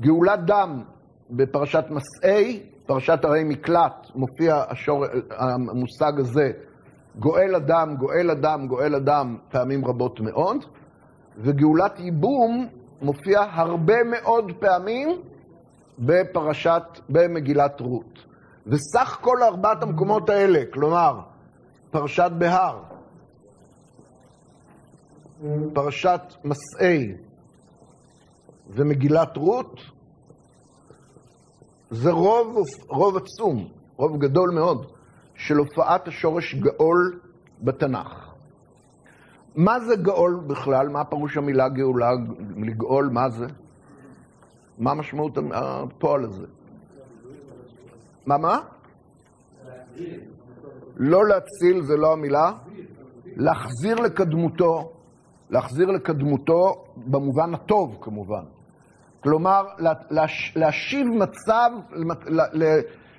גאולת 0.00 0.44
דם 0.44 0.82
בפרשת 1.30 1.84
מסעי, 1.90 2.62
פרשת 2.86 3.24
ערי 3.24 3.44
מקלט, 3.44 4.10
מופיע 4.14 4.64
השור... 4.68 5.04
המושג 5.30 6.12
הזה, 6.20 6.50
גואל 7.18 7.54
אדם, 7.54 7.96
גואל 7.96 8.30
אדם, 8.30 8.66
גואל 8.66 8.94
אדם, 8.94 9.36
פעמים 9.50 9.84
רבות 9.84 10.20
מאוד, 10.20 10.64
וגאולת 11.38 12.00
ייבום 12.00 12.68
מופיע 13.02 13.40
הרבה 13.50 14.04
מאוד 14.04 14.52
פעמים 14.60 15.08
בפרשת, 15.98 16.82
במגילת 17.08 17.80
רות. 17.80 18.26
וסך 18.66 19.18
כל 19.20 19.42
ארבעת 19.42 19.82
המקומות 19.82 20.30
האלה, 20.30 20.62
כלומר, 20.72 21.20
פרשת 21.90 22.30
בהר, 22.38 22.82
פרשת 25.74 26.20
מסעי 26.44 27.14
ומגילת 28.68 29.36
רות, 29.36 29.80
זה 31.90 32.10
רוב, 32.10 32.56
רוב 32.88 33.16
עצום, 33.16 33.68
רוב 33.96 34.18
גדול 34.18 34.50
מאוד, 34.50 34.86
של 35.34 35.56
הופעת 35.56 36.08
השורש 36.08 36.54
גאול 36.54 37.20
בתנ"ך. 37.62 38.26
מה 39.56 39.80
זה 39.80 39.96
גאול 39.96 40.40
בכלל? 40.46 40.88
מה 40.88 41.04
פירוש 41.04 41.36
המילה 41.36 41.68
גאולה? 41.68 42.10
לגאול, 42.56 43.08
מה 43.12 43.30
זה? 43.30 43.46
מה 44.78 44.94
משמעות 44.94 45.38
הפועל 45.52 46.24
הזה? 46.24 46.46
מה, 48.26 48.38
מה? 48.38 48.58
לא 50.96 51.26
להציל 51.28 51.82
זה 51.82 51.96
לא 51.96 52.12
המילה. 52.12 52.52
להחזיר 53.36 53.94
לקדמותו, 53.94 54.92
להחזיר 55.50 55.86
לקדמותו 55.86 56.84
במובן 56.96 57.54
הטוב 57.54 57.98
כמובן. 58.00 58.44
כלומר, 59.22 59.62
להשיב 60.56 61.06
מצב 61.06 61.70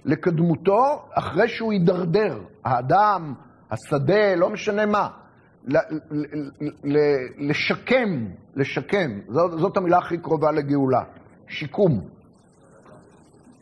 לקדמותו 0.06 1.06
אחרי 1.14 1.48
שהוא 1.48 1.74
יידרדר. 1.74 2.40
האדם, 2.66 3.34
השדה, 3.72 4.36
לא 4.36 4.50
משנה 4.50 4.86
מה. 4.86 5.10
לשקם, 7.38 8.26
לשקם. 8.56 9.20
זאת 9.30 9.78
המילה 9.78 9.98
הכי 9.98 10.18
קרובה 10.18 10.52
לגאולה. 10.52 11.02
שיקום. 11.48 12.08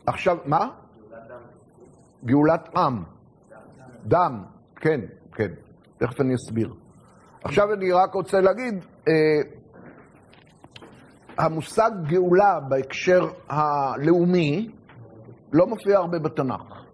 עכשיו, 0.06 0.36
מה? 0.46 0.68
גאולת 2.26 2.68
עם. 2.76 3.02
דם, 4.04 4.44
כן, 4.76 5.00
כן. 5.34 5.48
תכף 5.98 6.20
אני 6.20 6.34
אסביר. 6.34 6.74
עכשיו 7.44 7.72
אני 7.72 7.92
רק 7.92 8.14
רוצה 8.14 8.40
להגיד, 8.40 8.84
אה, 9.08 9.12
המושג 11.38 11.90
גאולה 12.06 12.60
בהקשר 12.68 13.28
הלאומי 13.48 14.70
לא 15.52 15.66
מופיע 15.66 15.98
הרבה 15.98 16.18
בתנ"ך. 16.18 16.84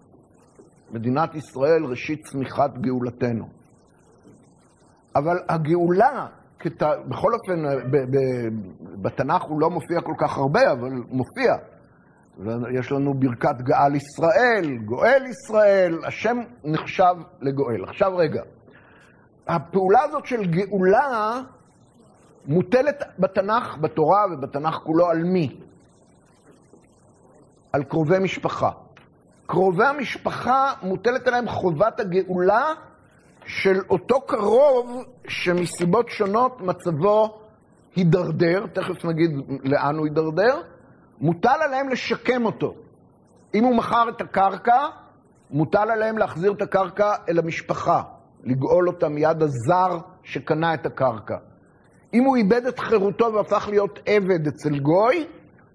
מדינת 0.90 1.34
ישראל 1.34 1.84
ראשית 1.84 2.26
צמיחת 2.26 2.78
גאולתנו. 2.78 3.48
אבל 5.16 5.36
הגאולה, 5.48 6.26
כת... 6.58 6.82
בכל 7.08 7.32
אופן, 7.34 7.62
ב... 7.90 7.96
ב... 7.96 8.18
בתנ"ך 9.02 9.42
הוא 9.42 9.60
לא 9.60 9.70
מופיע 9.70 10.00
כל 10.00 10.14
כך 10.18 10.38
הרבה, 10.38 10.72
אבל 10.72 10.90
מופיע. 11.08 11.54
יש 12.70 12.92
לנו 12.92 13.14
ברכת 13.14 13.62
גאל 13.62 13.94
ישראל, 13.94 14.78
גואל 14.84 15.22
ישראל, 15.26 16.04
השם 16.06 16.38
נחשב 16.64 17.14
לגואל. 17.40 17.84
עכשיו 17.84 18.16
רגע, 18.16 18.42
הפעולה 19.46 20.02
הזאת 20.02 20.26
של 20.26 20.44
גאולה 20.46 21.40
מוטלת 22.46 23.04
בתנ"ך, 23.18 23.76
בתורה 23.80 24.24
ובתנ"ך 24.32 24.74
כולו 24.74 25.10
על 25.10 25.24
מי? 25.24 25.56
על 27.72 27.84
קרובי 27.84 28.18
משפחה. 28.18 28.70
קרובי 29.46 29.84
המשפחה 29.84 30.72
מוטלת 30.82 31.26
עליהם 31.26 31.48
חובת 31.48 32.00
הגאולה 32.00 32.66
של 33.46 33.80
אותו 33.90 34.20
קרוב 34.20 35.04
שמסיבות 35.28 36.08
שונות 36.08 36.60
מצבו 36.60 37.38
הידרדר, 37.96 38.66
תכף 38.72 39.04
נגיד 39.04 39.30
לאן 39.64 39.96
הוא 39.96 40.06
הידרדר, 40.06 40.60
מוטל 41.22 41.58
עליהם 41.64 41.88
לשקם 41.88 42.46
אותו. 42.46 42.74
אם 43.54 43.64
הוא 43.64 43.76
מכר 43.76 44.08
את 44.08 44.20
הקרקע, 44.20 44.86
מוטל 45.50 45.90
עליהם 45.90 46.18
להחזיר 46.18 46.52
את 46.52 46.62
הקרקע 46.62 47.14
אל 47.28 47.38
המשפחה, 47.38 48.02
לגאול 48.44 48.88
אותה 48.88 49.08
מיד 49.08 49.42
הזר 49.42 49.98
שקנה 50.22 50.74
את 50.74 50.86
הקרקע. 50.86 51.36
אם 52.14 52.24
הוא 52.24 52.36
איבד 52.36 52.66
את 52.66 52.78
חירותו 52.78 53.32
והפך 53.34 53.68
להיות 53.68 53.98
עבד 54.06 54.46
אצל 54.46 54.78
גוי, 54.78 55.26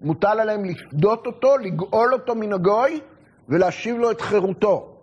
מוטל 0.02 0.40
עליהם 0.40 0.64
לפדות 0.64 1.26
אותו, 1.26 1.58
לגאול 1.58 2.12
אותו 2.12 2.34
מן 2.34 2.52
הגוי 2.52 3.00
ולהשיב 3.48 3.96
לו 3.96 4.10
את 4.10 4.20
חירותו. 4.20 4.94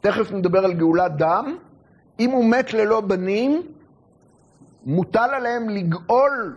תכף 0.00 0.32
נדבר 0.32 0.64
על 0.64 0.72
גאולת 0.72 1.16
דם. 1.16 1.56
אם 2.20 2.30
הוא 2.30 2.50
מת 2.50 2.74
ללא 2.74 3.00
בנים, 3.00 3.62
מוטל 4.86 5.30
עליהם 5.32 5.68
לגאול 5.68 6.56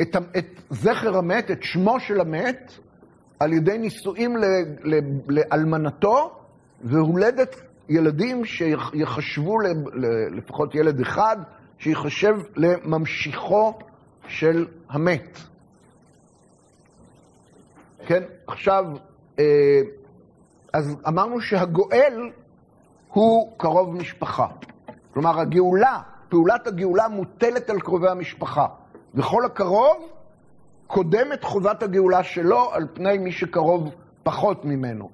את, 0.00 0.16
את 0.38 0.46
זכר 0.70 1.16
המת, 1.16 1.50
את 1.50 1.62
שמו 1.62 2.00
של 2.00 2.20
המת, 2.20 2.72
על 3.40 3.52
ידי 3.52 3.78
נישואים 3.78 4.36
לאלמנתו 5.28 6.38
והולדת 6.84 7.56
ילדים 7.88 8.44
שיחשבו, 8.44 9.58
לפחות 10.30 10.74
ילד 10.74 11.00
אחד, 11.00 11.36
שיחשב 11.78 12.36
לממשיכו 12.56 13.78
של 14.28 14.66
המת. 14.88 15.38
כן, 18.06 18.22
עכשיו, 18.46 18.84
אה, 19.38 19.80
אז 20.72 20.96
אמרנו 21.08 21.40
שהגואל 21.40 22.30
הוא 23.08 23.52
קרוב 23.56 23.96
משפחה. 23.96 24.46
כלומר, 25.12 25.40
הגאולה, 25.40 26.00
פעולת 26.28 26.66
הגאולה 26.66 27.08
מוטלת 27.08 27.70
על 27.70 27.80
קרובי 27.80 28.08
המשפחה. 28.08 28.66
וכל 29.14 29.44
הקרוב 29.44 30.12
קודם 30.86 31.32
את 31.32 31.44
חובת 31.44 31.82
הגאולה 31.82 32.22
שלו 32.22 32.72
על 32.72 32.86
פני 32.94 33.18
מי 33.18 33.32
שקרוב 33.32 33.94
פחות 34.22 34.64
ממנו. 34.64 35.10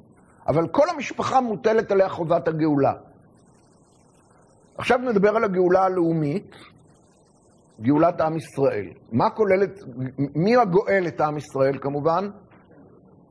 אבל 0.48 0.68
כל 0.68 0.90
המשפחה 0.94 1.40
מוטלת 1.40 1.90
עליה 1.92 2.08
חובת 2.08 2.48
הגאולה. 2.48 2.92
עכשיו 4.78 4.98
נדבר 4.98 5.36
על 5.36 5.44
הגאולה 5.44 5.84
הלאומית, 5.84 6.56
גאולת 7.80 8.20
עם 8.20 8.36
ישראל. 8.36 8.88
מה 9.12 9.30
כוללת, 9.30 9.80
מי 10.34 10.56
הגואל 10.56 11.04
את 11.08 11.20
עם 11.20 11.36
ישראל 11.36 11.78
כמובן? 11.78 12.30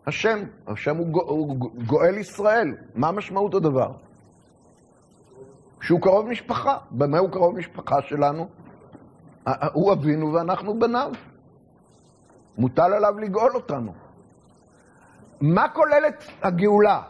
השם. 0.08 0.40
השם 0.68 0.98
הוא, 0.98 1.22
הוא 1.22 1.58
גואל 1.88 2.18
ישראל. 2.18 2.76
מה 2.96 3.12
משמעות 3.12 3.54
הדבר? 3.54 3.92
שהוא 5.82 6.02
קרוב 6.02 6.28
משפחה. 6.28 6.78
במה 6.92 7.20
הוא 7.20 7.30
קרוב 7.32 7.58
משפחה 7.58 7.96
שלנו? 8.02 8.48
הוא 9.74 9.94
אבינו 9.94 10.34
ואנחנו 10.34 10.80
בניו. 10.80 11.12
מוטל 12.58 12.94
עליו 12.94 13.20
לגאול 13.20 13.56
אותנו. 13.56 13.94
מה 15.42 15.70
כוללת 15.70 16.24
הגאולה? 16.44 17.02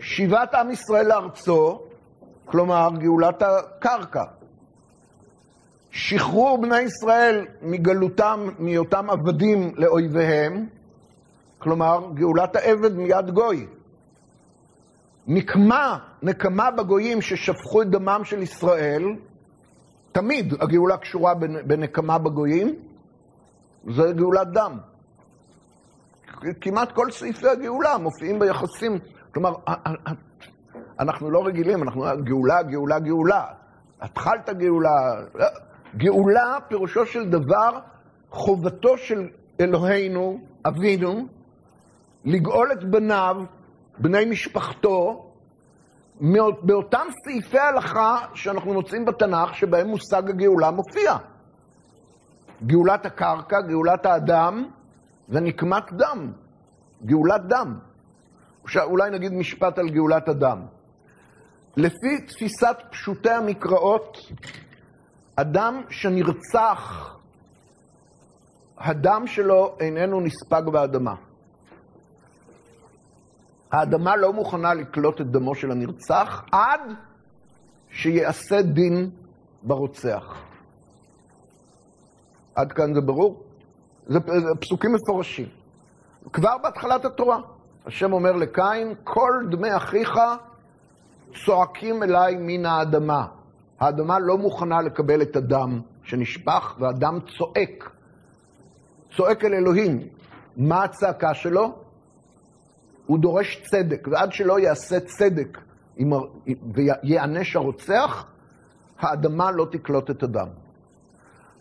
שיבת 0.00 0.54
עם 0.54 0.70
ישראל 0.70 1.06
לארצו, 1.08 1.80
כלומר 2.44 2.88
גאולת 2.98 3.42
הקרקע. 3.42 4.24
שחרור 5.90 6.62
בני 6.62 6.80
ישראל 6.80 7.46
מגלותם, 7.62 8.48
מהיותם 8.58 9.10
עבדים 9.10 9.72
לאויביהם, 9.76 10.66
כלומר 11.58 12.08
גאולת 12.14 12.56
העבד 12.56 12.96
מיד 12.96 13.30
גוי. 13.30 13.66
נקמה, 15.26 15.98
נקמה 16.22 16.70
בגויים 16.70 17.22
ששפכו 17.22 17.82
את 17.82 17.90
דמם 17.90 18.20
של 18.24 18.42
ישראל, 18.42 19.04
תמיד 20.12 20.54
הגאולה 20.60 20.96
קשורה 20.96 21.34
בנקמה 21.66 22.18
בגויים, 22.18 22.74
זה 23.94 24.12
גאולת 24.12 24.48
דם. 24.52 24.78
כמעט 26.60 26.92
כל 26.92 27.10
סעיפי 27.10 27.48
הגאולה 27.48 27.98
מופיעים 27.98 28.38
ביחסים, 28.38 28.98
כלומר, 29.34 29.54
אנחנו 31.00 31.30
לא 31.30 31.46
רגילים, 31.46 31.82
אנחנו 31.82 32.04
גאולה, 32.24 32.62
גאולה, 32.62 32.98
גאולה. 32.98 33.44
התחלת 34.00 34.50
גאולה. 34.50 35.22
גאולה, 35.96 36.58
פירושו 36.68 37.06
של 37.06 37.30
דבר, 37.30 37.78
חובתו 38.30 38.98
של 38.98 39.28
אלוהינו, 39.60 40.40
אבינו, 40.66 41.26
לגאול 42.24 42.72
את 42.72 42.84
בניו, 42.84 43.36
בני 43.98 44.24
משפחתו, 44.24 45.29
באותם 46.62 47.06
סעיפי 47.24 47.58
הלכה 47.58 48.18
שאנחנו 48.34 48.72
מוצאים 48.72 49.04
בתנ"ך, 49.04 49.54
שבהם 49.54 49.88
מושג 49.88 50.30
הגאולה 50.30 50.70
מופיע. 50.70 51.16
גאולת 52.66 53.06
הקרקע, 53.06 53.60
גאולת 53.60 54.06
האדם 54.06 54.68
ונקמת 55.28 55.92
דם. 55.92 56.32
גאולת 57.04 57.46
דם. 57.46 57.78
אולי 58.82 59.10
נגיד 59.10 59.32
משפט 59.32 59.78
על 59.78 59.88
גאולת 59.88 60.28
הדם. 60.28 60.62
לפי 61.76 62.26
תפיסת 62.26 62.76
פשוטי 62.90 63.30
המקראות, 63.30 64.18
אדם 65.36 65.82
שנרצח, 65.90 67.16
הדם 68.78 69.22
שלו 69.26 69.76
איננו 69.80 70.20
נספג 70.20 70.62
באדמה. 70.72 71.14
האדמה 73.72 74.16
לא 74.16 74.32
מוכנה 74.32 74.74
לקלוט 74.74 75.20
את 75.20 75.26
דמו 75.26 75.54
של 75.54 75.70
הנרצח 75.70 76.44
עד 76.52 76.80
שיעשה 77.90 78.62
דין 78.62 79.10
ברוצח. 79.62 80.24
עד 82.54 82.72
כאן 82.72 82.94
זה 82.94 83.00
ברור? 83.00 83.42
זה, 84.06 84.18
זה 84.26 84.60
פסוקים 84.60 84.92
מפורשים. 84.92 85.46
כבר 86.32 86.58
בהתחלת 86.62 87.04
התורה, 87.04 87.38
השם 87.86 88.12
אומר 88.12 88.32
לקין, 88.32 88.94
כל 89.04 89.32
דמי 89.50 89.76
אחיך 89.76 90.18
צועקים 91.44 92.02
אליי 92.02 92.36
מן 92.38 92.66
האדמה. 92.66 93.26
האדמה 93.80 94.18
לא 94.18 94.38
מוכנה 94.38 94.82
לקבל 94.82 95.22
את 95.22 95.36
הדם 95.36 95.80
שנשפך, 96.02 96.76
והדם 96.78 97.18
צועק. 97.38 97.90
צועק 99.16 99.44
אל 99.44 99.54
אלוהים. 99.54 100.00
מה 100.56 100.84
הצעקה 100.84 101.34
שלו? 101.34 101.89
הוא 103.10 103.18
דורש 103.18 103.62
צדק, 103.62 104.08
ועד 104.10 104.32
שלא 104.32 104.60
יעשה 104.60 105.00
צדק 105.00 105.58
ויענש 107.02 107.56
הרוצח, 107.56 108.26
האדמה 108.98 109.50
לא 109.50 109.66
תקלוט 109.72 110.10
את 110.10 110.22
הדם. 110.22 110.48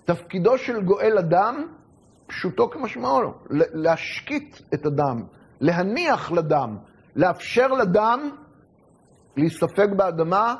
תפקידו 0.06 0.58
של 0.58 0.84
גואל 0.84 1.18
אדם, 1.18 1.66
פשוטו 2.28 2.70
כמשמעו, 2.70 3.34
להשקיט 3.50 4.62
את 4.74 4.86
הדם, 4.86 5.24
להניח 5.62 6.32
לדם, 6.32 6.78
לאפשר 7.16 7.68
לדם 7.68 8.30
להיספג 9.38 9.88
באדמה, 9.98 10.56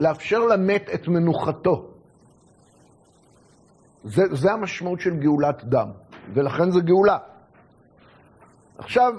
לאפשר 0.00 0.38
למת 0.38 0.90
את 0.94 1.08
מנוחתו. 1.08 1.90
זה, 4.04 4.22
זה 4.32 4.52
המשמעות 4.52 5.00
של 5.00 5.16
גאולת 5.16 5.64
דם, 5.64 5.88
ולכן 6.34 6.70
זה 6.70 6.80
גאולה. 6.80 7.18
עכשיו, 8.78 9.12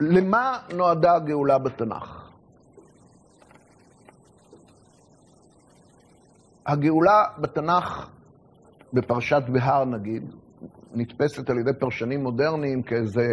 למה 0.00 0.58
נועדה 0.74 1.14
הגאולה 1.14 1.58
בתנ"ך? 1.58 2.30
הגאולה 6.66 7.24
בתנ"ך, 7.38 8.10
בפרשת 8.92 9.42
בהר 9.52 9.84
נגיד, 9.84 10.22
נתפסת 10.94 11.50
על 11.50 11.58
ידי 11.58 11.70
פרשנים 11.80 12.22
מודרניים 12.22 12.82
כאיזה 12.82 13.26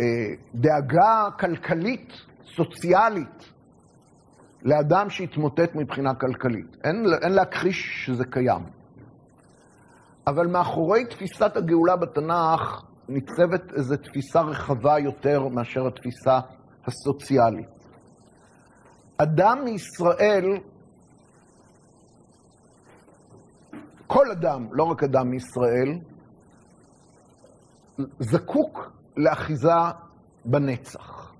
אה, 0.00 0.04
דאגה 0.54 1.28
כלכלית, 1.38 2.12
סוציאלית, 2.56 3.52
לאדם 4.62 5.10
שהתמוטט 5.10 5.74
מבחינה 5.74 6.14
כלכלית. 6.14 6.76
אין, 6.84 7.04
אין 7.22 7.32
להכחיש 7.32 8.06
שזה 8.06 8.24
קיים. 8.24 8.81
אבל 10.26 10.46
מאחורי 10.46 11.04
תפיסת 11.06 11.56
הגאולה 11.56 11.96
בתנ"ך 11.96 12.82
ניצבת 13.08 13.72
איזו 13.72 13.96
תפיסה 13.96 14.40
רחבה 14.40 14.98
יותר 14.98 15.48
מאשר 15.48 15.86
התפיסה 15.86 16.40
הסוציאלית. 16.86 17.68
אדם 19.16 19.58
מישראל, 19.64 20.44
כל 24.06 24.30
אדם, 24.30 24.66
לא 24.72 24.84
רק 24.84 25.02
אדם 25.02 25.30
מישראל, 25.30 25.98
זקוק 28.18 28.90
לאחיזה 29.16 29.72
בנצח. 30.44 31.32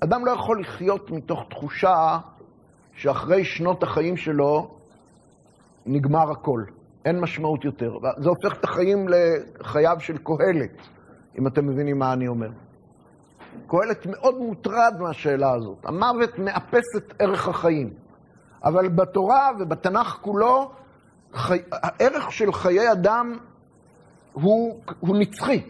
אדם 0.00 0.26
לא 0.26 0.30
יכול 0.30 0.60
לחיות 0.60 1.10
מתוך 1.10 1.40
תחושה 1.50 2.18
שאחרי 2.92 3.44
שנות 3.44 3.82
החיים 3.82 4.16
שלו 4.16 4.77
נגמר 5.88 6.30
הכל, 6.30 6.64
אין 7.04 7.20
משמעות 7.20 7.64
יותר. 7.64 7.98
זה 8.18 8.28
הופך 8.28 8.58
את 8.58 8.64
החיים 8.64 9.06
לחייו 9.08 9.96
של 10.00 10.18
קהלת, 10.18 10.70
אם 11.38 11.46
אתם 11.46 11.66
מבינים 11.66 11.98
מה 11.98 12.12
אני 12.12 12.28
אומר. 12.28 12.48
קהלת 13.66 14.06
מאוד 14.06 14.38
מוטרד 14.38 14.94
מהשאלה 15.00 15.52
הזאת. 15.52 15.84
המוות 15.84 16.38
מאפס 16.38 16.96
את 16.96 17.14
ערך 17.18 17.48
החיים. 17.48 17.90
אבל 18.64 18.88
בתורה 18.88 19.50
ובתנ"ך 19.58 20.18
כולו, 20.20 20.70
חי... 21.32 21.58
הערך 21.72 22.32
של 22.32 22.52
חיי 22.52 22.92
אדם 22.92 23.38
הוא, 24.32 24.80
הוא 25.00 25.16
נצחי. 25.18 25.62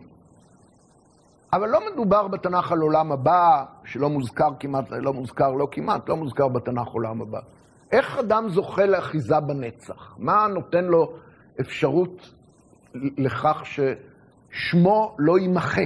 אבל 1.53 1.69
לא 1.69 1.81
מדובר 1.93 2.29
בתנ"ך 2.29 2.73
על 2.73 2.81
עולם 2.81 3.12
הבא, 3.12 3.64
שלא 3.85 4.11
מוזכר 4.11 4.49
כמעט, 4.61 4.85
לא 4.91 5.12
מוזכר, 5.12 5.53
לא 5.53 5.69
כמעט, 5.71 6.09
לא 6.09 6.16
מוזכר 6.16 6.49
בתנ"ך 6.49 6.89
עולם 6.89 7.23
הבא. 7.23 7.41
איך 7.93 8.18
אדם 8.18 8.49
זוכה 8.49 8.86
לאחיזה 8.86 9.41
בנצח? 9.41 10.16
מה 10.18 10.47
נותן 10.55 10.84
לו 10.84 11.12
אפשרות 11.61 12.34
לכך 12.95 13.62
ששמו 13.64 15.16
לא 15.18 15.39
יימחה? 15.39 15.82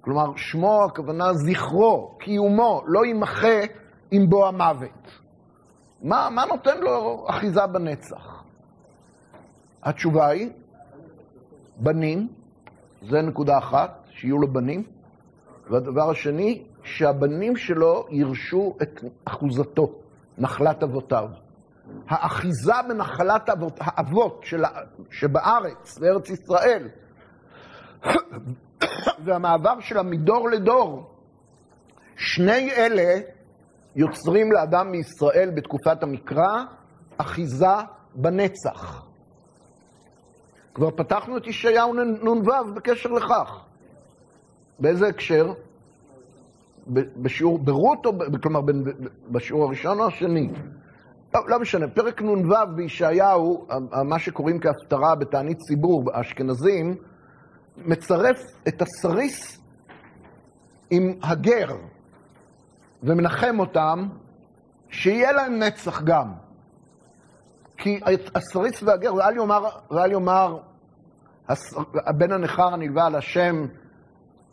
כלומר, 0.00 0.36
שמו, 0.36 0.84
הכוונה 0.84 1.32
זכרו, 1.32 2.16
קיומו, 2.18 2.82
לא 2.86 3.04
יימחה 3.04 3.60
עם 4.10 4.28
בוא 4.28 4.48
המוות. 4.48 5.20
מה, 6.02 6.28
מה 6.30 6.44
נותן 6.44 6.80
לו 6.80 7.26
אחיזה 7.28 7.66
בנצח? 7.66 8.44
התשובה 9.82 10.26
היא, 10.26 10.50
בנים, 11.76 12.28
זה 13.02 13.22
נקודה 13.22 13.58
אחת, 13.58 14.06
שיהיו 14.10 14.38
לו 14.38 14.52
בנים. 14.52 14.82
והדבר 15.70 16.10
השני, 16.10 16.62
שהבנים 16.82 17.56
שלו 17.56 18.06
ירשו 18.10 18.76
את 18.82 19.04
אחוזתו. 19.24 19.92
נחלת 20.38 20.82
אבותיו. 20.82 21.28
האחיזה 22.08 22.72
בנחלת 22.88 23.48
אבות, 23.50 23.78
האבות 23.80 24.40
של, 24.44 24.62
שבארץ, 25.10 25.98
בארץ 25.98 26.30
ישראל, 26.30 26.88
והמעבר 29.24 29.80
שלה 29.80 30.02
מדור 30.02 30.50
לדור, 30.50 31.10
שני 32.16 32.70
אלה 32.70 33.20
יוצרים 33.96 34.52
לאדם 34.52 34.90
מישראל 34.90 35.50
בתקופת 35.54 36.02
המקרא 36.02 36.64
אחיזה 37.18 37.66
בנצח. 38.14 39.06
כבר 40.74 40.90
פתחנו 40.90 41.36
את 41.36 41.46
ישעיהו 41.46 41.94
נ"ו 41.94 42.74
בקשר 42.74 43.08
לכך. 43.08 43.64
באיזה 44.78 45.06
הקשר? 45.06 45.52
בשיעור, 47.16 47.58
ברות, 47.58 48.06
כלומר 48.42 48.60
בשיעור 49.30 49.64
הראשון 49.64 50.00
או 50.00 50.06
השני? 50.06 50.50
לא, 51.34 51.40
לא 51.48 51.60
משנה, 51.60 51.88
פרק 51.88 52.22
נ"ו 52.22 52.54
בישעיהו, 52.76 53.66
מה 54.04 54.18
שקוראים 54.18 54.60
כהפטרה 54.60 55.14
בתענית 55.14 55.58
ציבור, 55.58 56.02
האשכנזים, 56.14 56.96
מצרף 57.76 58.36
את 58.68 58.82
הסריס 58.82 59.60
עם 60.90 61.12
הגר 61.22 61.76
ומנחם 63.02 63.60
אותם, 63.60 64.08
שיהיה 64.88 65.32
להם 65.32 65.58
נצח 65.58 66.02
גם. 66.02 66.32
כי 67.76 68.00
הסריס 68.34 68.82
והגר, 68.82 69.14
ואל 69.14 69.36
יאמר, 69.36 69.68
ואל 69.90 70.12
יאמר 70.12 70.58
הבן 72.06 72.32
הנכר 72.32 72.74
הנלווה 72.74 73.06
על 73.06 73.14
השם, 73.14 73.66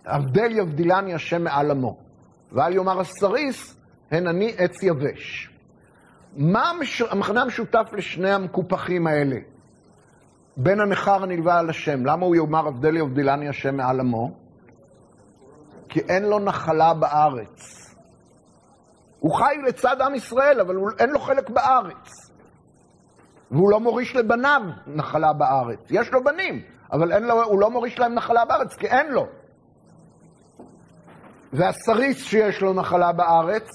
הבדל 0.06 0.52
יבדילני 0.52 1.14
השם 1.14 1.44
מעל 1.44 1.72
עמו. 1.72 2.05
ואל 2.52 2.74
יאמר 2.74 3.00
הסריס, 3.00 3.78
הן 4.12 4.28
אני 4.28 4.54
עץ 4.58 4.84
יבש. 4.84 5.50
מה 6.38 6.72
המכנה 7.10 7.41
המשותף 7.41 7.89
לשני 7.93 8.32
המקופחים 8.32 9.08
האלה? 9.08 9.38
בין 10.58 10.80
הנכר 10.80 11.24
הנלווה 11.24 11.60
על 11.60 11.70
השם. 11.70 12.06
למה 12.06 12.26
הוא 12.26 12.36
יאמר 12.36 12.68
הבדל 12.68 12.98
יבדילני 12.98 13.50
השם 13.50 13.78
מעל 13.78 14.00
עמו? 14.00 14.32
כי 15.89 16.00
אין 16.00 16.24
לו 16.24 16.39
נחלה 16.39 16.93
בארץ. 16.93 17.86
הוא 19.20 19.36
חי 19.36 19.56
לצד 19.68 20.02
עם 20.02 20.16
ישראל, 20.16 20.60
אבל 20.60 20.76
אין 21.00 21.10
לו 21.10 21.20
חלק 21.20 21.50
בארץ. 21.50 22.32
והוא 23.52 23.70
לא 23.70 23.80
מוריש 23.80 24.16
לבניו 24.16 24.62
נחלה 24.88 25.34
בארץ. 25.34 25.80
יש 25.89 26.12
לו 26.12 26.24
בנים, 26.24 26.62
אבל 26.91 27.24
לו, 27.24 27.43
הוא 27.43 27.60
לא 27.60 27.72
מוריש 27.72 28.00
להם 28.00 28.14
נחלה 28.14 28.46
בארץ, 28.46 28.74
כי 28.76 28.88
אין 28.88 29.12
לו. 29.12 29.28
והסריס 31.56 32.24
שיש 32.24 32.62
לו 32.62 32.74
נחלה 32.74 33.12
בארץ, 33.12 33.70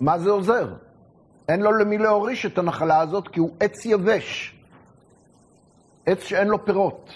מה 0.00 0.18
זה 0.18 0.30
עוזר? 0.30 0.74
אין 1.48 1.60
לו 1.60 1.72
למי 1.72 1.98
להוריש 1.98 2.46
את 2.46 2.58
הנחלה 2.58 3.00
הזאת, 3.00 3.28
כי 3.28 3.40
הוא 3.40 3.50
עץ 3.60 3.86
יבש. 3.86 4.60
עץ 6.06 6.22
שאין 6.22 6.48
לו 6.48 6.64
פירות. 6.64 7.10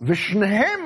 ושניהם 0.00 0.80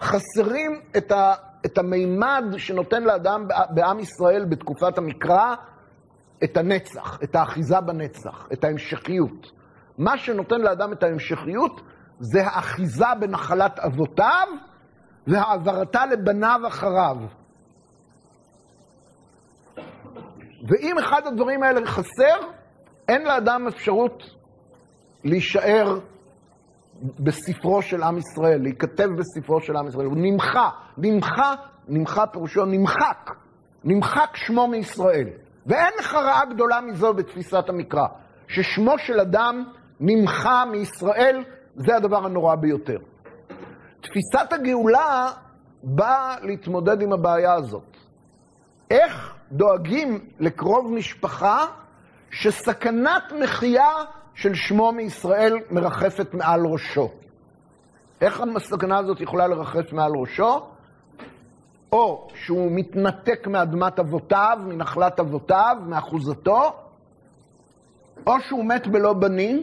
חסרים 0.00 0.80
את, 0.96 1.12
ה, 1.12 1.34
את 1.66 1.78
המימד 1.78 2.44
שנותן 2.56 3.02
לאדם 3.02 3.48
בעם 3.70 3.98
ישראל 3.98 4.44
בתקופת 4.44 4.98
המקרא 4.98 5.54
את 6.44 6.56
הנצח, 6.56 7.18
את 7.24 7.36
האחיזה 7.36 7.80
בנצח, 7.80 8.48
את 8.52 8.64
ההמשכיות. 8.64 9.52
מה 9.98 10.18
שנותן 10.18 10.60
לאדם 10.60 10.92
את 10.92 11.02
ההמשכיות 11.02 11.80
זה 12.20 12.46
האחיזה 12.46 13.06
בנחלת 13.20 13.78
אבותיו 13.78 14.48
והעברתה 15.26 16.06
לבניו 16.06 16.60
אחריו. 16.66 17.16
ואם 20.68 20.98
אחד 20.98 21.26
הדברים 21.26 21.62
האלה 21.62 21.86
חסר, 21.86 22.36
אין 23.08 23.22
לאדם 23.22 23.66
אפשרות 23.66 24.22
להישאר 25.24 25.98
בספרו 27.20 27.82
של 27.82 28.02
עם 28.02 28.18
ישראל, 28.18 28.62
להיכתב 28.62 29.08
בספרו 29.18 29.60
של 29.60 29.76
עם 29.76 29.88
ישראל. 29.88 30.06
הוא 30.06 30.16
נמחה, 30.16 30.70
נמחה, 30.98 31.54
נמחה 31.88 32.26
פירושו 32.26 32.64
נמחק, 32.64 33.30
נמחק 33.84 34.36
שמו 34.36 34.68
מישראל. 34.68 35.28
ואין 35.66 35.92
לך 36.00 36.14
רעה 36.14 36.44
גדולה 36.44 36.80
מזו 36.80 37.14
בתפיסת 37.14 37.68
המקרא, 37.68 38.06
ששמו 38.48 38.98
של 38.98 39.20
אדם 39.20 39.64
נמחה 40.00 40.64
מישראל, 40.64 41.44
זה 41.76 41.96
הדבר 41.96 42.26
הנורא 42.26 42.54
ביותר. 42.54 42.98
תפיסת 44.00 44.52
הגאולה 44.52 45.32
באה 45.82 46.36
להתמודד 46.42 47.02
עם 47.02 47.12
הבעיה 47.12 47.52
הזאת. 47.52 47.96
איך 48.90 49.34
דואגים 49.52 50.28
לקרוב 50.40 50.92
משפחה 50.92 51.64
שסכנת 52.30 53.32
מחייה 53.42 53.92
של 54.34 54.54
שמו 54.54 54.92
מישראל 54.92 55.58
מרחפת 55.70 56.34
מעל 56.34 56.66
ראשו. 56.66 57.10
איך 58.20 58.42
הסכנה 58.56 58.98
הזאת 58.98 59.20
יכולה 59.20 59.46
לרחף 59.46 59.92
מעל 59.92 60.12
ראשו? 60.16 60.60
או 61.92 62.28
שהוא 62.34 62.72
מתנתק 62.72 63.46
מאדמת 63.46 63.98
אבותיו, 63.98 64.58
מנחלת 64.66 65.20
אבותיו, 65.20 65.76
מאחוזתו, 65.86 66.72
או 68.26 68.40
שהוא 68.40 68.64
מת 68.64 68.86
בלא 68.86 69.12
בנים, 69.12 69.62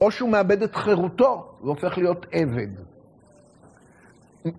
או 0.00 0.10
שהוא 0.10 0.30
מאבד 0.30 0.62
את 0.62 0.76
חירותו 0.76 1.52
והופך 1.62 1.98
להיות 1.98 2.26
עבד. 2.32 2.68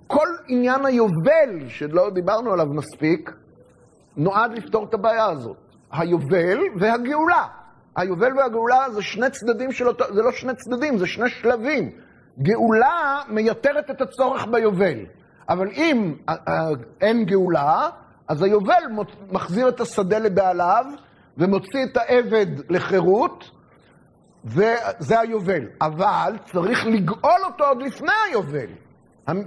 כל 0.07 0.27
עניין 0.47 0.85
היובל, 0.85 1.67
שלא 1.67 2.09
דיברנו 2.09 2.53
עליו 2.53 2.65
מספיק, 2.65 3.31
נועד 4.17 4.51
לפתור 4.51 4.85
את 4.89 4.93
הבעיה 4.93 5.25
הזאת. 5.25 5.57
היובל 5.91 6.59
והגאולה. 6.79 7.47
היובל 7.95 8.37
והגאולה 8.37 8.89
זה 8.91 9.01
שני 9.01 9.29
צדדים 9.29 9.71
של 9.71 9.87
אותו, 9.87 10.05
זה 10.13 10.21
לא 10.21 10.31
שני 10.31 10.53
צדדים, 10.55 10.97
זה 10.97 11.07
שני 11.07 11.29
שלבים. 11.29 11.91
גאולה 12.41 13.21
מייתרת 13.29 13.91
את 13.91 14.01
הצורך 14.01 14.47
ביובל. 14.51 15.05
אבל 15.49 15.67
אם 15.71 16.15
אין 17.01 17.25
גאולה, 17.25 17.89
אז 18.27 18.43
היובל 18.43 18.83
מחזיר 19.31 19.69
את 19.69 19.81
השדה 19.81 20.19
לבעליו 20.19 20.85
ומוציא 21.37 21.83
את 21.91 21.97
העבד 21.97 22.47
לחירות, 22.69 23.51
וזה 24.45 25.19
היובל. 25.19 25.67
אבל 25.81 26.37
צריך 26.45 26.85
לגאול 26.85 27.41
אותו 27.45 27.65
עוד 27.65 27.81
לפני 27.81 28.11
היובל. 28.29 28.67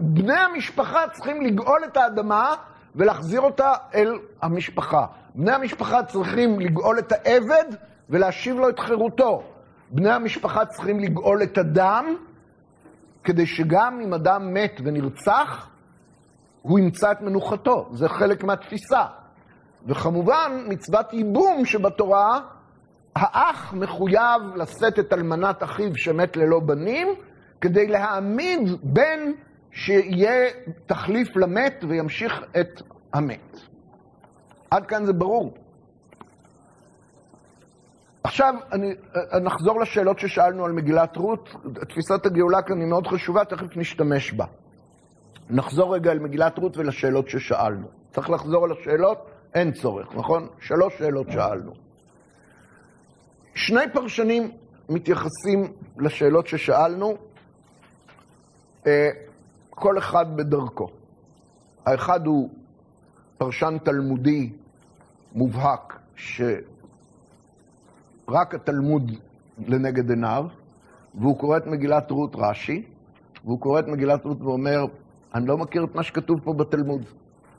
בני 0.01 0.37
המשפחה 0.37 1.09
צריכים 1.13 1.43
לגאול 1.43 1.85
את 1.85 1.97
האדמה 1.97 2.55
ולהחזיר 2.95 3.41
אותה 3.41 3.73
אל 3.95 4.19
המשפחה. 4.43 5.07
בני 5.35 5.53
המשפחה 5.53 6.03
צריכים 6.03 6.61
לגאול 6.61 6.99
את 6.99 7.13
העבד 7.13 7.65
ולהשיב 8.11 8.57
לו 8.57 8.69
את 8.69 8.79
חירותו. 8.79 9.43
בני 9.91 10.11
המשפחה 10.11 10.67
צריכים 10.67 11.01
לגאול 11.01 11.43
את 11.43 11.59
הדם, 11.59 12.17
כדי 13.25 13.47
שגם 13.47 14.01
אם 14.01 14.15
אדם 14.15 14.55
מת 14.55 14.81
ונרצח, 14.85 15.69
הוא 16.63 16.79
ימצא 16.79 17.13
את 17.13 17.21
מנוחתו. 17.21 17.89
זה 17.93 18.09
חלק 18.09 18.45
מהתפיסה. 18.45 19.05
וכמובן, 19.87 20.65
מצוות 20.69 21.13
ייבום 21.13 21.65
שבתורה, 21.65 22.41
האח 23.17 23.75
מחויב 23.75 24.43
לשאת 24.57 24.99
את 24.99 25.13
אלמנת 25.13 25.63
אחיו 25.63 25.97
שמת 25.97 26.37
ללא 26.37 26.61
בנים, 26.61 27.09
כדי 27.61 27.87
להעמיד 27.87 28.61
בן 28.83 29.33
שיהיה 29.71 30.51
תחליף 30.87 31.37
למת 31.37 31.85
וימשיך 31.89 32.33
את 32.61 32.83
המת. 33.15 33.61
עד 34.71 34.87
כאן 34.87 35.05
זה 35.05 35.13
ברור. 35.13 35.55
עכשיו, 38.25 38.55
אני, 38.73 38.95
נחזור 39.43 39.81
לשאלות 39.81 40.19
ששאלנו 40.19 40.65
על 40.65 40.73
מגילת 40.73 41.17
רות. 41.17 41.55
תפיסת 41.89 42.27
הגאולה 42.27 42.63
כאן 42.63 42.81
היא 42.81 42.89
מאוד 42.89 43.07
חשובה, 43.07 43.45
תכף 43.45 43.77
נשתמש 43.77 44.33
בה. 44.33 44.45
נחזור 45.51 45.95
רגע 45.95 46.13
אל 46.13 46.19
מגילת 46.19 46.59
רות 46.59 46.77
ולשאלות 46.77 47.29
ששאלנו. 47.29 47.87
צריך 48.11 48.31
לחזור 48.31 48.65
על 48.65 48.73
השאלות? 48.73 49.19
אין 49.55 49.73
צורך, 49.73 50.15
נכון? 50.15 50.49
שלוש 50.61 50.99
שאלות 50.99 51.27
שאלנו. 51.31 51.84
שני 53.55 53.81
פרשנים 53.93 54.51
מתייחסים 54.89 55.73
לשאלות 55.99 56.47
ששאלנו, 56.47 57.17
אה, 58.87 59.11
כל 59.71 59.99
אחד 59.99 60.37
בדרכו. 60.37 60.89
האחד 61.87 62.27
הוא 62.27 62.51
פרשן 63.39 63.77
תלמודי 63.85 64.53
מובהק, 65.33 65.99
שרק 66.17 66.65
התלמוד 68.55 69.11
לנגד 69.59 70.11
עיניו, 70.11 70.47
והוא 71.15 71.39
קורא 71.39 71.57
את 71.57 71.67
מגילת 71.67 72.11
רות 72.11 72.37
רש"י, 72.37 72.83
והוא 73.45 73.61
קורא 73.61 73.81
את 73.81 73.89
מגילת 73.89 74.25
רות 74.25 74.41
ואומר, 74.41 74.85
אני 75.35 75.47
לא 75.47 75.59
מכיר 75.59 75.85
את 75.85 75.95
מה 75.95 76.03
שכתוב 76.03 76.41
פה 76.45 76.53
בתלמוד. 76.53 77.05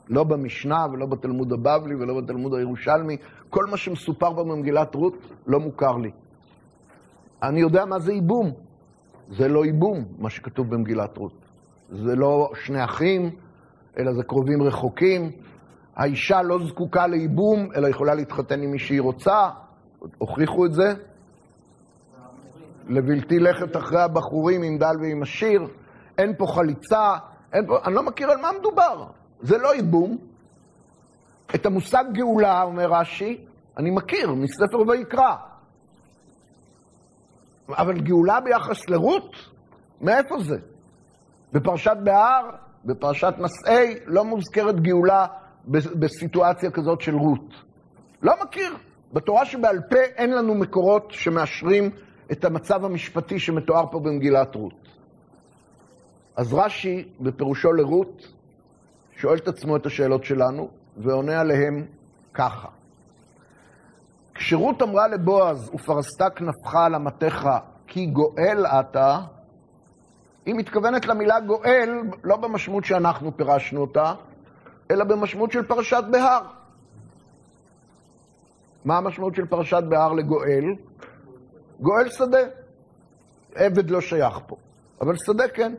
לא 0.08 0.24
במשנה 0.24 0.86
ולא 0.92 1.06
בתלמוד 1.06 1.52
הבבלי 1.52 1.94
ולא 1.94 2.20
בתלמוד 2.20 2.54
הירושלמי. 2.54 3.16
כל 3.50 3.66
מה 3.66 3.76
שמסופר 3.76 4.32
במגילת 4.32 4.94
רות 4.94 5.14
לא 5.46 5.60
מוכר 5.60 5.96
לי. 5.96 6.10
אני 7.42 7.60
יודע 7.60 7.84
מה 7.84 7.98
זה 7.98 8.12
ייבום. 8.12 8.52
זה 9.30 9.48
לא 9.48 9.64
ייבום, 9.64 10.04
מה 10.18 10.30
שכתוב 10.30 10.70
במגילת 10.70 11.16
רות. 11.16 11.32
זה 11.90 12.16
לא 12.16 12.50
שני 12.64 12.84
אחים, 12.84 13.30
אלא 13.98 14.12
זה 14.12 14.22
קרובים 14.22 14.62
רחוקים. 14.62 15.30
האישה 15.96 16.42
לא 16.42 16.66
זקוקה 16.66 17.06
לייבום, 17.06 17.68
אלא 17.76 17.88
יכולה 17.88 18.14
להתחתן 18.14 18.62
עם 18.62 18.70
מי 18.70 18.78
שהיא 18.78 19.00
רוצה. 19.00 19.48
הוכיחו 20.18 20.66
את 20.66 20.72
זה. 20.72 20.94
לבלתי 22.88 23.38
לכת 23.38 23.76
אחרי 23.76 24.02
הבחורים 24.02 24.62
עם 24.62 24.78
דל 24.78 24.96
ועם 25.00 25.22
עשיר. 25.22 25.66
אין 26.18 26.34
פה 26.38 26.46
חליצה, 26.46 27.14
אין 27.52 27.66
פה... 27.66 27.78
אני 27.84 27.94
לא 27.94 28.02
מכיר 28.02 28.30
על 28.30 28.40
מה 28.40 28.48
מדובר. 28.58 29.06
זה 29.40 29.58
לא 29.58 29.74
ייבום. 29.74 30.18
את 31.54 31.66
המושג 31.66 32.04
גאולה, 32.12 32.62
אומר 32.62 32.86
רש"י, 32.92 33.44
אני 33.78 33.90
מכיר 33.90 34.34
מספר 34.34 34.78
ויקרא. 34.88 35.34
אבל 37.68 38.00
גאולה 38.00 38.40
ביחס 38.40 38.88
לרות? 38.88 39.36
מאיפה 40.00 40.38
זה? 40.38 40.56
בפרשת 41.52 41.96
בהר, 42.04 42.50
בפרשת 42.84 43.34
מסעי, 43.38 43.94
לא 44.06 44.24
מוזכרת 44.24 44.80
גאולה 44.80 45.26
בסיטואציה 45.68 46.70
כזאת 46.70 47.00
של 47.00 47.14
רות. 47.14 47.54
לא 48.22 48.32
מכיר. 48.42 48.76
בתורה 49.12 49.44
שבעל 49.44 49.80
פה 49.90 49.96
אין 50.16 50.30
לנו 50.30 50.54
מקורות 50.54 51.10
שמאשרים 51.10 51.90
את 52.32 52.44
המצב 52.44 52.84
המשפטי 52.84 53.38
שמתואר 53.38 53.86
פה 53.90 54.00
במגילת 54.00 54.54
רות. 54.54 54.88
אז 56.36 56.54
רש"י, 56.54 57.08
בפירושו 57.20 57.72
לרות, 57.72 58.32
שואל 59.16 59.36
את 59.36 59.48
עצמו 59.48 59.76
את 59.76 59.86
השאלות 59.86 60.24
שלנו, 60.24 60.68
ועונה 60.96 61.40
עליהן 61.40 61.86
ככה. 62.34 62.68
כשרות 64.34 64.82
אמרה 64.82 65.08
לבועז, 65.08 65.70
ופרסת 65.74 66.22
כנפך 66.36 66.74
על 66.74 66.94
אמתיך, 66.94 67.48
כי 67.86 68.06
גואל 68.06 68.66
אתה, 68.66 69.18
היא 70.46 70.54
מתכוונת 70.54 71.06
למילה 71.06 71.40
גואל, 71.40 71.90
לא 72.24 72.36
במשמעות 72.36 72.84
שאנחנו 72.84 73.36
פירשנו 73.36 73.80
אותה, 73.80 74.14
אלא 74.90 75.04
במשמעות 75.04 75.52
של 75.52 75.62
פרשת 75.62 76.04
בהר. 76.10 76.42
מה 78.84 78.96
המשמעות 78.98 79.34
של 79.34 79.46
פרשת 79.46 79.82
בהר 79.88 80.12
לגואל? 80.12 80.64
גואל 81.80 82.10
שדה. 82.10 82.38
עבד 83.54 83.90
לא 83.90 84.00
שייך 84.00 84.38
פה, 84.46 84.56
אבל 85.00 85.14
שדה 85.26 85.48
כן. 85.48 85.74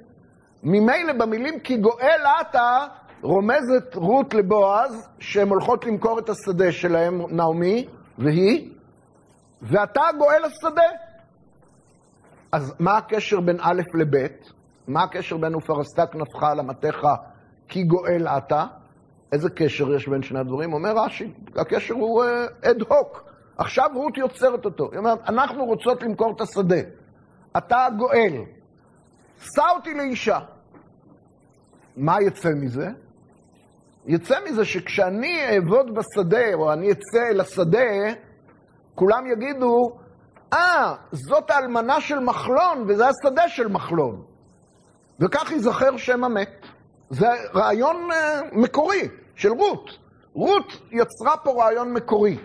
ממילא 0.64 1.14
במילים 1.14 1.60
כי 1.60 1.78
גואל 1.78 2.22
אתה, 2.42 2.86
רומזת 3.22 3.96
רות 3.96 4.34
לבועז 4.34 5.10
שהן 5.20 5.50
הולכות 5.50 5.86
למכור 5.86 6.20
את 6.20 6.30
השדה 6.30 6.72
שלהם, 6.72 7.22
נעמי 7.30 7.88
והיא, 8.18 8.70
ואתה 9.62 10.02
גואל 10.18 10.44
השדה. 10.44 10.90
אז 12.52 12.76
מה 12.80 12.98
הקשר 12.98 13.40
בין 13.40 13.58
א' 13.60 13.82
לב'? 13.94 14.28
מה 14.88 15.04
הקשר 15.04 15.38
בין 15.38 15.56
ופרסת 15.56 16.12
כנפך 16.12 16.44
על 16.44 16.60
אמתיך 16.60 17.08
כי 17.68 17.84
גואל 17.84 18.28
אתה? 18.28 18.66
איזה 19.32 19.50
קשר 19.50 19.94
יש 19.94 20.08
בין 20.08 20.22
שני 20.22 20.40
הדברים? 20.40 20.74
אומר 20.74 20.98
רש"י, 20.98 21.34
הקשר 21.56 21.94
הוא 21.94 22.24
אד 22.64 22.82
uh, 22.82 22.86
הוק. 22.88 23.24
עכשיו 23.58 23.90
רות 23.94 24.18
יוצרת 24.18 24.66
אותו. 24.66 24.90
היא 24.92 25.00
אומרת, 25.00 25.20
אנחנו 25.30 25.66
רוצות 25.66 26.04
למכור 26.04 26.34
את 26.36 26.42
השדה. 26.42 26.82
אתה 27.58 27.86
הגואל. 27.86 28.34
שא 29.40 29.64
אותי 29.76 29.94
לאישה. 29.94 30.40
מה 31.98 32.22
יצא 32.22 32.50
מזה? 32.56 32.90
יצא 34.08 34.36
מזה 34.50 34.66
שכשאני 34.66 35.46
אעבוד 35.46 35.96
בשדה, 35.96 36.54
או 36.54 36.74
אני 36.74 36.92
אצא 36.92 37.28
אל 37.30 37.42
השדה, 37.42 38.14
כולם 38.96 39.28
יגידו, 39.32 39.98
אה, 40.54 40.96
זאת 41.12 41.52
האלמנה 41.52 42.02
של 42.02 42.20
מחלון, 42.20 42.86
וזה 42.88 43.06
השדה 43.08 43.50
של 43.50 43.68
מחלון. 43.68 44.24
וכך 45.20 45.52
ייזכר 45.52 45.98
שם 45.98 46.24
המת. 46.24 46.66
זה 47.10 47.28
רעיון 47.56 48.10
uh, 48.12 48.16
מקורי 48.52 49.08
של 49.36 49.50
רות. 49.50 49.90
רות 50.34 50.74
יצרה 50.92 51.38
פה 51.38 51.64
רעיון 51.64 51.94
מקורי. 51.94 52.38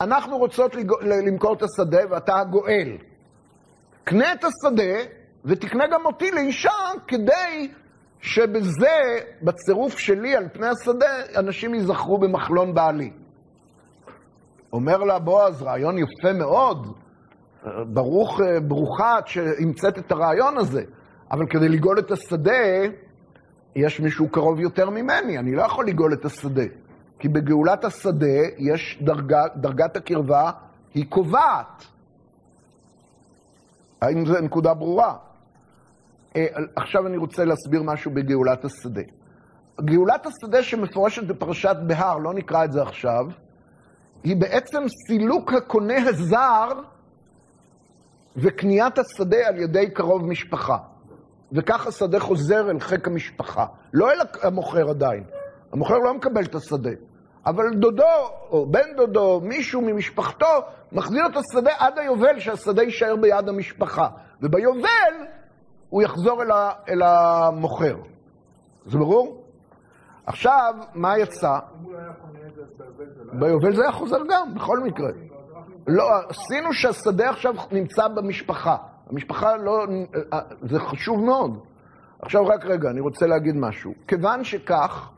אנחנו 0.00 0.38
רוצות 0.38 0.74
למכור 1.02 1.54
את 1.54 1.62
השדה 1.62 2.00
ואתה 2.10 2.40
הגואל. 2.40 2.96
קנה 4.04 4.32
את 4.32 4.44
השדה 4.44 5.10
ותקנה 5.44 5.86
גם 5.86 6.06
אותי 6.06 6.30
לאישה 6.30 6.72
כדי 7.08 7.70
שבזה, 8.22 8.96
בצירוף 9.42 9.98
שלי 9.98 10.36
על 10.36 10.48
פני 10.52 10.66
השדה, 10.66 11.06
אנשים 11.36 11.74
ייזכרו 11.74 12.18
במחלון 12.18 12.74
בעלי. 12.74 13.12
אומר 14.72 14.98
לה 14.98 15.18
בועז, 15.18 15.62
רעיון 15.62 15.96
יפה 15.98 16.32
מאוד, 16.32 16.96
ברוך, 17.86 18.40
ברוכה 18.68 19.18
את 19.18 19.26
שהמצאת 19.26 19.98
את 19.98 20.12
הרעיון 20.12 20.58
הזה, 20.58 20.82
אבל 21.30 21.46
כדי 21.50 21.68
לגאול 21.68 21.98
את 21.98 22.10
השדה, 22.10 22.62
יש 23.76 24.00
מישהו 24.00 24.28
קרוב 24.28 24.60
יותר 24.60 24.90
ממני, 24.90 25.38
אני 25.38 25.54
לא 25.54 25.62
יכול 25.62 25.86
לגאול 25.86 26.12
את 26.12 26.24
השדה. 26.24 26.64
כי 27.18 27.28
בגאולת 27.28 27.84
השדה 27.84 28.40
יש 28.58 28.98
דרגה, 29.02 29.42
דרגת 29.56 29.96
הקרבה, 29.96 30.50
היא 30.94 31.04
קובעת. 31.08 31.84
האם 34.00 34.26
זו 34.26 34.40
נקודה 34.40 34.74
ברורה? 34.74 35.16
אה, 36.36 36.46
עכשיו 36.76 37.06
אני 37.06 37.16
רוצה 37.16 37.44
להסביר 37.44 37.82
משהו 37.82 38.10
בגאולת 38.10 38.64
השדה. 38.64 39.02
גאולת 39.80 40.26
השדה 40.26 40.62
שמפורשת 40.62 41.22
בפרשת 41.22 41.76
בהר, 41.86 42.18
לא 42.18 42.34
נקרא 42.34 42.64
את 42.64 42.72
זה 42.72 42.82
עכשיו, 42.82 43.26
היא 44.24 44.36
בעצם 44.36 44.82
סילוק 45.06 45.52
הקונה 45.52 46.08
הזר 46.08 46.68
וקניית 48.36 48.98
השדה 48.98 49.48
על 49.48 49.58
ידי 49.58 49.90
קרוב 49.90 50.26
משפחה. 50.26 50.76
וכך 51.52 51.86
השדה 51.86 52.20
חוזר 52.20 52.70
אל 52.70 52.80
חיק 52.80 53.06
המשפחה. 53.06 53.66
לא 53.92 54.12
אל 54.12 54.18
המוכר 54.42 54.90
עדיין. 54.90 55.24
המוכר 55.72 55.98
לא 55.98 56.14
מקבל 56.14 56.44
את 56.44 56.54
השדה. 56.54 56.90
אבל 57.46 57.74
דודו, 57.74 58.04
או 58.50 58.66
בן 58.66 58.96
דודו, 58.96 59.40
מישהו 59.40 59.80
ממשפחתו, 59.80 60.46
מחזיר 60.92 61.26
את 61.26 61.36
השדה 61.36 61.70
עד 61.78 61.98
היובל, 61.98 62.38
שהשדה 62.38 62.82
יישאר 62.82 63.16
ביד 63.16 63.48
המשפחה. 63.48 64.08
וביובל 64.42 65.14
הוא 65.92 66.02
יחזור 66.02 66.42
אל, 66.42 66.50
ה, 66.50 66.70
אל 66.88 67.02
המוכר. 67.02 67.96
זה 68.86 68.98
ברור? 68.98 69.44
עכשיו, 70.26 70.74
מה 70.94 71.18
יצא? 71.18 71.58
ביובל 73.32 73.76
זה 73.76 73.82
היה 73.82 73.92
חוזר 73.92 74.18
גם, 74.28 74.54
בכל 74.54 74.80
מקרה. 74.80 75.08
לא, 75.86 76.04
עשינו 76.28 76.72
שהשדה 76.72 77.30
עכשיו 77.30 77.54
נמצא 77.72 78.08
במשפחה. 78.08 78.76
המשפחה 79.10 79.56
לא... 79.56 79.86
זה 80.62 80.80
חשוב 80.80 81.24
מאוד. 81.24 81.58
עכשיו 82.22 82.46
רק 82.46 82.64
רגע, 82.64 82.90
אני 82.90 83.00
רוצה 83.00 83.26
להגיד 83.26 83.56
משהו. 83.56 83.92
כיוון 84.08 84.44
שכך, 84.44 85.10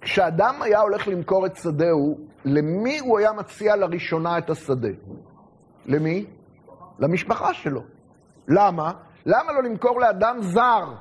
כשאדם 0.00 0.54
היה 0.62 0.80
הולך 0.80 1.08
למכור 1.08 1.46
את 1.46 1.56
שדהו, 1.56 2.18
למי 2.44 2.98
הוא 2.98 3.18
היה 3.18 3.32
מציע 3.32 3.76
לראשונה 3.76 4.38
את 4.38 4.50
השדה? 4.50 4.88
למי? 5.86 6.26
למשפחה 6.98 7.54
שלו. 7.54 7.82
למה? 8.48 8.92
למה 9.26 9.52
לא 9.52 9.62
למכור 9.62 10.00
לאדם 10.00 10.38
זר, 10.40 10.92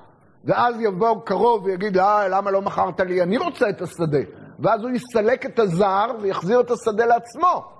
ואז 0.45 0.76
יבוא 0.80 1.21
קרוב 1.26 1.65
ויגיד, 1.65 1.97
אה, 1.97 2.28
למה 2.28 2.51
לא 2.51 2.61
מכרת 2.61 2.99
לי? 2.99 3.21
אני 3.21 3.38
רוצה 3.38 3.69
את 3.69 3.82
השדה. 3.82 4.19
ואז 4.59 4.84
הוא 4.84 4.91
יסלק 4.91 5.45
את 5.45 5.59
הזר 5.59 6.05
ויחזיר 6.21 6.61
את 6.61 6.71
השדה 6.71 7.05
לעצמו. 7.05 7.71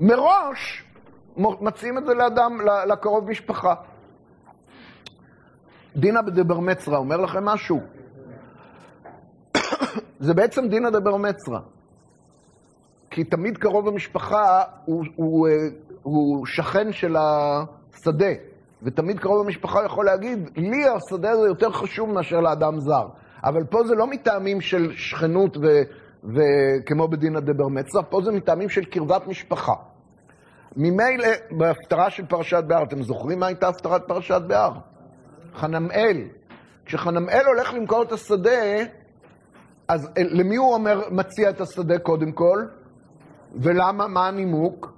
מראש 0.00 0.84
מציעים 1.36 1.98
את 1.98 2.06
זה 2.06 2.14
לאדם, 2.14 2.58
לקרוב 2.88 3.30
משפחה. 3.30 3.74
דינא 5.96 6.20
דבר 6.20 6.60
מצרא 6.60 6.96
אומר 6.96 7.16
לכם 7.16 7.44
משהו? 7.44 7.80
זה 10.26 10.34
בעצם 10.34 10.68
דינא 10.68 10.90
דבר 10.90 11.16
מצרא. 11.16 11.58
כי 13.10 13.24
תמיד 13.24 13.58
קרוב 13.58 13.88
המשפחה 13.88 14.62
הוא, 14.84 15.04
הוא, 15.16 15.48
הוא 16.02 16.46
שכן 16.46 16.92
של 16.92 17.16
השדה, 17.16 18.32
ותמיד 18.82 19.20
קרוב 19.20 19.46
המשפחה 19.46 19.84
יכול 19.84 20.04
להגיד, 20.04 20.50
לי 20.56 20.88
השדה 20.88 21.30
הזה 21.30 21.48
יותר 21.48 21.72
חשוב 21.72 22.10
מאשר 22.10 22.40
לאדם 22.40 22.80
זר. 22.80 23.08
אבל 23.44 23.64
פה 23.64 23.84
זה 23.86 23.94
לא 23.94 24.06
מטעמים 24.06 24.60
של 24.60 24.92
שכנות 24.96 25.56
ו, 25.56 25.66
וכמו 26.24 27.08
בדינא 27.08 27.40
דבר 27.40 27.68
מצרא, 27.68 28.02
פה 28.02 28.20
זה 28.24 28.32
מטעמים 28.32 28.68
של 28.68 28.84
קרבת 28.84 29.26
משפחה. 29.26 29.74
ממילא, 30.76 31.28
בהפטרה 31.50 32.10
של 32.10 32.26
פרשת 32.26 32.64
בהר, 32.66 32.82
אתם 32.82 33.02
זוכרים 33.02 33.38
מה 33.38 33.46
הייתה 33.46 33.68
הפטרת 33.68 34.08
פרשת 34.08 34.42
בהר? 34.46 34.72
חנמאל. 35.54 36.24
כשחנמאל 36.86 37.46
הולך 37.46 37.74
למכור 37.74 38.02
את 38.02 38.12
השדה, 38.12 38.60
אז 39.88 40.08
למי 40.16 40.56
הוא 40.56 40.74
אומר, 40.74 41.00
מציע 41.10 41.50
את 41.50 41.60
השדה 41.60 41.98
קודם 41.98 42.32
כל? 42.32 42.64
ולמה? 43.54 44.06
מה 44.08 44.28
הנימוק? 44.28 44.97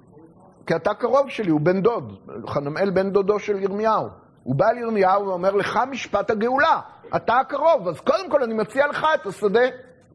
כי 0.65 0.75
אתה 0.75 0.93
קרוב 0.93 1.29
שלי, 1.29 1.51
הוא 1.51 1.61
בן 1.61 1.81
דוד. 1.81 2.17
חנמאל 2.47 2.89
בן 2.89 3.09
דודו 3.09 3.39
של 3.39 3.63
ירמיהו. 3.63 4.07
הוא 4.43 4.55
בא 4.55 4.71
לירמיהו 4.71 5.27
ואומר, 5.27 5.55
לך 5.55 5.79
משפט 5.89 6.31
הגאולה, 6.31 6.79
אתה 7.15 7.39
הקרוב, 7.39 7.87
אז 7.87 7.99
קודם 7.99 8.29
כל 8.29 8.43
אני 8.43 8.53
מציע 8.53 8.87
לך 8.87 9.05
את 9.15 9.25
השדה. 9.25 9.65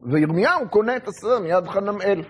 וירמיהו 0.03 0.69
קונה 0.69 0.95
את 0.95 1.07
השדה 1.07 1.39
מיד 1.39 1.67
חנמאל. 1.67 2.21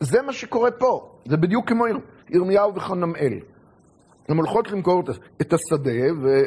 זה 0.00 0.22
מה 0.22 0.32
שקורה 0.32 0.70
פה. 0.70 1.10
זה 1.24 1.36
בדיוק 1.36 1.68
כמו 1.68 1.84
ירמיהו 2.28 2.74
וחנמאל. 2.74 3.32
הן 4.28 4.36
הולכות 4.36 4.70
למכור 4.70 5.02
את 5.40 5.52
השדה, 5.52 6.12
ו... 6.22 6.40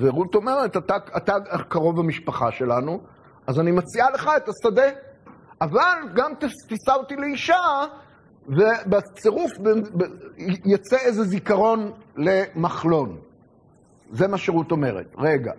ורות 0.00 0.34
אומרת, 0.34 0.76
אתה, 0.76 0.96
אתה 1.16 1.34
קרוב 1.68 1.98
המשפחה 1.98 2.52
שלנו, 2.52 3.00
אז 3.46 3.60
אני 3.60 3.70
מציעה 3.70 4.10
לך 4.10 4.30
את 4.36 4.48
השדה. 4.48 4.90
אבל 5.60 5.98
גם 6.14 6.32
תישא 6.68 6.92
אותי 6.94 7.16
לאישה, 7.16 7.84
ובצירוף 8.48 9.52
יצא 10.64 10.96
איזה 10.96 11.22
זיכרון 11.22 11.92
למחלון. 12.16 13.18
זה 14.10 14.28
מה 14.28 14.38
שרות 14.38 14.70
אומרת. 14.70 15.06
רגע. 15.18 15.52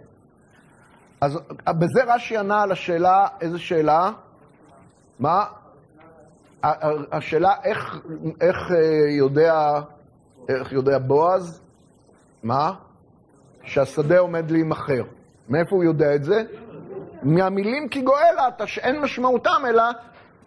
אז 1.22 1.40
בזה 1.68 2.04
רש"י 2.08 2.38
ענה 2.38 2.62
על 2.62 2.72
השאלה, 2.72 3.28
איזה 3.42 3.60
שאלה? 3.60 4.12
מה? 5.20 5.46
השאלה 7.12 7.54
איך, 7.64 8.00
איך 8.42 8.72
אה, 8.72 9.10
יודע, 9.18 9.82
איך 10.50 10.72
יודע 10.72 10.98
בועז, 10.98 11.62
מה? 12.44 12.72
שהשדה 13.64 14.20
עומד 14.20 14.52
להימכר. 14.52 15.04
מאיפה 15.50 15.76
הוא 15.76 15.84
יודע 15.84 16.16
את 16.16 16.24
זה? 16.24 16.44
מהמילים 17.24 17.90
כי 17.90 18.02
גואלה, 18.02 18.48
שאין 18.66 19.02
משמעותם 19.02 19.62
אלא 19.70 19.84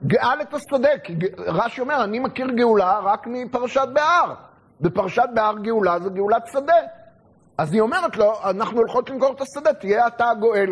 גאל 0.07 0.42
את 0.42 0.55
השדה. 0.55 0.98
כי 1.05 1.14
רש"י 1.38 1.80
אומר, 1.80 2.05
אני 2.05 2.18
מכיר 2.18 2.46
גאולה 2.46 2.98
רק 2.98 3.26
מפרשת 3.26 3.88
בהר. 3.92 4.34
בפרשת 4.80 5.28
בהר 5.34 5.59
גאולה 5.59 6.00
זה 6.00 6.11
גאולת 6.11 6.46
שדה. 6.53 6.76
אז 7.59 7.72
היא 7.72 7.80
אומרת 7.80 8.16
לו, 8.16 8.32
אנחנו 8.44 8.78
הולכות 8.78 9.11
למכור 9.11 9.32
את 9.32 9.40
השדה, 9.40 9.72
תהיה 9.72 10.07
אתה 10.07 10.30
הגואל. 10.30 10.70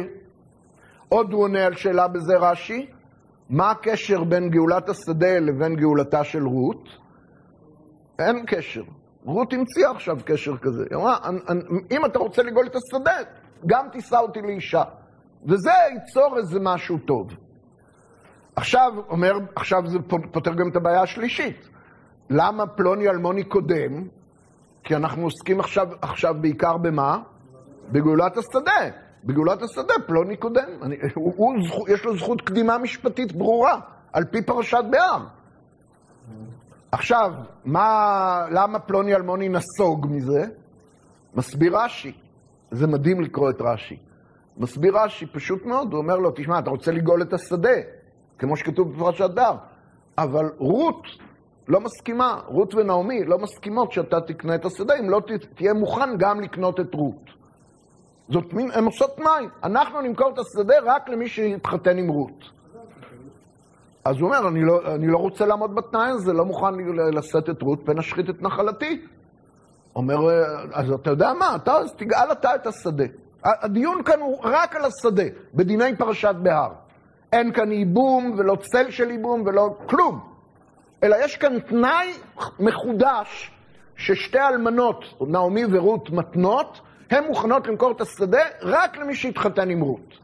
עוד 1.09 1.33
הוא 1.33 1.43
עונה 1.43 1.67
על 1.67 1.75
שאלה 1.75 2.09
בזה 2.09 2.37
רש"י, 2.37 2.91
מה 3.51 3.71
הקשר 3.71 4.25
בין 4.25 4.51
גאולת 4.51 4.89
השדה 4.89 5.39
לבין 5.39 5.77
גאולתה 5.77 6.25
של 6.25 6.47
רות? 6.47 6.89
אין 8.19 8.47
קשר. 8.47 8.83
רות 9.25 9.53
המציאה 9.53 9.91
עכשיו 9.91 10.17
קשר 10.25 10.57
כזה. 10.57 10.85
היא 10.91 10.99
אמרה, 10.99 11.17
אם 11.91 12.05
אתה 12.05 12.19
רוצה 12.19 12.43
לגאול 12.43 12.67
את 12.67 12.77
השדה, 12.77 13.17
גם 13.67 13.89
תישא 13.93 14.17
אותי 14.17 14.41
לאישה. 14.43 14.83
וזה 15.47 15.71
ייצור 15.93 16.39
איזה 16.39 16.59
משהו 16.63 16.99
טוב. 16.99 17.35
עכשיו, 18.61 18.93
אומר, 19.09 19.33
עכשיו 19.57 19.83
זה 19.87 19.99
פותר 20.33 20.55
גם 20.55 20.69
את 20.69 20.77
הבעיה 20.77 21.03
השלישית. 21.03 21.69
למה 22.31 22.67
פלוני 22.67 23.09
אלמוני 23.09 23.45
קודם? 23.45 24.09
כי 24.85 24.97
אנחנו 24.97 25.23
עוסקים 25.23 25.61
עכשיו, 25.61 25.89
עכשיו 26.03 26.35
בעיקר 26.41 26.77
במה? 26.77 27.19
בגאולת 27.93 28.37
השדה. 28.37 28.97
בגאולת 29.25 29.63
השדה 29.63 29.95
פלוני 30.07 30.37
קודם. 30.37 30.69
אני, 30.83 30.97
הוא, 31.15 31.35
הוא, 31.37 31.89
יש 31.89 32.05
לו 32.05 32.17
זכות 32.17 32.41
קדימה 32.41 32.79
משפטית 32.79 33.33
ברורה, 33.33 33.81
על 34.13 34.25
פי 34.25 34.43
פרשת 34.43 34.85
בהר. 34.91 35.25
עכשיו, 36.93 37.33
מה, 37.65 38.47
למה 38.51 38.79
פלוני 38.79 39.15
אלמוני 39.15 39.49
נסוג 39.49 40.07
מזה? 40.11 40.45
מסביר 41.35 41.77
רש"י. 41.77 42.13
זה 42.71 42.87
מדהים 42.87 43.21
לקרוא 43.21 43.51
את 43.51 43.61
רש"י. 43.61 43.97
מסביר 44.57 44.99
רש"י 44.99 45.27
פשוט 45.27 45.67
מאוד, 45.67 45.93
הוא 45.93 45.99
אומר 45.99 46.17
לו, 46.17 46.31
תשמע, 46.31 46.59
אתה 46.59 46.71
רוצה 46.71 46.93
לגאול 46.93 47.23
את 47.23 47.33
השדה, 47.33 48.00
כמו 48.41 48.57
שכתוב 48.57 48.93
בפרשת 48.93 49.31
בהר, 49.31 49.57
אבל 50.19 50.51
רות 50.59 51.03
לא 51.69 51.81
מסכימה, 51.81 52.41
רות 52.47 52.75
ונעמי 52.75 53.25
לא 53.25 53.39
מסכימות 53.39 53.93
שאתה 53.93 54.21
תקנה 54.21 54.55
את 54.55 54.65
השדה 54.65 54.95
אם 55.01 55.11
לא 55.11 55.21
תהיה 55.55 55.75
מוכן 55.75 56.17
גם 56.19 56.41
לקנות 56.41 56.81
את 56.81 56.95
רות. 56.95 57.31
זאת 58.29 58.53
מין, 58.53 58.71
הן 58.71 58.85
עושות 58.85 59.17
תנאי, 59.17 59.47
אנחנו 59.65 60.01
נמכור 60.01 60.31
את 60.35 60.39
השדה 60.39 60.75
רק 60.85 61.09
למי 61.09 61.29
שיתחתן 61.29 61.99
עם 61.99 62.09
רות. 62.09 62.45
אז 64.05 64.17
הוא 64.17 64.29
אומר, 64.29 64.49
אני 64.49 64.65
לא, 64.65 64.95
אני 64.95 65.07
לא 65.07 65.19
רוצה 65.19 65.47
לעמוד 65.47 65.75
בתנאי 65.75 66.11
הזה, 66.11 66.33
לא 66.33 66.45
מוכן 66.45 66.75
לשאת 67.13 67.51
את 67.51 67.63
רות, 67.63 67.81
פן 67.85 67.99
אשחית 67.99 68.31
את 68.31 68.43
נחלתי. 68.43 69.07
אומר, 69.97 70.19
אז 70.73 70.93
אתה 70.93 71.11
יודע 71.11 71.33
מה, 71.33 71.57
אתה, 71.57 71.73
אז 71.73 71.93
תגאל 71.97 72.33
אתה 72.33 72.55
את 72.55 72.67
השדה. 72.67 73.05
הדיון 73.45 74.03
כאן 74.03 74.21
הוא 74.21 74.39
רק 74.43 74.77
על 74.77 74.85
השדה, 74.85 75.25
בדיני 75.55 75.97
פרשת 75.97 76.35
בהר. 76.43 76.73
אין 77.33 77.53
כאן 77.53 77.73
ייבום 77.73 78.35
ולא 78.39 78.57
צל 78.57 78.91
של 78.91 79.11
ייבום 79.11 79.43
ולא 79.47 79.77
כלום. 79.87 80.21
אלא 81.03 81.17
יש 81.25 81.37
כאן 81.37 81.59
תנאי 81.61 82.13
מחודש 82.61 83.51
ששתי 83.97 84.39
אלמנות, 84.41 85.05
נעמי 85.21 85.65
ורות 85.73 86.11
מתנות, 86.11 86.81
הן 87.11 87.25
מוכנות 87.25 87.67
למכור 87.67 87.93
את 87.93 88.01
השדה 88.01 88.43
רק 88.63 88.97
למי 88.97 89.15
שהתחתן 89.15 89.71
עם 89.71 89.81
רות. 89.81 90.19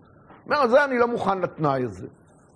אומר, 0.47 0.57
אז 0.57 0.71
זה 0.71 0.85
אני 0.85 0.99
לא 0.99 1.09
מוכן 1.09 1.39
לתנאי 1.39 1.85
הזה. 1.85 2.07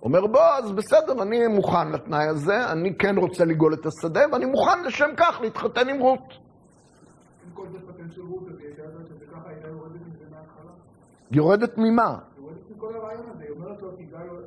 אומר 0.02 0.26
בועז, 0.26 0.72
בסדר, 0.72 1.22
אני 1.22 1.46
מוכן 1.46 1.92
לתנאי 1.92 2.26
הזה, 2.26 2.72
אני 2.72 2.94
כן 2.94 3.18
רוצה 3.18 3.44
לגאול 3.44 3.74
את 3.74 3.86
השדה, 3.86 4.20
ואני 4.32 4.44
מוכן 4.44 4.84
לשם 4.84 5.10
כך 5.16 5.38
להתחתן 5.42 5.88
עם 5.88 6.00
רות. 6.00 6.34
יורדת 11.30 11.78
ממה? 11.78 12.18
יורדת 12.38 12.70
מכל 12.70 12.94
הרעיון 12.94 13.24
הזה, 13.30 13.44
היא 13.44 13.50
אומרת 13.50 13.82
לו, 13.82 13.90
תיגע 13.90 14.18
לו, 14.24 14.39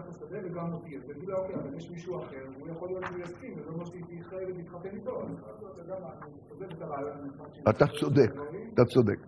את 0.00 0.08
השדה 0.08 0.38
וגם 0.44 0.72
אותי. 0.72 0.96
אז 0.96 1.02
תגיד 1.02 1.28
לה, 1.28 1.36
אוקיי, 1.36 1.54
אבל 1.54 1.76
יש 1.76 1.90
מישהו 1.90 2.22
אחר, 2.22 2.36
הוא 2.60 2.68
יכול 2.68 2.88
להיות 2.88 3.04
שהוא 3.06 3.18
יסכים, 3.18 3.52
וזה 3.56 3.70
אומר 3.70 3.84
שהיא 3.84 4.02
תחיה 4.02 4.38
ותתחתן 4.48 4.88
איתו. 4.96 5.22
אז 5.22 5.28
אתה 5.72 5.80
יודע 5.80 5.94
מה, 6.02 6.08
אני 6.22 6.32
עוזב 6.50 6.64
את 6.64 6.82
הרעיון. 6.82 7.30
אתה 7.68 7.86
צודק, 8.00 8.32
אתה 8.74 8.84
צודק. 8.84 9.18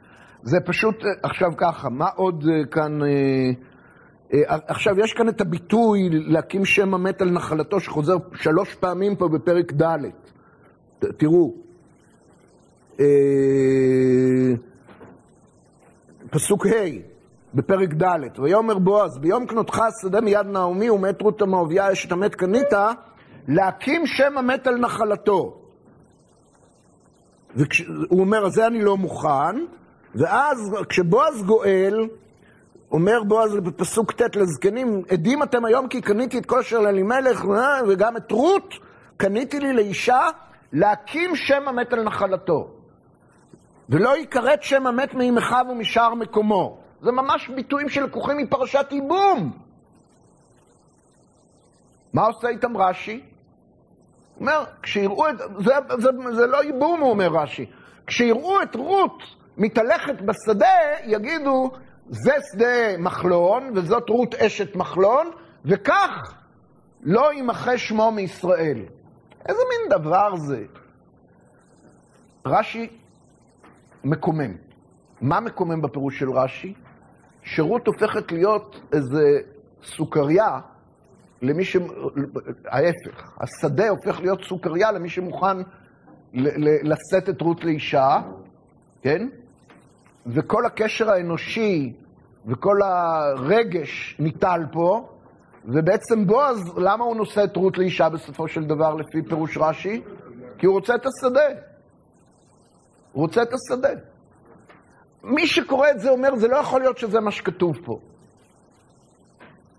זה 0.42 0.56
פשוט 0.66 1.04
אה, 1.04 1.10
עכשיו 1.22 1.48
ככה, 1.56 1.88
מה 1.88 2.08
עוד 2.16 2.44
אה, 2.48 2.66
כאן... 2.70 3.02
אה, 3.02 3.50
עכשיו, 4.66 5.00
יש 5.00 5.12
כאן 5.12 5.28
את 5.28 5.40
הביטוי 5.40 6.08
להקים 6.10 6.64
שם 6.64 6.94
המת 6.94 7.22
על 7.22 7.30
נחלתו, 7.30 7.80
שחוזר 7.80 8.14
שלוש 8.34 8.74
פעמים 8.74 9.16
פה 9.16 9.28
בפרק 9.28 9.72
ד'. 9.72 9.98
תראו. 11.18 11.54
פסוק 16.30 16.66
ה' 16.66 17.09
בפרק 17.54 17.94
ד', 17.94 18.40
ויאמר 18.40 18.78
בועז, 18.78 19.18
ביום 19.18 19.46
קנותך 19.46 19.78
השדה 19.78 20.20
מיד 20.20 20.46
נעמי 20.46 20.90
ומת 20.90 21.22
רות 21.22 21.42
המואביה 21.42 21.92
אשת 21.92 22.12
המת 22.12 22.34
קנית, 22.34 22.72
להקים 23.48 24.06
שם 24.06 24.38
המת 24.38 24.66
על 24.66 24.78
נחלתו. 24.78 25.56
והוא 27.54 28.20
אומר, 28.20 28.48
זה 28.48 28.66
אני 28.66 28.82
לא 28.82 28.96
מוכן, 28.96 29.56
ואז 30.14 30.76
כשבועז 30.88 31.42
גואל, 31.42 32.08
אומר 32.92 33.22
בועז 33.22 33.54
בפסוק 33.56 34.12
ט' 34.12 34.36
לזקנים, 34.36 35.02
עדים 35.10 35.42
אתם 35.42 35.64
היום 35.64 35.88
כי 35.88 36.00
קניתי 36.00 36.38
את 36.38 36.46
כל 36.46 36.58
אשר 36.58 36.78
לאלימלך 36.78 37.44
אה, 37.44 37.80
וגם 37.88 38.16
את 38.16 38.32
רות, 38.32 38.74
קניתי 39.16 39.60
לי 39.60 39.72
לאישה 39.72 40.20
להקים 40.72 41.36
שם 41.36 41.68
המת 41.68 41.92
על 41.92 42.02
נחלתו. 42.02 42.70
ולא 43.88 44.18
יכרת 44.18 44.62
שם 44.62 44.86
המת 44.86 45.14
מימיכיו 45.14 45.66
ומשאר 45.70 46.14
מקומו. 46.14 46.79
זה 47.02 47.12
ממש 47.12 47.48
ביטויים 47.48 47.88
שלקוחים 47.88 48.36
מפרשת 48.36 48.86
ייבום. 48.90 49.58
מה 52.12 52.26
עושה 52.26 52.48
איתם 52.48 52.76
רש"י? 52.76 53.20
אומר, 54.40 54.64
כשיראו 54.82 55.28
את... 55.28 55.38
זה, 55.38 55.74
זה, 55.98 56.10
זה 56.32 56.46
לא 56.46 56.64
ייבום, 56.64 57.00
הוא 57.00 57.10
אומר 57.10 57.28
רש"י. 57.28 57.66
כשיראו 58.06 58.62
את 58.62 58.74
רות 58.74 59.22
מתהלכת 59.56 60.20
בשדה, 60.20 60.66
יגידו, 61.04 61.70
זה 62.08 62.32
שדה 62.52 62.98
מחלון, 62.98 63.70
וזאת 63.74 64.08
רות 64.08 64.34
אשת 64.34 64.76
מחלון, 64.76 65.30
וכך 65.64 66.34
לא 67.02 67.32
יימחה 67.32 67.78
שמו 67.78 68.12
מישראל. 68.12 68.78
איזה 69.48 69.60
מין 69.70 69.98
דבר 69.98 70.36
זה? 70.36 70.64
רש"י 72.46 72.88
מקומם. 74.04 74.56
מה 75.20 75.40
מקומם 75.40 75.82
בפירוש 75.82 76.18
של 76.18 76.30
רש"י? 76.30 76.74
שרות 77.42 77.86
הופכת 77.86 78.32
להיות 78.32 78.80
איזה 78.92 79.38
סוכריה 79.82 80.60
למי 81.42 81.64
ש... 81.64 81.76
ההפך, 82.66 83.38
השדה 83.40 83.88
הופך 83.88 84.20
להיות 84.20 84.44
סוכריה 84.44 84.92
למי 84.92 85.08
שמוכן 85.08 85.56
לשאת 86.82 87.28
את 87.28 87.40
רות 87.40 87.64
לאישה, 87.64 88.20
כן? 89.02 89.28
וכל 90.26 90.66
הקשר 90.66 91.10
האנושי 91.10 91.92
וכל 92.46 92.82
הרגש 92.82 94.16
ניטל 94.18 94.60
פה, 94.72 95.08
ובעצם 95.64 96.26
בועז, 96.26 96.78
למה 96.78 97.04
הוא 97.04 97.16
נושא 97.16 97.44
את 97.44 97.56
רות 97.56 97.78
לאישה 97.78 98.08
בסופו 98.08 98.48
של 98.48 98.64
דבר 98.64 98.94
לפי 98.94 99.22
פירוש 99.28 99.58
רש"י? 99.58 100.02
כי 100.58 100.66
הוא 100.66 100.74
רוצה 100.74 100.94
את 100.94 101.06
השדה. 101.06 101.46
הוא 103.12 103.22
רוצה 103.22 103.42
את 103.42 103.48
השדה. 103.52 103.88
מי 105.24 105.46
שקורא 105.46 105.90
את 105.90 106.00
זה 106.00 106.10
אומר, 106.10 106.36
זה 106.36 106.48
לא 106.48 106.56
יכול 106.56 106.80
להיות 106.80 106.98
שזה 106.98 107.20
מה 107.20 107.30
שכתוב 107.30 107.78
פה. 107.84 107.98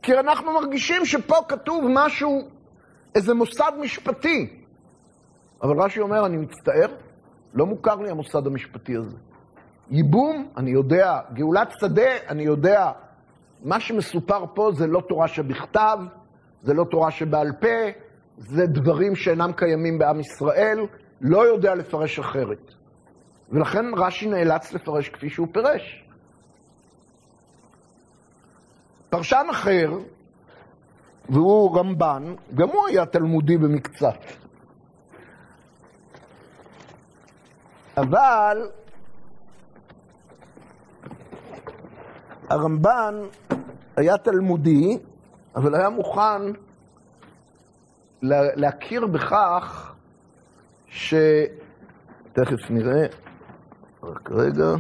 כי 0.02 0.20
אנחנו 0.20 0.54
מרגישים 0.54 1.06
שפה 1.06 1.36
כתוב 1.48 1.86
משהו, 1.90 2.42
איזה 3.16 3.34
מוסד 3.34 3.72
משפטי. 3.82 4.62
אבל 5.64 5.82
רש"י 5.82 6.00
אומר, 6.00 6.26
אני 6.26 6.38
מצטער, 6.38 6.96
לא 7.54 7.66
מוכר 7.66 7.96
לי 7.96 8.10
המוסד 8.10 8.48
המשפטי 8.48 8.96
הזה. 8.96 9.18
ייבום, 9.92 10.48
אני 10.58 10.72
יודע, 10.72 11.20
גאולת 11.34 11.72
שדה, 11.80 12.12
אני 12.30 12.44
יודע. 12.44 12.92
מה 13.64 13.80
שמסופר 13.80 14.46
פה 14.54 14.72
זה 14.78 14.88
לא 14.88 15.02
תורה 15.10 15.28
שבכתב, 15.28 15.98
זה 16.62 16.74
לא 16.74 16.86
תורה 16.92 17.12
שבעל 17.12 17.52
פה, 17.60 18.02
זה 18.38 18.66
דברים 18.66 19.16
שאינם 19.16 19.52
קיימים 19.52 20.00
בעם 20.00 20.20
ישראל, 20.20 20.80
לא 21.22 21.48
יודע 21.48 21.76
לפרש 21.76 22.20
אחרת. 22.20 22.74
ולכן 23.52 23.86
רש"י 23.98 24.28
נאלץ 24.28 24.74
לפרש 24.74 25.10
כפי 25.10 25.30
שהוא 25.30 25.48
פירש. 25.52 26.06
פרשן 29.10 29.46
אחר, 29.52 29.92
והוא 31.30 31.78
רמב"ן, 31.80 32.36
גם 32.56 32.70
הוא 32.70 32.88
היה 32.88 33.06
תלמודי 33.06 33.58
במקצת. 33.58 34.18
אבל 37.98 38.58
הרמב"ן 42.50 43.16
היה 43.98 44.18
תלמודי, 44.18 44.98
אבל 45.56 45.76
היה 45.76 45.90
מוכן 45.90 46.42
לה- 48.22 48.56
להכיר 48.56 49.08
בכך 49.08 49.94
ש... 50.88 51.14
תכף 52.34 52.70
נראה, 52.70 53.06
רק 54.04 54.32
רגע. 54.32 54.74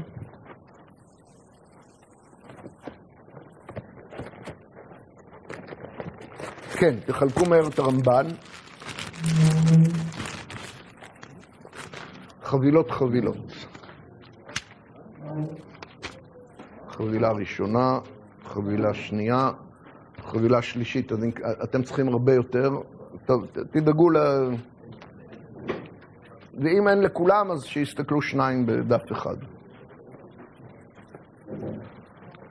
כן, 6.73 6.95
תחלקו 7.05 7.45
מהר 7.45 7.67
את 7.67 7.79
הרמב"ן. 7.79 8.27
חבילות 12.43 12.91
חבילות. 12.91 13.53
חבילה 16.89 17.31
ראשונה, 17.31 17.99
חבילה 18.45 18.93
שנייה, 18.93 19.51
חבילה 20.21 20.61
שלישית, 20.61 21.11
אתם 21.63 21.83
צריכים 21.83 22.07
הרבה 22.07 22.33
יותר. 22.33 22.71
טוב, 23.25 23.45
תדאגו 23.71 24.09
ל... 24.09 24.17
ואם 26.53 26.87
אין 26.87 27.01
לכולם, 27.01 27.51
אז 27.51 27.63
שיסתכלו 27.63 28.21
שניים 28.21 28.65
בדף 28.65 29.11
אחד. 29.11 29.35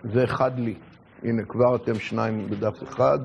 ואחד 0.05 0.59
לי. 0.59 0.75
הנה, 1.23 1.43
כבר 1.45 1.77
אתם 1.77 1.95
שניים 1.95 2.51
בדף 2.51 2.83
אחד. 2.83 3.19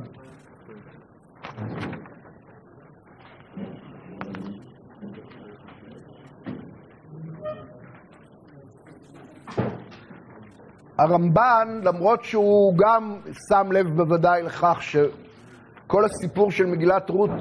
הרמב"ן, 10.97 11.79
למרות 11.83 12.23
שהוא 12.23 12.77
גם 12.77 13.19
שם 13.49 13.71
לב 13.71 13.87
בוודאי 13.87 14.43
לכך 14.43 14.77
שכל 14.81 16.05
הסיפור 16.05 16.51
של 16.51 16.65
מגילת 16.65 17.09
רות 17.09 17.31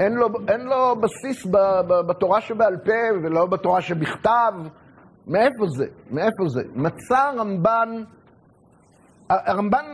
אין 0.00 0.12
לו, 0.14 0.28
אין 0.48 0.60
לו 0.60 0.96
בסיס 1.00 1.46
ב, 1.46 1.56
ב, 1.88 2.00
בתורה 2.06 2.40
שבעל 2.40 2.76
פה 2.76 3.18
ולא 3.22 3.46
בתורה 3.46 3.80
שבכתב, 3.80 4.52
מאיפה 5.26 5.66
זה? 5.76 5.86
מאיפה 6.10 6.48
זה? 6.48 6.62
מצא 6.74 7.18
הרמב"ן, 7.18 8.02
הרמב"ן 9.28 9.84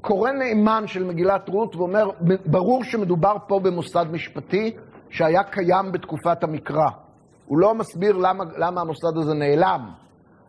קורא 0.00 0.30
נאמן 0.30 0.86
של 0.86 1.04
מגילת 1.04 1.48
רות 1.48 1.76
ואומר, 1.76 2.10
ברור 2.46 2.84
שמדובר 2.84 3.36
פה 3.46 3.60
במוסד 3.60 4.06
משפטי, 4.12 4.76
שהיה 5.10 5.42
קיים 5.42 5.92
בתקופת 5.92 6.44
המקרא. 6.44 6.88
הוא 7.46 7.58
לא 7.58 7.74
מסביר 7.74 8.16
למה, 8.16 8.44
למה 8.56 8.80
המוסד 8.80 9.16
הזה 9.16 9.34
נעלם, 9.34 9.90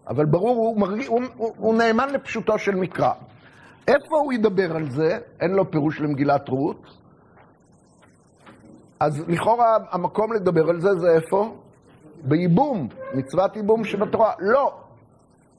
אבל 0.07 0.25
ברור, 0.25 0.55
הוא, 0.55 0.79
מרג... 0.79 1.05
הוא, 1.07 1.21
הוא, 1.35 1.53
הוא 1.57 1.75
נאמן 1.75 2.09
לפשוטו 2.09 2.57
של 2.57 2.75
מקרא. 2.75 3.11
איפה 3.87 4.17
הוא 4.23 4.33
ידבר 4.33 4.75
על 4.75 4.91
זה? 4.91 5.17
אין 5.41 5.51
לו 5.51 5.71
פירוש 5.71 6.01
למגילת 6.01 6.49
רות. 6.49 6.99
אז 8.99 9.23
לכאורה 9.27 9.77
המקום 9.91 10.33
לדבר 10.33 10.69
על 10.69 10.81
זה 10.81 10.89
זה 10.99 11.11
איפה? 11.11 11.55
בייבום, 12.23 12.87
מצוות 13.13 13.55
ייבום 13.55 13.83
שבתורה. 13.83 14.33
לא, 14.39 14.79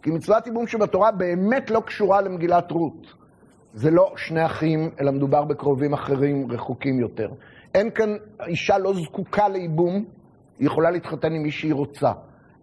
כי 0.03 0.11
מצוות 0.11 0.47
ייבום 0.47 0.67
שבתורה 0.67 1.13
באמת 1.13 1.71
לא 1.71 1.81
קשורה 1.81 2.21
למגילת 2.21 2.71
רות. 2.71 3.15
זה 3.75 3.91
לא 3.91 4.13
שני 4.17 4.47
אחים, 4.47 4.91
אלא 5.01 5.13
מדובר 5.13 5.45
בקרובים 5.45 5.93
אחרים 5.93 6.53
רחוקים 6.53 7.01
יותר. 7.01 7.29
אין 7.75 7.91
כאן, 7.91 8.17
אישה 8.47 8.79
לא 8.79 8.93
זקוקה 8.95 9.49
לייבום, 9.49 10.05
היא 10.59 10.67
יכולה 10.67 10.91
להתחתן 10.91 11.33
עם 11.33 11.43
מי 11.43 11.51
שהיא 11.51 11.75
רוצה. 11.75 12.13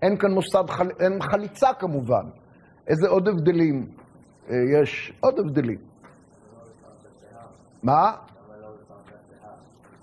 אין 0.01 0.17
כאן 0.17 0.31
מוסד, 0.31 0.63
חל... 0.69 0.89
אין 0.99 1.21
חליצה 1.21 1.73
כמובן. 1.79 2.25
איזה 2.87 3.07
עוד 3.07 3.27
הבדלים 3.27 3.89
אה, 4.49 4.55
יש? 4.81 5.13
עוד 5.19 5.39
הבדלים. 5.39 5.79
מה? 7.83 8.11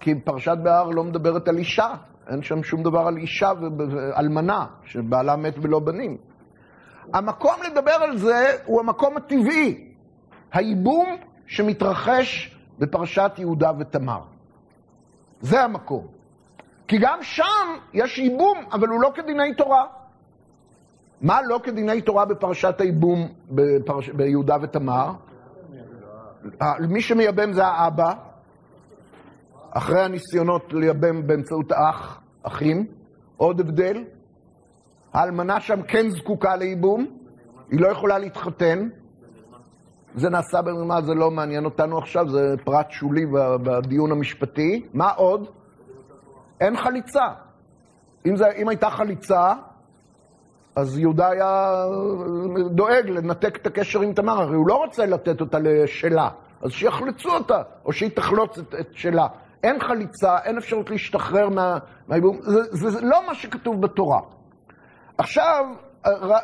כי 0.04 0.14
פרשת 0.14 0.56
בהר 0.62 0.90
לא 0.90 1.04
מדברת 1.04 1.48
על 1.48 1.58
אישה, 1.58 1.94
אין 2.28 2.42
שם 2.42 2.62
שום 2.62 2.82
דבר 2.82 3.00
על 3.00 3.16
אישה 3.16 3.52
ואלמנה, 3.60 4.66
שבעלה 4.84 5.36
מת 5.36 5.58
בלא 5.58 5.78
בנים. 5.78 6.16
המקום 7.12 7.54
לדבר 7.66 7.92
על 7.92 8.18
זה 8.18 8.56
הוא 8.64 8.80
המקום 8.80 9.16
הטבעי, 9.16 9.88
הייבום 10.52 11.06
שמתרחש 11.46 12.56
בפרשת 12.78 13.32
יהודה 13.38 13.70
ותמר. 13.78 14.20
זה 15.40 15.62
המקום. 15.62 16.06
כי 16.88 16.98
גם 17.00 17.18
שם 17.22 17.66
יש 17.92 18.18
ייבום, 18.18 18.58
אבל 18.72 18.88
הוא 18.88 19.00
לא 19.00 19.10
כדיני 19.14 19.54
תורה. 19.54 19.86
מה 21.20 21.42
לא 21.42 21.60
כדיני 21.62 22.00
תורה 22.02 22.24
בפרשת 22.24 22.80
הייבום 22.80 23.28
בפרש... 23.50 24.08
ביהודה 24.08 24.56
ותמר? 24.62 25.12
מי 26.88 27.00
שמייבם 27.00 27.52
זה 27.52 27.66
האבא, 27.66 28.14
אחרי 29.74 30.02
הניסיונות 30.02 30.72
לייבם 30.72 31.26
באמצעות 31.26 31.72
האח, 31.72 32.20
אחים. 32.42 32.86
עוד 33.36 33.60
הבדל, 33.60 34.04
האלמנה 35.12 35.60
שם 35.60 35.82
כן 35.82 36.10
זקוקה 36.10 36.56
לייבום, 36.56 37.06
היא 37.70 37.80
לא 37.80 37.88
יכולה 37.88 38.18
להתחתן. 38.18 38.88
זה 40.14 40.30
נעשה 40.30 40.62
במרמה, 40.62 41.02
זה 41.02 41.14
לא 41.14 41.30
מעניין 41.30 41.64
אותנו 41.64 41.98
עכשיו, 41.98 42.28
זה 42.28 42.54
פרט 42.64 42.90
שולי 42.90 43.26
בדיון 43.62 44.12
המשפטי. 44.12 44.86
מה 44.92 45.10
עוד? 45.10 45.48
אין 46.60 46.76
חליצה. 46.76 47.24
אם, 48.26 48.36
זה, 48.36 48.50
אם 48.50 48.68
הייתה 48.68 48.90
חליצה, 48.90 49.52
אז 50.76 50.98
יהודה 50.98 51.28
היה 51.28 51.84
דואג 52.70 53.08
לנתק 53.08 53.56
את 53.56 53.66
הקשר 53.66 54.00
עם 54.00 54.12
תמר, 54.12 54.40
הרי 54.40 54.56
הוא 54.56 54.68
לא 54.68 54.74
רוצה 54.74 55.06
לתת 55.06 55.40
אותה 55.40 55.58
לשלה, 55.58 56.28
אז 56.62 56.70
שיחלצו 56.70 57.30
אותה, 57.30 57.62
או 57.84 57.92
שהיא 57.92 58.10
תחלוץ 58.10 58.58
את, 58.58 58.74
את 58.80 58.88
שלה. 58.92 59.26
אין 59.64 59.80
חליצה, 59.80 60.38
אין 60.44 60.58
אפשרות 60.58 60.90
להשתחרר 60.90 61.48
מה... 61.48 61.78
מהיבום, 62.08 62.38
זה, 62.42 62.62
זה, 62.70 62.90
זה 62.90 63.00
לא 63.00 63.26
מה 63.26 63.34
שכתוב 63.34 63.82
בתורה. 63.82 64.20
עכשיו, 65.18 65.64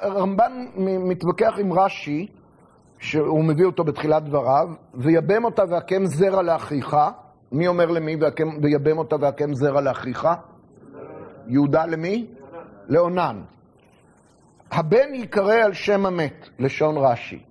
רמב"ן 0.02 0.66
מתווכח 1.08 1.54
עם 1.58 1.72
רש"י, 1.72 2.26
שהוא 2.98 3.44
מביא 3.44 3.64
אותו 3.64 3.84
בתחילת 3.84 4.24
דבריו, 4.24 4.68
ויבם 4.94 5.44
אותה 5.44 5.62
והקם 5.70 6.04
זרע 6.04 6.42
לאחיך. 6.42 6.96
מי 7.52 7.68
אומר 7.68 7.86
למי 7.86 8.16
ויבם 8.62 8.98
אותה 8.98 9.16
והקם 9.20 9.54
זרע 9.54 9.80
לאחיך? 9.80 10.28
יהודה 11.46 11.86
למי? 11.86 12.26
לאונן. 12.88 13.42
הבן 14.70 15.14
ייקרא 15.14 15.54
על 15.54 15.72
שם 15.72 16.06
המת, 16.06 16.48
לשון 16.58 16.96
רש"י. 16.96 17.42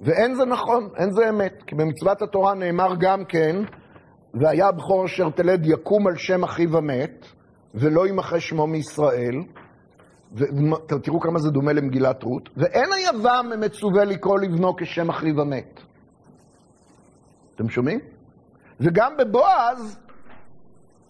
ואין 0.00 0.34
זה 0.34 0.44
נכון, 0.44 0.88
אין 0.96 1.10
זה 1.10 1.28
אמת, 1.28 1.62
כי 1.66 1.74
במצוות 1.74 2.22
התורה 2.22 2.54
נאמר 2.54 2.94
גם 3.00 3.24
כן, 3.24 3.56
והיה 4.34 4.68
הבכור 4.68 5.04
אשר 5.04 5.30
תלד 5.30 5.66
יקום 5.66 6.06
על 6.06 6.16
שם 6.16 6.44
אחיו 6.44 6.76
המת, 6.76 7.26
ולא 7.74 8.06
ימחה 8.08 8.40
שמו 8.40 8.66
מישראל, 8.66 9.42
ותראו 10.32 11.20
כמה 11.20 11.38
זה 11.38 11.50
דומה 11.50 11.72
למגילת 11.72 12.22
רות, 12.22 12.48
ואין 12.56 12.90
היבם 12.92 13.50
מצווה 13.60 14.04
לקרוא 14.04 14.38
לבנו 14.38 14.76
כשם 14.76 15.10
אחיו 15.10 15.40
המת. 15.40 15.80
אתם 17.54 17.68
שומעים? 17.68 18.00
וגם 18.80 19.16
בבועז, 19.16 19.98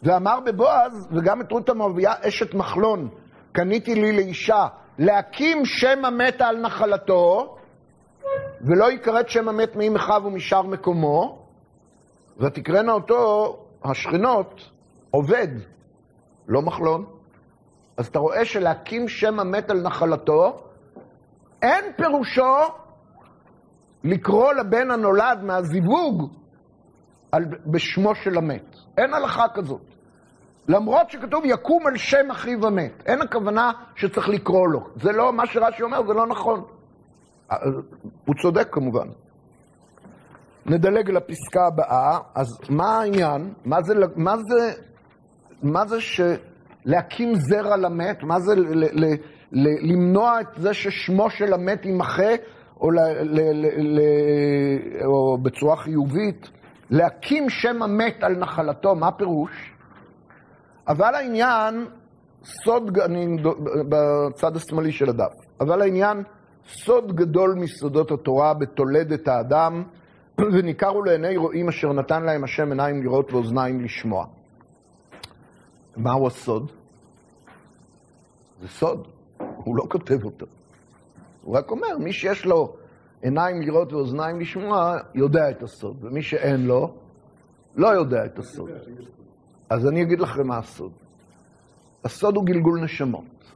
ואמר 0.02 0.40
בבועז, 0.40 1.08
וגם 1.12 1.40
את 1.40 1.52
רות 1.52 1.68
המואביה 1.68 2.12
אשת 2.20 2.54
מחלון, 2.54 3.08
קניתי 3.52 3.94
לי 3.94 4.12
לאישה, 4.16 4.66
להקים 4.98 5.64
שם 5.64 6.04
המת 6.04 6.40
על 6.40 6.60
נחלתו, 6.60 7.56
ולא 8.60 8.92
יכרת 8.92 9.28
שם 9.28 9.48
המת 9.48 9.76
מאם 9.76 9.96
אחיו 9.96 10.22
ומשאר 10.24 10.62
מקומו, 10.62 11.43
ותקראנה 12.38 12.92
אותו 12.92 13.56
השכנות 13.84 14.70
עובד, 15.10 15.48
לא 16.48 16.62
מחלון. 16.62 17.04
אז 17.96 18.06
אתה 18.06 18.18
רואה 18.18 18.44
שלהקים 18.44 19.08
שם 19.08 19.40
המת 19.40 19.70
על 19.70 19.82
נחלתו, 19.82 20.64
אין 21.62 21.84
פירושו 21.96 22.56
לקרוא 24.04 24.52
לבן 24.52 24.90
הנולד 24.90 25.42
מהזיווג 25.42 26.30
על, 27.32 27.44
בשמו 27.66 28.14
של 28.14 28.38
המת. 28.38 28.76
אין 28.98 29.14
הלכה 29.14 29.48
כזאת. 29.54 29.80
למרות 30.68 31.10
שכתוב 31.10 31.44
יקום 31.44 31.86
על 31.86 31.96
שם 31.96 32.30
אחיו 32.30 32.66
המת. 32.66 33.02
אין 33.06 33.22
הכוונה 33.22 33.72
שצריך 33.96 34.28
לקרוא 34.28 34.68
לו. 34.68 34.88
זה 34.96 35.12
לא, 35.12 35.32
מה 35.32 35.46
שרש"י 35.46 35.82
אומר, 35.82 36.06
זה 36.06 36.12
לא 36.12 36.26
נכון. 36.26 36.64
הוא 38.26 38.34
צודק 38.42 38.68
כמובן. 38.70 39.08
נדלג 40.66 41.10
לפסקה 41.10 41.66
הבאה, 41.66 42.18
אז 42.34 42.46
מה 42.68 42.98
העניין? 43.00 43.54
מה 43.64 43.82
זה, 43.82 43.94
מה 44.16 44.36
זה, 44.36 44.72
מה 45.62 45.86
זה. 45.86 46.36
להקים 46.84 47.34
זרע 47.34 47.76
למת, 47.76 48.22
מה 48.22 48.40
זה 48.40 48.54
ל, 48.54 48.84
ל, 48.84 49.14
ל, 49.52 49.92
למנוע 49.92 50.40
את 50.40 50.46
זה 50.56 50.74
ששמו 50.74 51.30
של 51.30 51.52
המת 51.52 51.84
יימחה, 51.84 52.34
או, 52.80 52.88
או 55.04 55.38
בצורה 55.38 55.76
חיובית, 55.76 56.50
להקים 56.90 57.50
שם 57.50 57.82
המת 57.82 58.22
על 58.22 58.36
נחלתו, 58.36 58.94
מה 58.94 59.12
פירוש? 59.12 59.74
אבל 60.88 61.14
העניין, 61.14 61.86
סוד, 62.44 62.98
אני 62.98 63.36
בצד 63.88 64.56
השמאלי 64.56 64.92
של 64.92 65.08
הדף, 65.08 65.32
אבל 65.60 65.82
העניין, 65.82 66.22
סוד 66.66 67.16
גדול 67.16 67.54
מסודות 67.54 68.10
התורה 68.10 68.54
בתולדת 68.54 69.28
האדם, 69.28 69.82
וניכרו 70.38 71.02
לעיני 71.02 71.36
רואים 71.36 71.68
אשר 71.68 71.92
נתן 71.92 72.22
להם 72.22 72.44
השם 72.44 72.68
עיניים 72.68 73.02
לראות 73.02 73.32
ואוזניים 73.32 73.80
לשמוע. 73.80 74.26
מהו 75.96 76.26
הסוד? 76.26 76.72
זה 78.60 78.68
סוד, 78.68 79.08
הוא 79.38 79.76
לא 79.76 79.84
כותב 79.90 80.24
אותו. 80.24 80.46
הוא 81.42 81.56
רק 81.56 81.70
אומר, 81.70 81.98
מי 81.98 82.12
שיש 82.12 82.46
לו 82.46 82.76
עיניים 83.22 83.62
לראות 83.62 83.92
ואוזניים 83.92 84.40
לשמוע, 84.40 84.96
יודע 85.14 85.50
את 85.50 85.62
הסוד, 85.62 86.04
ומי 86.04 86.22
שאין 86.22 86.66
לו, 86.66 86.94
לא 87.76 87.88
יודע 87.88 88.24
את 88.24 88.38
הסוד. 88.38 88.70
אז 89.70 89.86
אני 89.86 90.02
אגיד 90.02 90.20
לכם 90.20 90.46
מה 90.46 90.58
הסוד. 90.58 90.92
הסוד 92.04 92.36
הוא 92.36 92.44
גלגול 92.44 92.80
נשמות, 92.80 93.54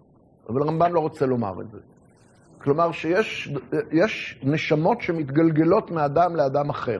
אבל 0.48 0.62
הרמב"ן 0.62 0.92
לא 0.92 1.00
רוצה 1.00 1.26
לומר 1.26 1.60
את 1.60 1.70
זה. 1.70 1.78
כלומר 2.62 2.92
שיש 2.92 4.40
נשמות 4.42 5.00
שמתגלגלות 5.00 5.90
מאדם 5.90 6.36
לאדם 6.36 6.70
אחר. 6.70 6.98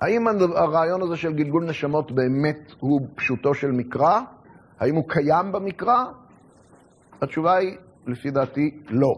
האם 0.00 0.28
הרעיון 0.56 1.02
הזה 1.02 1.16
של 1.16 1.32
גלגול 1.32 1.64
נשמות 1.64 2.12
באמת 2.12 2.72
הוא 2.80 3.00
פשוטו 3.14 3.54
של 3.54 3.70
מקרא? 3.70 4.20
האם 4.80 4.94
הוא 4.94 5.04
קיים 5.08 5.52
במקרא? 5.52 6.04
התשובה 7.22 7.56
היא, 7.56 7.76
לפי 8.06 8.30
דעתי, 8.30 8.80
לא. 8.90 9.14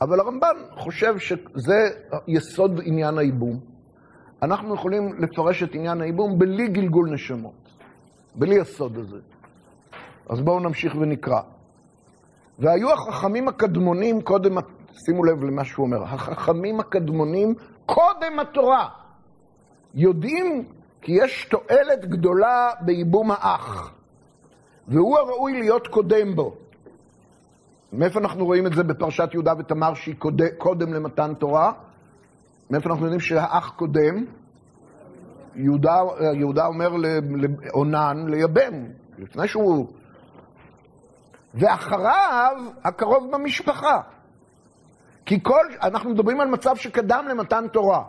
אבל 0.00 0.20
הרמב"ן 0.20 0.56
חושב 0.70 1.18
שזה 1.18 1.88
יסוד 2.28 2.80
עניין 2.84 3.18
הייבום. 3.18 3.60
אנחנו 4.42 4.74
יכולים 4.74 5.14
לפרש 5.18 5.62
את 5.62 5.74
עניין 5.74 6.00
הייבום 6.00 6.38
בלי 6.38 6.68
גלגול 6.68 7.10
נשמות, 7.10 7.68
בלי 8.34 8.60
הסוד 8.60 8.98
הזה. 8.98 9.18
אז 10.30 10.40
בואו 10.40 10.60
נמשיך 10.60 10.94
ונקרא. 10.94 11.40
והיו 12.58 12.92
החכמים 12.92 13.48
הקדמונים 13.48 14.22
קודם, 14.22 14.58
שימו 14.92 15.24
לב 15.24 15.44
למה 15.44 15.64
שהוא 15.64 15.86
אומר, 15.86 16.02
החכמים 16.02 16.80
הקדמונים 16.80 17.54
קודם 17.86 18.38
התורה 18.38 18.88
יודעים 19.94 20.64
כי 21.00 21.12
יש 21.12 21.48
תועלת 21.50 22.04
גדולה 22.04 22.70
בייבום 22.80 23.30
האח, 23.30 23.92
והוא 24.88 25.18
הראוי 25.18 25.52
להיות 25.58 25.88
קודם 25.88 26.36
בו. 26.36 26.54
מאיפה 27.92 28.20
אנחנו 28.20 28.44
רואים 28.44 28.66
את 28.66 28.72
זה 28.72 28.82
בפרשת 28.82 29.28
יהודה 29.32 29.52
ותמר 29.58 29.94
שהיא 29.94 30.14
קודם, 30.58 30.92
למתן 30.92 31.34
תורה? 31.34 31.72
מאיפה 32.70 32.90
אנחנו 32.90 33.04
יודעים 33.04 33.20
שהאח 33.20 33.72
קודם? 33.76 34.24
יהודה, 35.54 36.00
יהודה 36.34 36.66
אומר 36.66 36.88
לעונן 36.96 38.26
לייבם, 38.28 38.84
לפני 39.18 39.48
שהוא... 39.48 39.86
ואחריו 41.56 42.56
הקרוב 42.84 43.30
במשפחה. 43.32 44.00
כי 45.26 45.42
כל, 45.42 45.66
אנחנו 45.82 46.10
מדברים 46.10 46.40
על 46.40 46.48
מצב 46.48 46.76
שקדם 46.76 47.26
למתן 47.28 47.64
תורה. 47.72 48.02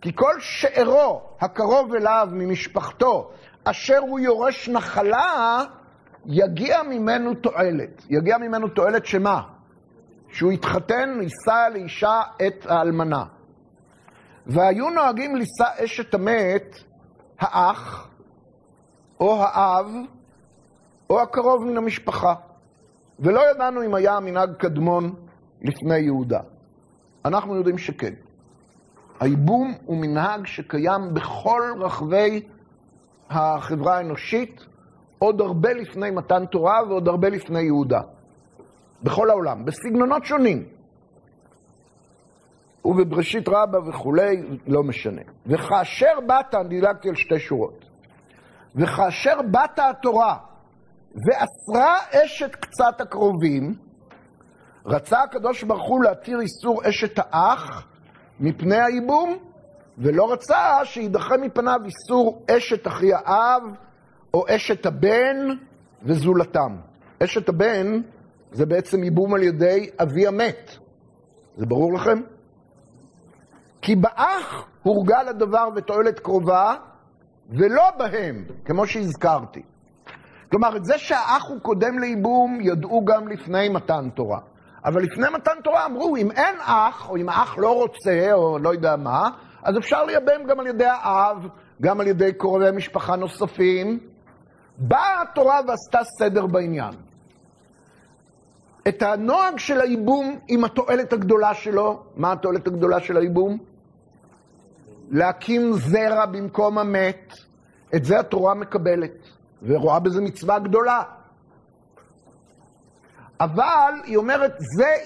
כי 0.00 0.12
כל 0.14 0.40
שארו 0.40 1.22
הקרוב 1.40 1.94
אליו 1.94 2.28
ממשפחתו, 2.32 3.30
אשר 3.64 3.98
הוא 3.98 4.20
יורש 4.20 4.68
נחלה, 4.68 5.58
יגיע 6.26 6.82
ממנו 6.82 7.34
תועלת. 7.34 8.02
יגיע 8.10 8.38
ממנו 8.38 8.68
תועלת 8.68 9.06
שמה? 9.06 9.42
שהוא 10.28 10.52
יתחתן, 10.52 11.18
יישא 11.22 11.68
לאישה 11.72 12.20
את 12.46 12.66
האלמנה. 12.66 13.24
והיו 14.46 14.90
נוהגים 14.90 15.36
לישא 15.36 15.84
אשת 15.84 16.14
המת, 16.14 16.76
האח, 17.40 18.08
או 19.20 19.42
האב, 19.44 19.86
או 21.10 21.20
הקרוב 21.20 21.64
מן 21.64 21.76
המשפחה. 21.76 22.34
ולא 23.18 23.50
ידענו 23.50 23.84
אם 23.84 23.94
היה 23.94 24.20
מנהג 24.20 24.52
קדמון 24.52 25.14
לפני 25.62 25.98
יהודה. 25.98 26.40
אנחנו 27.24 27.56
יודעים 27.56 27.78
שכן. 27.78 28.14
הייבום 29.20 29.74
הוא 29.84 29.96
מנהג 29.96 30.46
שקיים 30.46 31.14
בכל 31.14 31.62
רחבי 31.78 32.42
החברה 33.30 33.96
האנושית, 33.96 34.66
עוד 35.18 35.40
הרבה 35.40 35.72
לפני 35.72 36.10
מתן 36.10 36.46
תורה 36.46 36.80
ועוד 36.88 37.08
הרבה 37.08 37.28
לפני 37.28 37.60
יהודה. 37.62 38.00
בכל 39.02 39.30
העולם, 39.30 39.64
בסגנונות 39.64 40.24
שונים. 40.24 40.64
ובבראשית 42.84 43.48
רבה 43.48 43.78
וכולי, 43.88 44.42
לא 44.66 44.82
משנה. 44.82 45.22
וכאשר 45.46 46.20
באת, 46.26 46.54
אני 46.54 46.68
דילגתי 46.68 47.08
על 47.08 47.14
שתי 47.14 47.38
שורות, 47.38 47.84
וכאשר 48.76 49.42
באת 49.50 49.78
התורה 49.78 50.36
ואסרה 51.14 51.98
אשת 52.12 52.54
קצת 52.54 53.00
הקרובים, 53.00 53.74
רצה 54.86 55.22
הקדוש 55.22 55.62
ברוך 55.62 55.88
הוא 55.88 56.02
להתיר 56.04 56.40
איסור 56.40 56.88
אשת 56.88 57.14
האח 57.16 57.86
מפני 58.40 58.82
הייבום, 58.82 59.36
ולא 59.98 60.32
רצה 60.32 60.84
שידחה 60.84 61.36
מפניו 61.36 61.80
איסור 61.84 62.42
אשת 62.50 62.86
אחי 62.86 63.14
האב 63.14 63.62
או 64.34 64.44
אשת 64.48 64.86
הבן 64.86 65.36
וזולתם. 66.02 66.76
אשת 67.22 67.48
הבן 67.48 68.00
זה 68.52 68.66
בעצם 68.66 69.04
ייבום 69.04 69.34
על 69.34 69.42
ידי 69.42 69.90
אבי 70.02 70.26
המת. 70.26 70.70
זה 71.56 71.66
ברור 71.66 71.92
לכם? 71.94 72.20
כי 73.82 73.96
באח 73.96 74.68
הורגל 74.82 75.28
הדבר 75.28 75.68
ותועלת 75.76 76.18
קרובה, 76.18 76.74
ולא 77.50 77.90
בהם, 77.98 78.44
כמו 78.64 78.86
שהזכרתי. 78.86 79.62
כלומר, 80.50 80.76
את 80.76 80.84
זה 80.84 80.98
שהאח 80.98 81.44
הוא 81.48 81.60
קודם 81.60 81.98
לייבום, 81.98 82.58
ידעו 82.60 83.04
גם 83.04 83.28
לפני 83.28 83.68
מתן 83.68 84.08
תורה. 84.14 84.38
אבל 84.84 85.02
לפני 85.02 85.26
מתן 85.34 85.60
תורה 85.64 85.86
אמרו, 85.86 86.16
אם 86.16 86.30
אין 86.30 86.54
אח, 86.60 87.08
או 87.08 87.16
אם 87.16 87.28
האח 87.28 87.58
לא 87.58 87.74
רוצה, 87.74 88.32
או 88.32 88.58
לא 88.58 88.72
יודע 88.72 88.96
מה, 88.96 89.30
אז 89.62 89.78
אפשר 89.78 90.04
לייבם 90.04 90.44
גם 90.48 90.60
על 90.60 90.66
ידי 90.66 90.86
האב, 90.86 91.48
גם 91.82 92.00
על 92.00 92.06
ידי 92.06 92.32
קרובי 92.32 92.70
משפחה 92.74 93.16
נוספים. 93.16 93.98
באה 94.78 95.22
התורה 95.22 95.60
ועשתה 95.68 95.98
סדר 96.18 96.46
בעניין. 96.46 96.94
את 98.88 99.02
הנוהג 99.02 99.58
של 99.58 99.80
הייבום 99.80 100.38
עם 100.48 100.64
התועלת 100.64 101.12
הגדולה 101.12 101.54
שלו, 101.54 102.02
מה 102.16 102.32
התועלת 102.32 102.66
הגדולה 102.66 103.00
של 103.00 103.16
הייבום? 103.16 103.58
להקים 105.10 105.72
זרע 105.72 106.26
במקום 106.26 106.78
המת, 106.78 107.32
את 107.94 108.04
זה 108.04 108.20
התורה 108.20 108.54
מקבלת, 108.54 109.28
ורואה 109.62 110.00
בזה 110.00 110.20
מצווה 110.20 110.58
גדולה. 110.58 111.02
אבל 113.40 113.92
היא 114.04 114.16
אומרת, 114.16 114.52
זה 114.76 114.96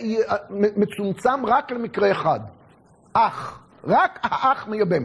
מצומצם 0.76 1.46
רק 1.46 1.70
למקרה 1.70 2.10
אחד. 2.12 2.40
אח, 3.12 3.62
רק 3.84 4.18
האח 4.22 4.66
מייבם. 4.68 5.04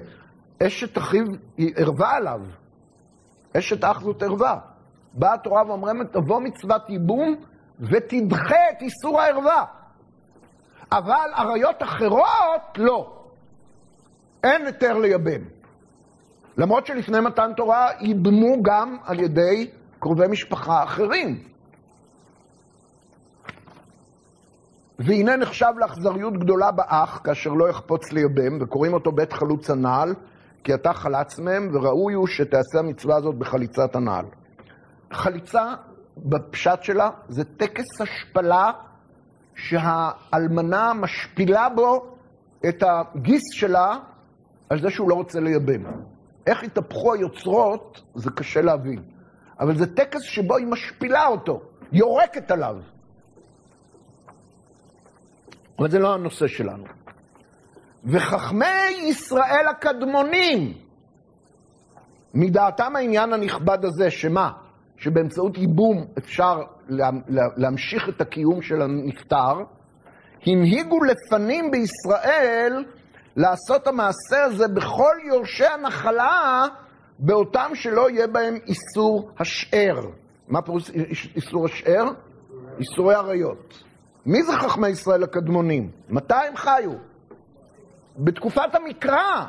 אשת 0.63 0.97
אחיו 0.97 1.25
היא 1.57 1.73
ערווה 1.75 2.15
עליו. 2.15 2.41
אשת 3.57 3.83
אח 3.83 4.01
זאת 4.01 4.23
ערווה. 4.23 4.59
באה 5.13 5.33
התורה 5.33 5.63
ואומרת, 5.67 6.13
תבוא 6.13 6.39
מצוות 6.39 6.89
ייבום 6.89 7.35
ותדחה 7.79 8.69
את 8.71 8.81
איסור 8.81 9.21
הערווה. 9.21 9.65
אבל 10.91 11.29
עריות 11.35 11.83
אחרות, 11.83 12.77
לא. 12.77 13.13
אין 14.43 14.65
היתר 14.65 14.97
לייבם. 14.97 15.56
למרות 16.57 16.85
שלפני 16.85 17.19
מתן 17.19 17.51
תורה 17.57 17.87
ייבמו 17.99 18.63
גם 18.63 18.97
על 19.03 19.19
ידי 19.19 19.69
קרובי 19.99 20.27
משפחה 20.27 20.83
אחרים. 20.83 21.43
והנה 24.99 25.35
נחשב 25.35 25.73
לאכזריות 25.77 26.33
גדולה 26.37 26.71
באח, 26.71 27.21
כאשר 27.23 27.49
לא 27.49 27.69
יחפוץ 27.69 28.11
לייבם, 28.11 28.61
וקוראים 28.61 28.93
אותו 28.93 29.11
בית 29.11 29.33
חלוץ 29.33 29.69
הנעל, 29.69 30.13
כי 30.63 30.73
אתה 30.73 30.93
חלץ 30.93 31.39
מהם, 31.39 31.69
וראוי 31.73 32.13
הוא 32.13 32.27
שתעשה 32.27 32.79
המצווה 32.79 33.15
הזאת 33.15 33.35
בחליצת 33.35 33.95
הנעל. 33.95 34.25
חליצה, 35.11 35.63
בפשט 36.17 36.83
שלה, 36.83 37.09
זה 37.27 37.43
טקס 37.43 38.01
השפלה 38.01 38.71
שהאלמנה 39.55 40.93
משפילה 40.93 41.69
בו 41.69 42.15
את 42.69 42.83
הגיס 42.83 43.43
שלה 43.51 43.97
על 44.69 44.81
זה 44.81 44.89
שהוא 44.89 45.09
לא 45.09 45.15
רוצה 45.15 45.39
לייבם. 45.39 45.83
איך 46.47 46.63
התהפכו 46.63 47.13
היוצרות, 47.13 48.01
זה 48.15 48.29
קשה 48.31 48.61
להבין. 48.61 49.03
אבל 49.59 49.77
זה 49.77 49.95
טקס 49.95 50.21
שבו 50.21 50.55
היא 50.55 50.67
משפילה 50.67 51.27
אותו, 51.27 51.61
יורקת 51.91 52.51
עליו. 52.51 52.75
אבל 55.79 55.89
זה 55.89 55.99
לא 55.99 56.13
הנושא 56.13 56.47
שלנו. 56.47 56.83
וחכמי 58.05 58.89
ישראל 59.01 59.67
הקדמונים, 59.69 60.73
מדעתם 62.33 62.95
העניין 62.95 63.33
הנכבד 63.33 63.85
הזה, 63.85 64.11
שמה? 64.11 64.51
שבאמצעות 64.97 65.57
ייבום 65.57 66.05
אפשר 66.17 66.61
לה, 66.87 67.09
לה, 67.27 67.43
להמשיך 67.57 68.09
את 68.09 68.21
הקיום 68.21 68.61
של 68.61 68.81
הנפטר, 68.81 69.63
הנהיגו 70.45 70.99
לפנים 71.03 71.71
בישראל 71.71 72.85
לעשות 73.37 73.87
המעשה 73.87 74.43
הזה 74.43 74.67
בכל 74.67 75.15
יורשי 75.27 75.65
הנחלה, 75.65 76.65
באותם 77.19 77.71
שלא 77.73 78.09
יהיה 78.09 78.27
בהם 78.27 78.55
איסור 78.67 79.31
השאר. 79.39 79.99
מה 80.47 80.61
פירוש 80.61 80.91
איסור 81.35 81.65
השאר? 81.65 82.03
איסורי 82.79 83.15
עריות. 83.15 83.83
מי 84.25 84.43
זה 84.43 84.53
חכמי 84.53 84.87
ישראל 84.87 85.23
הקדמונים? 85.23 85.91
מתי 86.09 86.33
הם 86.33 86.55
חיו? 86.55 86.91
בתקופת 88.17 88.75
המקרא. 88.75 89.45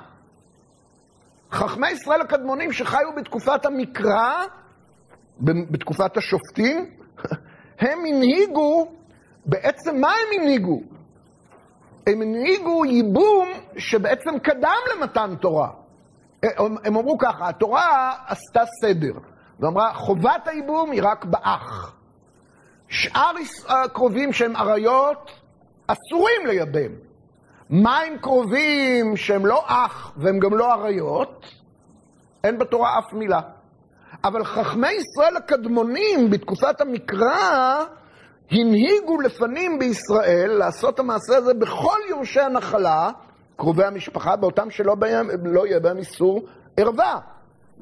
חכמי 1.52 1.90
ישראל 1.90 2.20
הקדמונים 2.20 2.72
שחיו 2.72 3.08
בתקופת 3.16 3.66
המקרא, 3.66 4.44
בתקופת 5.40 6.16
השופטים, 6.16 6.90
הם 7.80 7.98
הנהיגו, 8.08 8.92
בעצם 9.46 10.00
מה 10.00 10.08
הם 10.08 10.40
הנהיגו? 10.40 10.82
הם 12.08 12.22
הנהיגו 12.22 12.84
ייבום 12.84 13.48
שבעצם 13.76 14.38
קדם 14.38 14.78
למתן 14.96 15.34
תורה. 15.40 15.70
הם 16.84 16.96
אמרו 16.96 17.18
ככה, 17.18 17.48
התורה 17.48 18.12
עשתה 18.26 18.62
סדר, 18.82 19.12
ואמרה, 19.60 19.94
חובת 19.94 20.48
הייבום 20.48 20.90
היא 20.90 21.02
רק 21.04 21.24
באח. 21.24 21.94
שאר 22.88 23.32
הקרובים 23.68 24.32
שהם 24.32 24.56
עריות, 24.56 25.30
אסורים 25.86 26.46
לייבם. 26.46 26.92
מה 27.70 27.98
עם 27.98 28.18
קרובים 28.18 29.16
שהם 29.16 29.46
לא 29.46 29.64
אח 29.66 30.12
והם 30.16 30.38
גם 30.38 30.54
לא 30.54 30.72
עריות? 30.72 31.46
אין 32.44 32.58
בתורה 32.58 32.98
אף 32.98 33.12
מילה. 33.12 33.40
אבל 34.24 34.44
חכמי 34.44 34.90
ישראל 34.90 35.36
הקדמונים 35.36 36.30
בתקופת 36.30 36.80
המקרא 36.80 37.84
הנהיגו 38.50 39.20
לפנים 39.20 39.78
בישראל 39.78 40.50
לעשות 40.58 40.98
המעשה 40.98 41.36
הזה 41.36 41.54
בכל 41.54 41.98
יורשי 42.10 42.40
הנחלה, 42.40 43.10
קרובי 43.56 43.84
המשפחה, 43.84 44.36
באותם 44.36 44.70
שלא 44.70 44.94
בהם, 44.94 45.28
לא 45.44 45.66
יהיה 45.66 45.80
בהם 45.80 45.98
איסור 45.98 46.42
ערווה, 46.76 47.18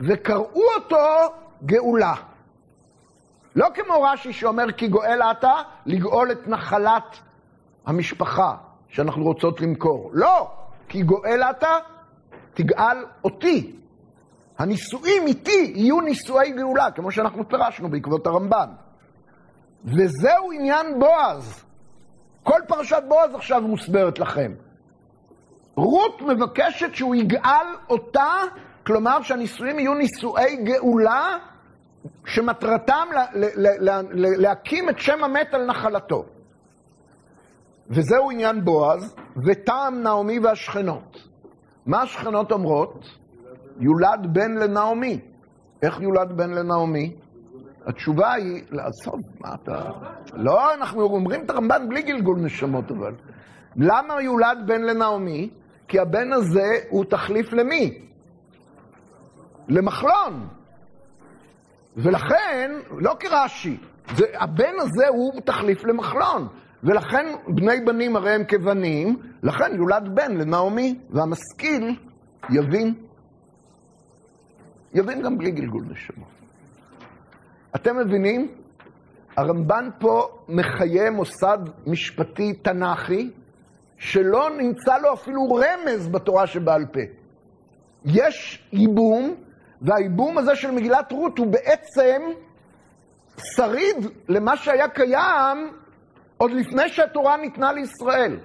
וקראו 0.08 0.62
אותו 0.76 1.34
גאולה. 1.64 2.14
לא 3.56 3.66
כמו 3.74 4.02
רש"י 4.02 4.32
שאומר 4.32 4.72
כי 4.72 4.88
גואל 4.88 5.20
אתה, 5.30 5.52
לגאול 5.86 6.32
את 6.32 6.48
נחלת 6.48 7.18
המשפחה 7.86 8.54
שאנחנו 8.88 9.24
רוצות 9.24 9.60
למכור. 9.60 10.10
לא, 10.12 10.50
כי 10.88 11.02
גואל 11.02 11.42
אתה, 11.50 11.72
תגאל 12.54 13.04
אותי. 13.24 13.76
הנישואים 14.58 15.26
איתי 15.26 15.72
יהיו 15.74 16.00
נישואי 16.00 16.50
גאולה, 16.50 16.90
כמו 16.90 17.10
שאנחנו 17.10 17.48
פירשנו 17.48 17.90
בעקבות 17.90 18.26
הרמב"ן. 18.26 18.68
וזהו 19.86 20.52
עניין 20.52 20.98
בועז. 20.98 21.64
כל 22.42 22.60
פרשת 22.68 23.02
בועז 23.08 23.34
עכשיו 23.34 23.60
מוסברת 23.62 24.18
לכם. 24.18 24.52
רות 25.76 26.22
מבקשת 26.22 26.94
שהוא 26.94 27.14
יגאל 27.14 27.66
אותה 27.90 28.32
כלומר 28.86 29.22
שהנישואים 29.22 29.78
יהיו 29.78 29.94
נישואי 29.94 30.56
גאולה 30.56 31.36
שמטרתם 32.26 33.08
ל- 33.14 33.38
ל- 33.44 33.90
ל- 33.90 34.00
ל- 34.10 34.42
להקים 34.42 34.88
את 34.88 34.98
שם 34.98 35.24
המת 35.24 35.54
על 35.54 35.66
נחלתו. 35.66 36.24
וזהו 37.90 38.30
עניין 38.30 38.64
בועז, 38.64 39.14
וטעם 39.46 40.02
נעמי 40.02 40.38
והשכנות. 40.38 41.16
מה 41.86 42.02
השכנות 42.02 42.52
אומרות? 42.52 43.04
יולד 43.80 44.26
בן 44.32 44.54
לנעמי. 44.54 45.20
איך 45.82 46.00
יולד 46.00 46.36
בן 46.36 46.50
לנעמי? 46.50 47.16
התשובה 47.86 48.32
היא, 48.32 48.62
לעשות, 48.70 49.20
מה 49.40 49.54
אתה... 49.54 49.90
לא, 50.34 50.74
אנחנו 50.74 51.02
אומרים 51.02 51.44
את 51.44 51.50
הרמב"ן 51.50 51.88
בלי 51.88 52.02
גלגול 52.02 52.38
נשמות 52.38 52.90
אבל. 52.90 53.14
למה 53.76 54.22
יולד 54.22 54.58
בן 54.66 54.82
לנעמי? 54.82 55.50
כי 55.88 55.98
הבן 55.98 56.32
הזה 56.32 56.78
הוא 56.88 57.04
תחליף 57.04 57.52
למי? 57.52 57.98
למחלון. 59.68 60.48
ולכן, 61.96 62.70
לא 62.90 63.16
כרש"י, 63.20 63.76
הבן 64.34 64.74
הזה 64.80 65.08
הוא 65.08 65.40
תחליף 65.40 65.84
למחלון. 65.84 66.48
ולכן 66.84 67.26
בני 67.48 67.80
בנים 67.80 68.16
הרי 68.16 68.30
הם 68.30 68.44
כבנים, 68.44 69.16
לכן 69.42 69.74
יולד 69.76 70.14
בן 70.14 70.36
לנעמי, 70.36 70.98
והמשכיל 71.10 71.96
יבין. 72.50 72.94
יבין 74.94 75.22
גם 75.22 75.38
בלי 75.38 75.50
גלגול 75.50 75.84
נשמות. 75.90 76.35
אתם 77.74 77.96
מבינים? 77.96 78.54
הרמב"ן 79.36 79.88
פה 79.98 80.28
מחיה 80.48 81.10
מוסד 81.10 81.58
משפטי 81.86 82.52
תנ"כי 82.52 83.30
שלא 83.98 84.50
נמצא 84.50 84.98
לו 84.98 85.14
אפילו 85.14 85.54
רמז 85.54 86.08
בתורה 86.08 86.46
שבעל 86.46 86.86
פה. 86.86 87.00
יש 88.04 88.68
ייבום, 88.72 89.34
והייבום 89.82 90.38
הזה 90.38 90.56
של 90.56 90.70
מגילת 90.70 91.12
רות 91.12 91.38
הוא 91.38 91.46
בעצם 91.46 92.22
שריד 93.38 93.96
למה 94.28 94.56
שהיה 94.56 94.88
קיים 94.88 95.70
עוד 96.36 96.50
לפני 96.50 96.88
שהתורה 96.88 97.36
ניתנה 97.36 97.72
לישראל. 97.72 98.38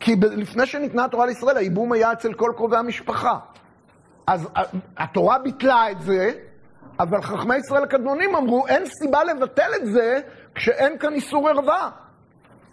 כי 0.00 0.16
לפני 0.16 0.66
שניתנה 0.66 1.04
התורה 1.04 1.26
לישראל, 1.26 1.56
הייבום 1.56 1.92
היה 1.92 2.12
אצל 2.12 2.32
כל 2.32 2.52
קרובי 2.56 2.76
המשפחה. 2.76 3.38
אז 4.26 4.48
התורה 4.96 5.38
ביטלה 5.38 5.90
את 5.90 6.00
זה, 6.00 6.32
אבל 7.02 7.22
חכמי 7.22 7.56
ישראל 7.56 7.82
הקדמונים 7.82 8.36
אמרו, 8.36 8.66
אין 8.66 8.86
סיבה 8.86 9.24
לבטל 9.24 9.70
את 9.76 9.86
זה 9.86 10.20
כשאין 10.54 10.98
כאן 10.98 11.12
איסור 11.12 11.48
ערווה. 11.48 11.90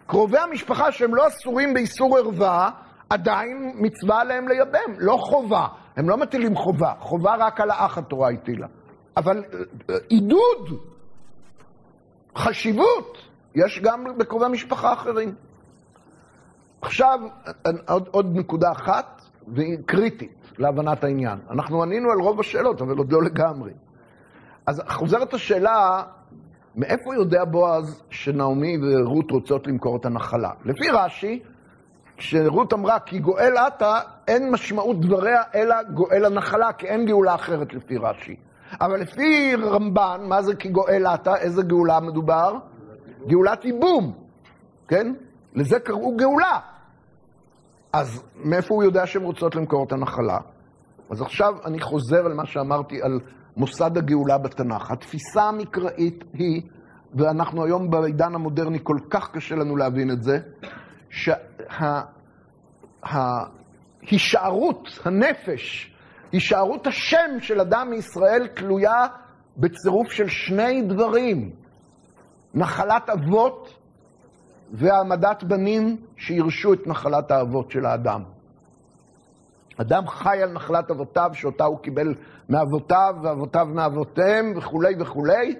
קרובי 0.07 0.37
המשפחה 0.37 0.91
שהם 0.91 1.15
לא 1.15 1.27
אסורים 1.27 1.73
באיסור 1.73 2.17
ערווה, 2.17 2.69
עדיין 3.09 3.73
מצווה 3.75 4.21
עליהם 4.21 4.47
לייבם, 4.47 4.93
לא 4.97 5.17
חובה. 5.17 5.67
הם 5.97 6.09
לא 6.09 6.17
מטילים 6.17 6.55
חובה, 6.55 6.93
חובה 6.99 7.35
רק 7.35 7.61
על 7.61 7.71
האח 7.71 7.97
התורה 7.97 8.29
הטילה. 8.29 8.67
אבל 9.17 9.43
אה, 9.53 9.59
אה, 9.89 9.95
עידוד, 10.07 10.79
חשיבות, 12.35 13.17
יש 13.55 13.79
גם 13.83 14.05
בקרובי 14.17 14.47
משפחה 14.47 14.93
אחרים. 14.93 15.35
עכשיו, 16.81 17.19
אה, 17.47 17.71
עוד, 17.87 18.09
עוד 18.11 18.35
נקודה 18.35 18.71
אחת, 18.71 19.21
והיא 19.47 19.77
קריטית 19.85 20.51
להבנת 20.57 21.03
העניין. 21.03 21.39
אנחנו 21.49 21.83
ענינו 21.83 22.11
על 22.11 22.19
רוב 22.19 22.39
השאלות, 22.39 22.81
אבל 22.81 22.97
עוד 22.97 23.11
לא 23.11 23.23
לגמרי. 23.23 23.71
אז 24.69 24.81
חוזרת 24.87 25.33
השאלה, 25.33 26.03
מאיפה 26.75 27.15
יודע 27.15 27.45
בועז 27.45 28.03
שנעמי 28.09 28.77
ורות 28.81 29.31
רוצות 29.31 29.67
למכור 29.67 29.97
את 29.97 30.05
הנחלה? 30.05 30.51
לפי 30.65 30.89
רש"י, 30.89 31.39
כשרות 32.17 32.73
אמרה 32.73 32.99
כי 32.99 33.19
גואל 33.19 33.53
אתה, 33.67 33.99
אין 34.27 34.51
משמעות 34.51 35.01
דבריה 35.01 35.41
אלא 35.55 35.75
גואל 35.93 36.25
הנחלה, 36.25 36.73
כי 36.73 36.87
אין 36.87 37.05
גאולה 37.05 37.35
אחרת 37.35 37.73
לפי 37.73 37.97
רש"י. 37.97 38.35
אבל 38.81 38.99
לפי 39.01 39.55
רמב"ן, 39.55 40.21
מה 40.27 40.41
זה 40.41 40.55
כי 40.55 40.69
גואל 40.69 41.07
אתה? 41.13 41.35
איזה 41.35 41.61
גאולה 41.63 41.99
מדובר? 41.99 42.53
גאולת 43.27 43.65
ייבום, 43.65 44.13
כן? 44.87 45.13
לזה 45.53 45.79
קראו 45.79 46.17
גאולה. 46.17 46.59
אז 47.93 48.23
מאיפה 48.35 48.73
הוא 48.73 48.83
יודע 48.83 49.05
שהן 49.05 49.23
רוצות 49.23 49.55
למכור 49.55 49.85
את 49.85 49.91
הנחלה? 49.91 50.37
אז 51.09 51.21
עכשיו 51.21 51.53
אני 51.65 51.79
חוזר 51.79 52.25
על 52.25 52.33
מה 52.33 52.45
שאמרתי 52.45 53.01
על 53.01 53.19
מוסד 53.59 53.97
הגאולה 53.97 54.37
בתנ"ך. 54.37 54.91
התפיסה 54.91 55.43
המקראית 55.43 56.23
היא, 56.33 56.61
ואנחנו 57.13 57.65
היום 57.65 57.89
בעידן 57.89 58.35
המודרני 58.35 58.79
כל 58.83 58.97
כך 59.09 59.31
קשה 59.31 59.55
לנו 59.55 59.77
להבין 59.77 60.11
את 60.11 60.23
זה, 60.23 60.39
שההישארות, 63.99 64.99
הנפש, 65.05 65.93
הישארות 66.31 66.87
השם 66.87 67.39
של 67.39 67.61
אדם 67.61 67.89
מישראל 67.89 68.47
תלויה 68.47 69.07
בצירוף 69.57 70.11
של 70.11 70.27
שני 70.27 70.81
דברים, 70.81 71.51
נחלת 72.53 73.09
אבות 73.09 73.75
והעמדת 74.71 75.43
בנים 75.43 75.97
שירשו 76.17 76.73
את 76.73 76.87
נחלת 76.87 77.31
האבות 77.31 77.71
של 77.71 77.85
האדם. 77.85 78.23
אדם 79.81 80.07
חי 80.07 80.43
על 80.43 80.51
נחלת 80.51 80.91
אבותיו, 80.91 81.29
שאותה 81.33 81.63
הוא 81.63 81.79
קיבל 81.79 82.15
מאבותיו, 82.49 83.15
ואבותיו 83.23 83.65
מאבותיהם, 83.65 84.53
וכולי 84.57 84.95
וכולי, 84.99 85.55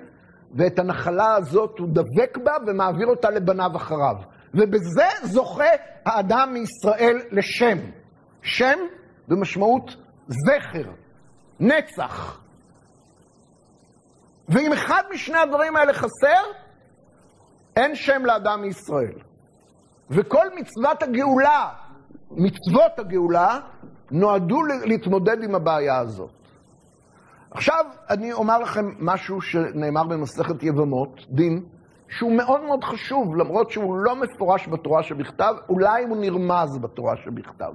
ואת 0.54 0.80
הנחלה 0.80 1.36
הזאת 1.36 1.80
הוא 1.80 1.88
דבק 1.92 2.38
בה 2.44 2.54
ומעביר 2.68 3.08
אותה 3.08 3.30
לבניו 3.30 3.72
אחריו. 3.76 4.16
ובזה 4.54 5.08
זוכה 5.24 5.70
האדם 6.06 6.54
מישראל 6.54 7.18
לשם. 7.32 7.78
שם 8.42 8.78
במשמעות 9.28 9.96
זכר, 10.28 10.92
נצח. 11.60 12.42
ואם 14.50 14.74
אחד 14.74 15.04
משני 15.14 15.38
הדברים 15.38 15.76
האלה 15.76 15.94
חסר, 15.94 16.44
אין 17.76 17.96
שם 17.96 18.26
לאדם 18.26 18.62
מישראל. 18.62 19.20
וכל 20.10 20.48
מצוות 20.56 21.04
הגאולה, 21.04 21.70
מצוות 22.32 23.00
הגאולה, 23.00 23.60
נועדו 24.12 24.64
להתמודד 24.86 25.44
עם 25.44 25.56
הבעיה 25.56 25.98
הזאת. 25.98 26.32
עכשיו 27.52 27.86
אני 28.10 28.34
אומר 28.34 28.60
לכם 28.60 28.86
משהו 29.00 29.42
שנאמר 29.42 30.04
במסכת 30.04 30.64
יבמות, 30.64 31.26
דין, 31.30 31.64
שהוא 32.10 32.38
מאוד 32.38 32.64
מאוד 32.64 32.84
חשוב, 32.84 33.36
למרות 33.36 33.72
שהוא 33.72 33.98
לא 33.98 34.16
מפורש 34.16 34.68
בתורה 34.68 35.04
שבכתב, 35.04 35.54
אולי 35.70 36.04
הוא 36.04 36.18
נרמז 36.18 36.78
בתורה 36.78 37.14
שבכתב. 37.26 37.74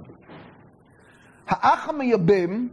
האח 1.47 1.89
המייבם, 1.89 2.67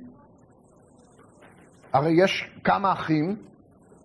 הרי 1.93 2.13
יש 2.25 2.51
כמה 2.65 2.93
אחים, 2.93 3.37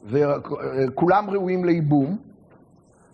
וכולם 0.04 1.30
ראויים 1.30 1.66
לייבום, 1.66 2.18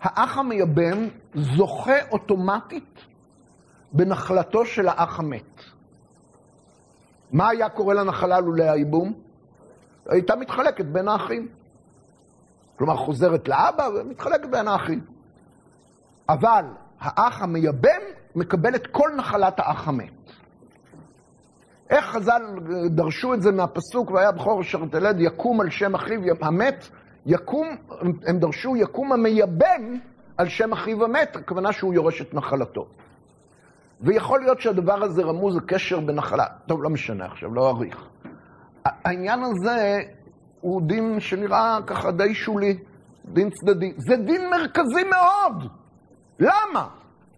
האח 0.01 0.37
המייבם 0.37 1.07
זוכה 1.35 2.09
אוטומטית 2.11 2.99
בנחלתו 3.93 4.65
של 4.65 4.87
האח 4.87 5.19
המת. 5.19 5.72
מה 7.33 7.49
היה 7.49 7.69
קורה 7.69 7.93
לנחלה 7.93 8.39
לולא 8.39 8.63
הייבום? 8.63 9.13
הייתה 10.09 10.35
מתחלקת 10.35 10.85
בין 10.85 11.07
האחים. 11.07 11.47
כלומר, 12.77 12.95
חוזרת 12.95 13.47
לאבא 13.47 13.89
ומתחלקת 13.95 14.49
בין 14.49 14.67
האחים. 14.67 15.01
אבל 16.29 16.65
האח 16.99 17.41
המייבם 17.41 18.01
מקבל 18.35 18.75
את 18.75 18.87
כל 18.87 19.09
נחלת 19.17 19.59
האח 19.59 19.87
המת. 19.87 20.13
איך 21.89 22.05
חז"ל 22.05 22.41
דרשו 22.89 23.33
את 23.33 23.41
זה 23.41 23.51
מהפסוק, 23.51 24.11
והיה 24.11 24.31
בכור 24.31 24.61
אשר 24.61 24.85
תלד 24.91 25.15
יקום 25.19 25.61
על 25.61 25.69
שם 25.69 25.95
אחיו 25.95 26.21
המת, 26.41 26.89
יקום, 27.25 27.67
הם 28.27 28.39
דרשו 28.39 28.75
יקום 28.75 29.11
המייבם 29.11 29.97
על 30.37 30.49
שם 30.49 30.73
אחיו 30.73 31.03
המת, 31.03 31.35
הכוונה 31.35 31.71
שהוא 31.71 31.93
יורש 31.93 32.21
את 32.21 32.33
נחלתו. 32.33 32.87
ויכול 34.03 34.39
להיות 34.39 34.61
שהדבר 34.61 35.03
הזה 35.03 35.21
רמוז 35.21 35.55
לקשר 35.55 35.99
בנחלה. 35.99 36.45
טוב, 36.67 36.83
לא 36.83 36.89
משנה 36.89 37.25
עכשיו, 37.25 37.53
לא 37.53 37.69
אאריך. 37.69 37.97
העניין 38.85 39.39
הזה 39.43 40.01
הוא 40.61 40.81
דין 40.81 41.19
שנראה 41.19 41.79
ככה 41.87 42.11
די 42.11 42.35
שולי, 42.35 42.77
דין 43.25 43.49
צדדי. 43.49 43.93
זה 43.97 44.15
דין 44.15 44.49
מרכזי 44.49 45.03
מאוד. 45.03 45.69
למה? 46.39 46.87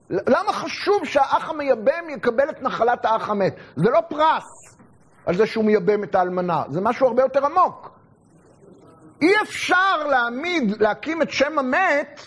למה 0.10 0.54
חשוב 0.54 1.06
שהאח 1.06 1.50
המייבם 1.50 2.10
יקבל 2.10 2.50
את 2.50 2.62
נחלת 2.62 3.06
האח 3.06 3.30
המת? 3.30 3.56
זה 3.76 3.90
לא 3.90 4.02
פרס 4.10 4.76
על 5.26 5.36
זה 5.36 5.46
שהוא 5.46 5.66
מייבם 5.66 6.04
את 6.04 6.16
האלמנה, 6.16 6.64
זה 6.70 6.82
משהו 6.82 7.08
הרבה 7.08 7.22
יותר 7.22 7.46
עמוק. 7.46 7.92
אי 9.22 9.32
אפשר 9.42 10.08
להעמיד, 10.08 10.82
להקים 10.82 11.22
את 11.22 11.30
שם 11.30 11.60
המת 11.60 12.22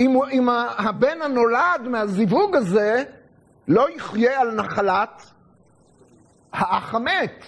אם, 0.00 0.22
אם 0.32 0.48
הבן 0.78 1.22
הנולד 1.22 1.88
מהזיווג 1.88 2.56
הזה 2.56 3.04
לא 3.68 3.90
יחיה 3.90 4.40
על 4.40 4.54
נחלת 4.54 5.22
האח 6.52 6.94
המת. 6.94 7.44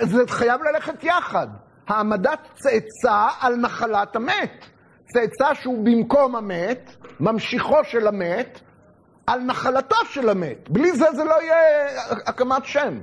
זה 0.00 0.22
חייב 0.28 0.60
ללכת 0.62 1.04
יחד. 1.04 1.48
העמדת 1.88 2.38
צאצא 2.54 3.28
על 3.40 3.56
נחלת 3.56 4.16
המת. 4.16 4.64
צאצא 5.06 5.54
שהוא 5.54 5.84
במקום 5.84 6.36
המת, 6.36 6.90
ממשיכו 7.20 7.84
של 7.84 8.06
המת, 8.06 8.60
על 9.26 9.40
נחלתו 9.40 9.96
של 10.04 10.28
המת. 10.28 10.70
בלי 10.70 10.92
זה 10.92 11.06
זה 11.12 11.24
לא 11.24 11.42
יהיה 11.42 11.86
הקמת 12.26 12.64
שם. 12.64 13.00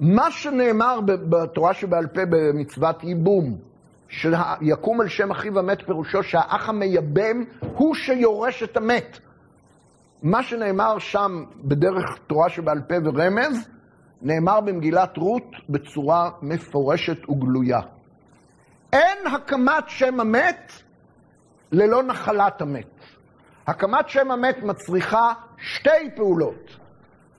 מה 0.00 0.30
שנאמר 0.30 1.00
בתורה 1.04 1.74
שבעל 1.74 2.06
פה 2.06 2.20
במצוות 2.30 3.04
ייבום, 3.04 3.58
שיקום 4.20 5.00
על 5.00 5.08
שם 5.08 5.30
אחיו 5.30 5.58
המת, 5.58 5.86
פירושו 5.86 6.22
שהאח 6.22 6.68
המייבם 6.68 7.44
הוא 7.60 7.94
שיורש 7.94 8.62
את 8.62 8.76
המת. 8.76 9.18
מה 10.22 10.42
שנאמר 10.42 10.98
שם 10.98 11.44
בדרך 11.64 12.18
תורה 12.26 12.48
שבעל 12.48 12.80
פה 12.88 12.94
ורמז, 13.04 13.68
נאמר 14.22 14.60
במגילת 14.60 15.16
רות 15.16 15.50
בצורה 15.68 16.30
מפורשת 16.42 17.28
וגלויה. 17.28 17.80
אין 18.92 19.26
הקמת 19.34 19.84
שם 19.88 20.20
המת 20.20 20.72
ללא 21.72 22.02
נחלת 22.02 22.62
המת. 22.62 23.04
הקמת 23.66 24.08
שם 24.08 24.30
המת 24.30 24.62
מצריכה 24.62 25.32
שתי 25.58 26.10
פעולות. 26.16 26.76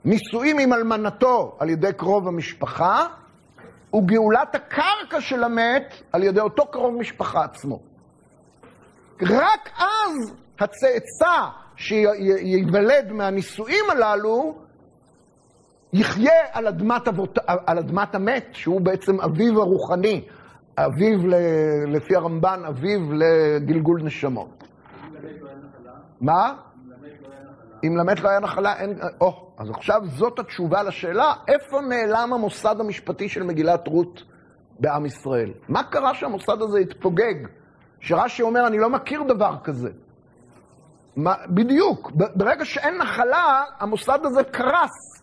נישואים 0.05 0.59
עם 0.59 0.73
אלמנתו 0.73 1.57
על 1.59 1.69
ידי 1.69 1.93
קרוב 1.93 2.27
המשפחה, 2.27 3.07
וגאולת 3.95 4.55
הקרקע 4.55 5.21
של 5.21 5.43
המת 5.43 5.93
על 6.11 6.23
ידי 6.23 6.39
אותו 6.39 6.65
קרוב 6.65 6.95
משפחה 6.95 7.43
עצמו. 7.43 7.79
רק 9.21 9.69
אז 9.77 10.33
הצאצא 10.59 11.47
שייוולד 11.75 13.11
מהנישואים 13.11 13.85
הללו 13.91 14.55
יחיה 15.93 16.31
על 16.51 16.67
אדמת, 16.67 17.07
אבות, 17.07 17.39
על 17.47 17.79
אדמת 17.79 18.15
המת, 18.15 18.47
שהוא 18.51 18.81
בעצם 18.81 19.21
אביו 19.21 19.61
הרוחני, 19.61 20.21
אביו, 20.77 21.19
לפי 21.87 22.15
הרמב"ן, 22.15 22.61
אביו 22.67 22.99
לגלגול 23.13 24.01
נשמות. 24.03 24.63
מה? 26.21 26.53
אם 27.87 27.97
למת 27.97 28.19
לא 28.19 28.29
היה 28.29 28.39
נחלה, 28.39 28.75
אין... 28.79 28.99
או, 29.21 29.51
אז 29.57 29.69
עכשיו 29.69 30.01
זאת 30.05 30.39
התשובה 30.39 30.83
לשאלה, 30.83 31.33
איפה 31.47 31.81
נעלם 31.81 32.33
המוסד 32.33 32.75
המשפטי 32.79 33.29
של 33.29 33.43
מגילת 33.43 33.87
רות 33.87 34.23
בעם 34.79 35.05
ישראל? 35.05 35.51
מה 35.69 35.83
קרה 35.83 36.13
שהמוסד 36.13 36.61
הזה 36.61 36.79
התפוגג? 36.79 37.35
שרש"י 37.99 38.41
אומר, 38.41 38.67
אני 38.67 38.79
לא 38.79 38.89
מכיר 38.89 39.23
דבר 39.23 39.55
כזה. 39.63 39.89
מה, 41.15 41.35
בדיוק, 41.49 42.11
ברגע 42.35 42.65
שאין 42.65 42.97
נחלה, 42.97 43.63
המוסד 43.79 44.19
הזה 44.23 44.43
קרס. 44.43 45.21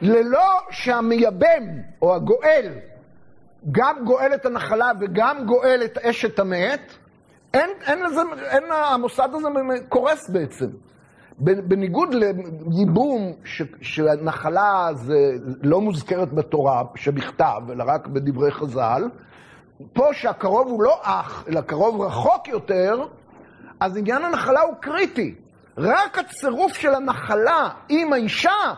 ללא 0.00 0.60
שהמייבם, 0.70 1.64
או 2.02 2.14
הגואל, 2.14 2.72
גם 3.70 4.04
גואל 4.04 4.34
את 4.34 4.46
הנחלה 4.46 4.90
וגם 5.00 5.46
גואל 5.46 5.80
את 5.84 5.98
אשת 5.98 6.38
המת, 6.38 6.92
אין, 7.54 7.70
אין 7.86 8.02
לזה, 8.04 8.20
אין, 8.44 8.64
המוסד 8.72 9.28
הזה 9.34 9.48
קורס 9.88 10.30
בעצם. 10.30 10.66
בניגוד 11.40 12.14
לייבום, 12.14 13.32
שנחלה 13.80 14.88
זה 14.94 15.32
לא 15.62 15.80
מוזכרת 15.80 16.32
בתורה 16.32 16.82
שבכתב, 16.94 17.62
אלא 17.72 17.84
רק 17.86 18.06
בדברי 18.06 18.50
חז"ל, 18.50 19.08
פה 19.92 20.08
שהקרוב 20.12 20.68
הוא 20.68 20.82
לא 20.82 20.98
אח, 21.02 21.44
אלא 21.48 21.60
קרוב 21.60 22.00
רחוק 22.00 22.48
יותר, 22.48 23.04
אז 23.80 23.96
עניין 23.96 24.24
הנחלה 24.24 24.60
הוא 24.60 24.74
קריטי. 24.80 25.34
רק 25.78 26.18
הצירוף 26.18 26.72
של 26.72 26.94
הנחלה 26.94 27.68
עם 27.88 28.12
האישה 28.12 28.74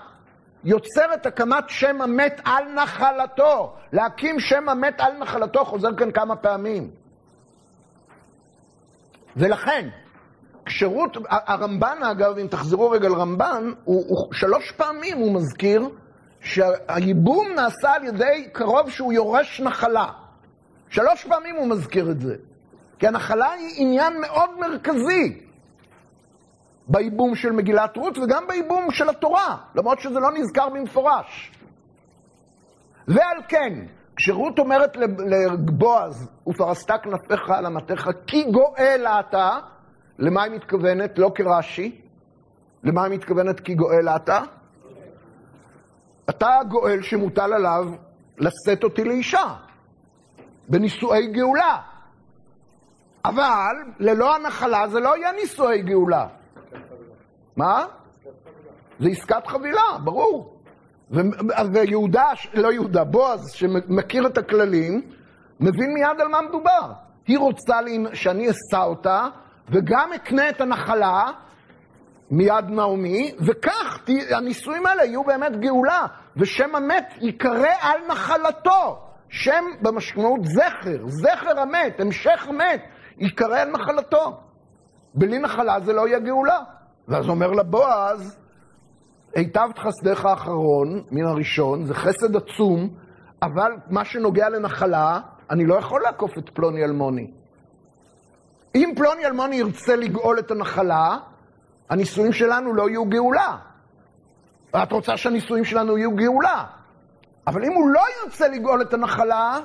יוצר 0.64 1.14
את 1.14 1.26
הקמת 1.26 1.64
שם 1.68 2.02
המת 2.02 2.40
על 2.44 2.64
נחלתו. 2.74 3.74
להקים 3.92 4.40
שם 4.40 4.68
המת 4.68 5.00
על 5.00 5.18
נחלתו 5.18 5.64
חוזר 5.64 5.96
כאן 5.96 6.10
כמה 6.10 6.36
פעמים. 6.36 6.90
ולכן, 9.36 9.88
כשירות, 10.70 11.16
הרמב"ן 11.28 11.98
אגב, 12.02 12.38
אם 12.38 12.46
תחזרו 12.46 12.90
רגע 12.90 13.08
לרמב"ן, 13.08 13.72
הוא, 13.84 14.04
הוא 14.08 14.34
שלוש 14.34 14.70
פעמים 14.70 15.18
הוא 15.18 15.34
מזכיר 15.34 15.88
שהייבום 16.40 17.48
נעשה 17.56 17.92
על 17.92 18.04
ידי 18.04 18.48
קרוב 18.52 18.90
שהוא 18.90 19.12
יורש 19.12 19.60
נחלה. 19.60 20.06
שלוש 20.88 21.24
פעמים 21.24 21.56
הוא 21.56 21.68
מזכיר 21.68 22.10
את 22.10 22.20
זה. 22.20 22.36
כי 22.98 23.06
הנחלה 23.06 23.52
היא 23.52 23.74
עניין 23.76 24.20
מאוד 24.20 24.50
מרכזי 24.58 25.40
בייבום 26.88 27.34
של 27.34 27.52
מגילת 27.52 27.96
רות 27.96 28.18
וגם 28.18 28.44
בייבום 28.48 28.90
של 28.90 29.08
התורה, 29.08 29.56
למרות 29.74 30.00
שזה 30.00 30.20
לא 30.20 30.30
נזכר 30.32 30.68
במפורש. 30.68 31.52
ועל 33.08 33.42
כן, 33.48 33.72
כשרות 34.16 34.58
אומרת 34.58 34.96
לבועז, 34.96 36.28
ופרסת 36.46 36.90
כנפיך 37.02 37.50
על 37.50 37.66
אמתיך, 37.66 38.10
כי 38.26 38.44
גואל 38.44 39.06
אתה, 39.20 39.58
למה 40.20 40.42
היא 40.42 40.52
מתכוונת? 40.52 41.18
לא 41.18 41.30
כרש"י. 41.34 42.00
למה 42.84 43.04
היא 43.04 43.12
מתכוונת 43.12 43.60
כי 43.60 43.74
גואל 43.74 44.08
אתה? 44.08 44.40
אתה 46.30 46.58
הגואל 46.60 47.02
שמוטל 47.02 47.52
עליו 47.52 47.84
לשאת 48.38 48.84
אותי 48.84 49.04
לאישה, 49.04 49.54
בנישואי 50.68 51.26
גאולה. 51.26 51.76
אבל 53.24 53.76
ללא 53.98 54.36
הנחלה 54.36 54.88
זה 54.88 55.00
לא 55.00 55.16
יהיה 55.16 55.32
נישואי 55.32 55.82
גאולה. 55.82 56.26
מה? 57.56 57.86
זה 59.00 59.08
עסקת 59.08 59.46
חבילה, 59.46 59.98
ברור. 60.04 60.56
ויהודה, 61.72 62.30
לא 62.54 62.72
יהודה, 62.72 63.04
בועז, 63.04 63.50
שמכיר 63.50 64.26
את 64.26 64.38
הכללים, 64.38 65.02
מבין 65.60 65.94
מיד 65.94 66.20
על 66.20 66.28
מה 66.28 66.40
מדובר. 66.42 66.92
היא 67.26 67.38
רוצה 67.38 67.78
שאני 68.12 68.50
אשא 68.50 68.82
אותה, 68.82 69.28
וגם 69.70 70.12
אקנה 70.12 70.48
את 70.48 70.60
הנחלה 70.60 71.30
מיד 72.30 72.64
נעמי, 72.68 73.34
וכך 73.46 73.98
הנישואים 74.30 74.86
האלה 74.86 75.04
יהיו 75.04 75.24
באמת 75.24 75.60
גאולה, 75.60 76.06
ושם 76.36 76.74
המת 76.74 77.14
ייקרא 77.20 77.72
על 77.80 78.00
נחלתו. 78.10 78.98
שם 79.28 79.64
במשמעות 79.82 80.40
זכר, 80.44 81.06
זכר 81.06 81.60
המת, 81.60 82.00
המשך 82.00 82.48
המת, 82.48 82.82
ייקרא 83.18 83.58
על 83.58 83.70
נחלתו. 83.70 84.40
בלי 85.14 85.38
נחלה 85.38 85.80
זה 85.80 85.92
לא 85.92 86.08
יהיה 86.08 86.18
גאולה. 86.18 86.58
ואז 87.08 87.28
אומר 87.28 87.50
לבועז, 87.50 88.38
היטבת 89.34 89.78
חסדך 89.78 90.24
האחרון, 90.24 91.02
מן 91.10 91.26
הראשון, 91.26 91.84
זה 91.84 91.94
חסד 91.94 92.36
עצום, 92.36 92.88
אבל 93.42 93.72
מה 93.90 94.04
שנוגע 94.04 94.48
לנחלה, 94.48 95.20
אני 95.50 95.66
לא 95.66 95.74
יכול 95.74 96.02
לעקוף 96.02 96.38
את 96.38 96.48
פלוני 96.48 96.84
אלמוני. 96.84 97.30
אם 98.74 98.92
פלוני 98.96 99.26
אלמוני 99.26 99.56
ירצה 99.56 99.96
לגאול 99.96 100.38
את 100.38 100.50
הנחלה, 100.50 101.18
הנישואים 101.90 102.32
שלנו 102.32 102.74
לא 102.74 102.88
יהיו 102.88 103.04
גאולה. 103.04 103.56
את 104.82 104.92
רוצה 104.92 105.16
שהנישואים 105.16 105.64
שלנו 105.64 105.98
יהיו 105.98 106.16
גאולה. 106.16 106.64
אבל 107.46 107.64
אם 107.64 107.72
הוא 107.72 107.90
לא 107.90 108.00
ירצה 108.24 108.48
לגאול 108.48 108.82
את 108.82 108.94
הנחלה, 108.94 109.58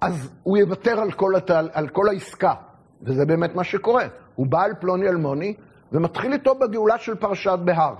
אז 0.00 0.30
הוא 0.42 0.58
יוותר 0.58 1.00
על 1.00 1.12
כל, 1.12 1.36
הת... 1.36 1.50
על 1.50 1.88
כל 1.88 2.08
העסקה. 2.08 2.54
וזה 3.02 3.26
באמת 3.26 3.54
מה 3.54 3.64
שקורה. 3.64 4.04
הוא 4.34 4.46
בא 4.46 4.64
אל 4.64 4.74
פלוני 4.74 5.08
אלמוני 5.08 5.54
ומתחיל 5.92 6.32
איתו 6.32 6.54
בגאולה 6.54 6.98
של 6.98 7.14
פרשת 7.14 7.58
בהר. 7.64 7.94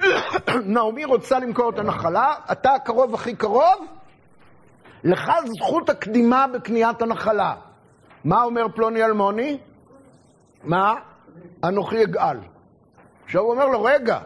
נעמי 0.64 1.04
רוצה 1.04 1.38
למכור 1.38 1.70
את 1.70 1.78
הנחלה, 1.78 2.34
אתה 2.52 2.74
הקרוב 2.74 3.14
הכי 3.14 3.34
קרוב, 3.34 3.86
לך 5.04 5.32
זכות 5.44 5.88
הקדימה 5.88 6.46
בקניית 6.54 7.02
הנחלה. 7.02 7.54
מה 8.24 8.42
אומר 8.42 8.66
פלוני 8.74 9.04
אלמוני? 9.04 9.58
מה? 10.64 10.94
אנוכי 11.64 12.04
אגאל. 12.04 12.38
עכשיו 13.24 13.42
הוא 13.42 13.50
אומר 13.50 13.66
לו, 13.66 13.82
רגע, 13.82 14.18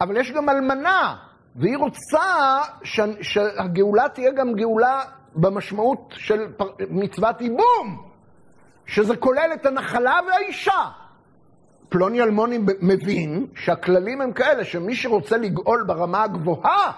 אבל 0.00 0.16
יש 0.16 0.32
גם 0.32 0.48
אלמנה, 0.48 1.16
והיא 1.56 1.76
רוצה 1.76 2.58
ש... 2.82 3.00
שהגאולה 3.20 4.08
תהיה 4.08 4.30
גם 4.32 4.54
גאולה 4.54 5.02
במשמעות 5.34 6.14
של 6.16 6.46
מצוות 6.90 7.40
ייבום, 7.40 8.08
שזה 8.86 9.16
כולל 9.16 9.50
את 9.54 9.66
הנחלה 9.66 10.20
והאישה. 10.26 10.90
פלוני 11.88 12.22
אלמוני 12.22 12.58
מבין 12.80 13.46
שהכללים 13.54 14.20
הם 14.20 14.32
כאלה, 14.32 14.64
שמי 14.64 14.94
שרוצה 14.94 15.36
לגאול 15.36 15.84
ברמה 15.86 16.22
הגבוהה, 16.22 16.92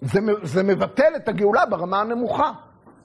זה, 0.00 0.20
זה 0.42 0.62
מבטל 0.62 1.16
את 1.16 1.28
הגאולה 1.28 1.66
ברמה 1.66 2.00
הנמוכה. 2.00 2.52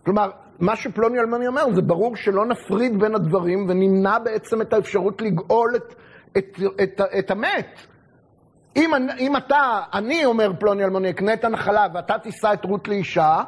כלומר, 0.05 0.31
מה 0.59 0.75
שפלוני 0.75 1.19
אלמוני 1.19 1.47
אומר, 1.47 1.65
זה 1.75 1.81
ברור 1.81 2.15
שלא 2.15 2.45
נפריד 2.45 2.99
בין 2.99 3.15
הדברים 3.15 3.65
ונמנע 3.69 4.19
בעצם 4.19 4.61
את 4.61 4.73
האפשרות 4.73 5.21
לגאול 5.21 5.75
את, 5.75 5.95
את, 6.37 6.59
את, 6.83 7.01
את, 7.19 7.31
המת. 7.31 7.79
אם, 8.75 8.91
אם 9.19 9.37
אתה, 9.37 9.81
אני 9.93 10.25
אומר 10.25 10.51
פלוני 10.59 10.83
אלמוני, 10.83 11.09
אקנה 11.09 11.33
את 11.33 11.43
הנחלה 11.43 11.87
ואתה 11.93 12.17
תישא 12.17 12.53
את 12.53 12.65
רות 12.65 12.87
לאישה, 12.87 13.43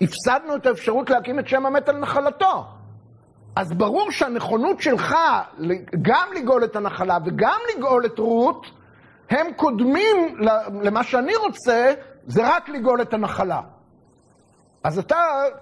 הפסדנו 0.00 0.56
את 0.56 0.66
האפשרות 0.66 1.10
להקים 1.10 1.38
את 1.38 1.48
שם 1.48 1.66
המת 1.66 1.88
על 1.88 1.96
נחלתו. 1.96 2.64
אז 3.56 3.72
ברור 3.72 4.10
שהנכונות 4.10 4.80
שלך 4.80 5.14
גם 6.02 6.28
לגאול 6.36 6.64
את 6.64 6.76
הנחלה 6.76 7.18
וגם 7.26 7.58
לגאול 7.76 8.06
את 8.06 8.18
רות, 8.18 8.66
הם 9.30 9.46
קודמים 9.56 10.36
למה 10.82 11.02
שאני 11.02 11.36
רוצה, 11.36 11.94
זה 12.26 12.56
רק 12.56 12.68
לגאול 12.68 13.02
את 13.02 13.14
הנחלה. 13.14 13.60
אז 14.86 14.98
אתה, 14.98 15.16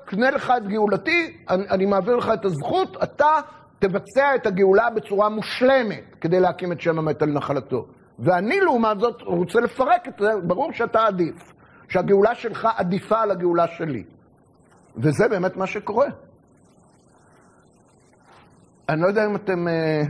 קנה 0.05 0.31
לך 0.31 0.53
את 0.57 0.69
גאולתי, 0.69 1.37
אני, 1.51 1.69
אני 1.71 1.87
מעביר 1.87 2.17
לך 2.17 2.31
את 2.35 2.45
הזכות, 2.45 2.97
אתה 3.03 3.31
תבצע 3.79 4.35
את 4.35 4.47
הגאולה 4.47 4.91
בצורה 4.91 5.29
מושלמת 5.29 6.15
כדי 6.21 6.41
להקים 6.41 6.73
את 6.73 6.81
שם 6.81 6.99
המת 6.99 7.23
על 7.23 7.33
נחלתו. 7.33 7.87
ואני 8.19 8.61
לעומת 8.61 9.01
זאת 9.01 9.23
רוצה 9.23 9.61
לפרק 9.61 10.09
את 10.09 10.19
זה, 10.19 10.27
ברור 10.47 10.73
שאתה 10.73 11.05
עדיף, 11.07 11.53
שהגאולה 11.89 12.35
שלך 12.35 12.69
עדיפה 12.77 13.21
על 13.21 13.31
הגאולה 13.31 13.69
שלי. 13.69 14.05
וזה 14.97 15.29
באמת 15.29 15.57
מה 15.57 15.67
שקורה. 15.67 16.07
אני 18.89 19.01
לא 19.01 19.07
יודע 19.07 19.27
אם 19.27 19.37
אתם... 19.37 19.69
אה, 19.69 20.03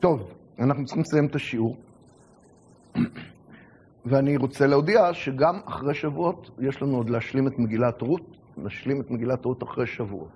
טוב, 0.00 0.32
אנחנו 0.58 0.84
צריכים 0.84 1.02
לסיים 1.02 1.26
את 1.26 1.34
השיעור. 1.34 1.76
ואני 4.06 4.36
רוצה 4.36 4.66
להודיע 4.66 5.14
שגם 5.14 5.60
אחרי 5.64 5.94
שבועות 5.94 6.50
יש 6.58 6.82
לנו 6.82 6.96
עוד 6.96 7.10
להשלים 7.10 7.46
את 7.46 7.58
מגילת 7.58 8.02
רות, 8.02 8.36
נשלים 8.56 9.00
את 9.00 9.10
מגילת 9.10 9.44
רות 9.44 9.62
אחרי 9.62 9.86
שבועות. 9.86 10.28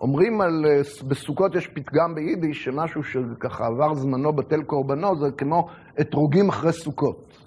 אומרים 0.00 0.40
על, 0.40 0.66
אה, 0.66 0.80
בסוכות 1.08 1.54
יש 1.54 1.66
פתגם 1.66 2.14
ביידיש, 2.14 2.64
שמשהו 2.64 3.02
שככה 3.04 3.66
עבר 3.66 3.94
זמנו 3.94 4.32
בטל 4.32 4.62
קורבנו, 4.62 5.16
זה 5.16 5.30
כמו 5.30 5.68
אתרוגים 6.00 6.48
אחרי 6.48 6.72
סוכות. 6.72 7.38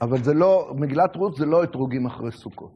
אבל 0.00 0.22
זה 0.22 0.34
לא, 0.34 0.72
מגילת 0.74 1.16
רות 1.16 1.34
זה 1.34 1.46
לא 1.46 1.64
אתרוגים 1.64 2.06
אחרי 2.06 2.30
סוכות. 2.30 2.70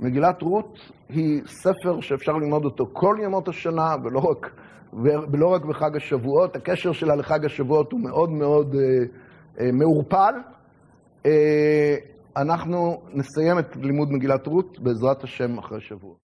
מגילת 0.00 0.42
רות 0.42 0.78
היא 1.08 1.42
ספר 1.46 2.00
שאפשר 2.00 2.32
ללמוד 2.32 2.64
אותו 2.64 2.86
כל 2.92 3.16
ימות 3.22 3.48
השנה, 3.48 3.96
ולא 4.04 4.18
רק, 4.18 4.50
ולא 5.02 5.46
רק 5.54 5.64
בחג 5.64 5.96
השבועות. 5.96 6.56
הקשר 6.56 6.92
שלה 6.92 7.16
לחג 7.16 7.44
השבועות 7.44 7.92
הוא 7.92 8.00
מאוד 8.00 8.30
מאוד 8.30 8.74
אה, 8.74 9.04
אה, 9.60 9.72
מעורפל. 9.72 10.34
אה, 11.26 11.96
אנחנו 12.36 13.02
נסיים 13.12 13.58
את 13.58 13.76
לימוד 13.76 14.12
מגילת 14.12 14.46
רות 14.46 14.78
בעזרת 14.80 15.24
השם 15.24 15.58
אחרי 15.58 15.80
שבוע. 15.80 16.14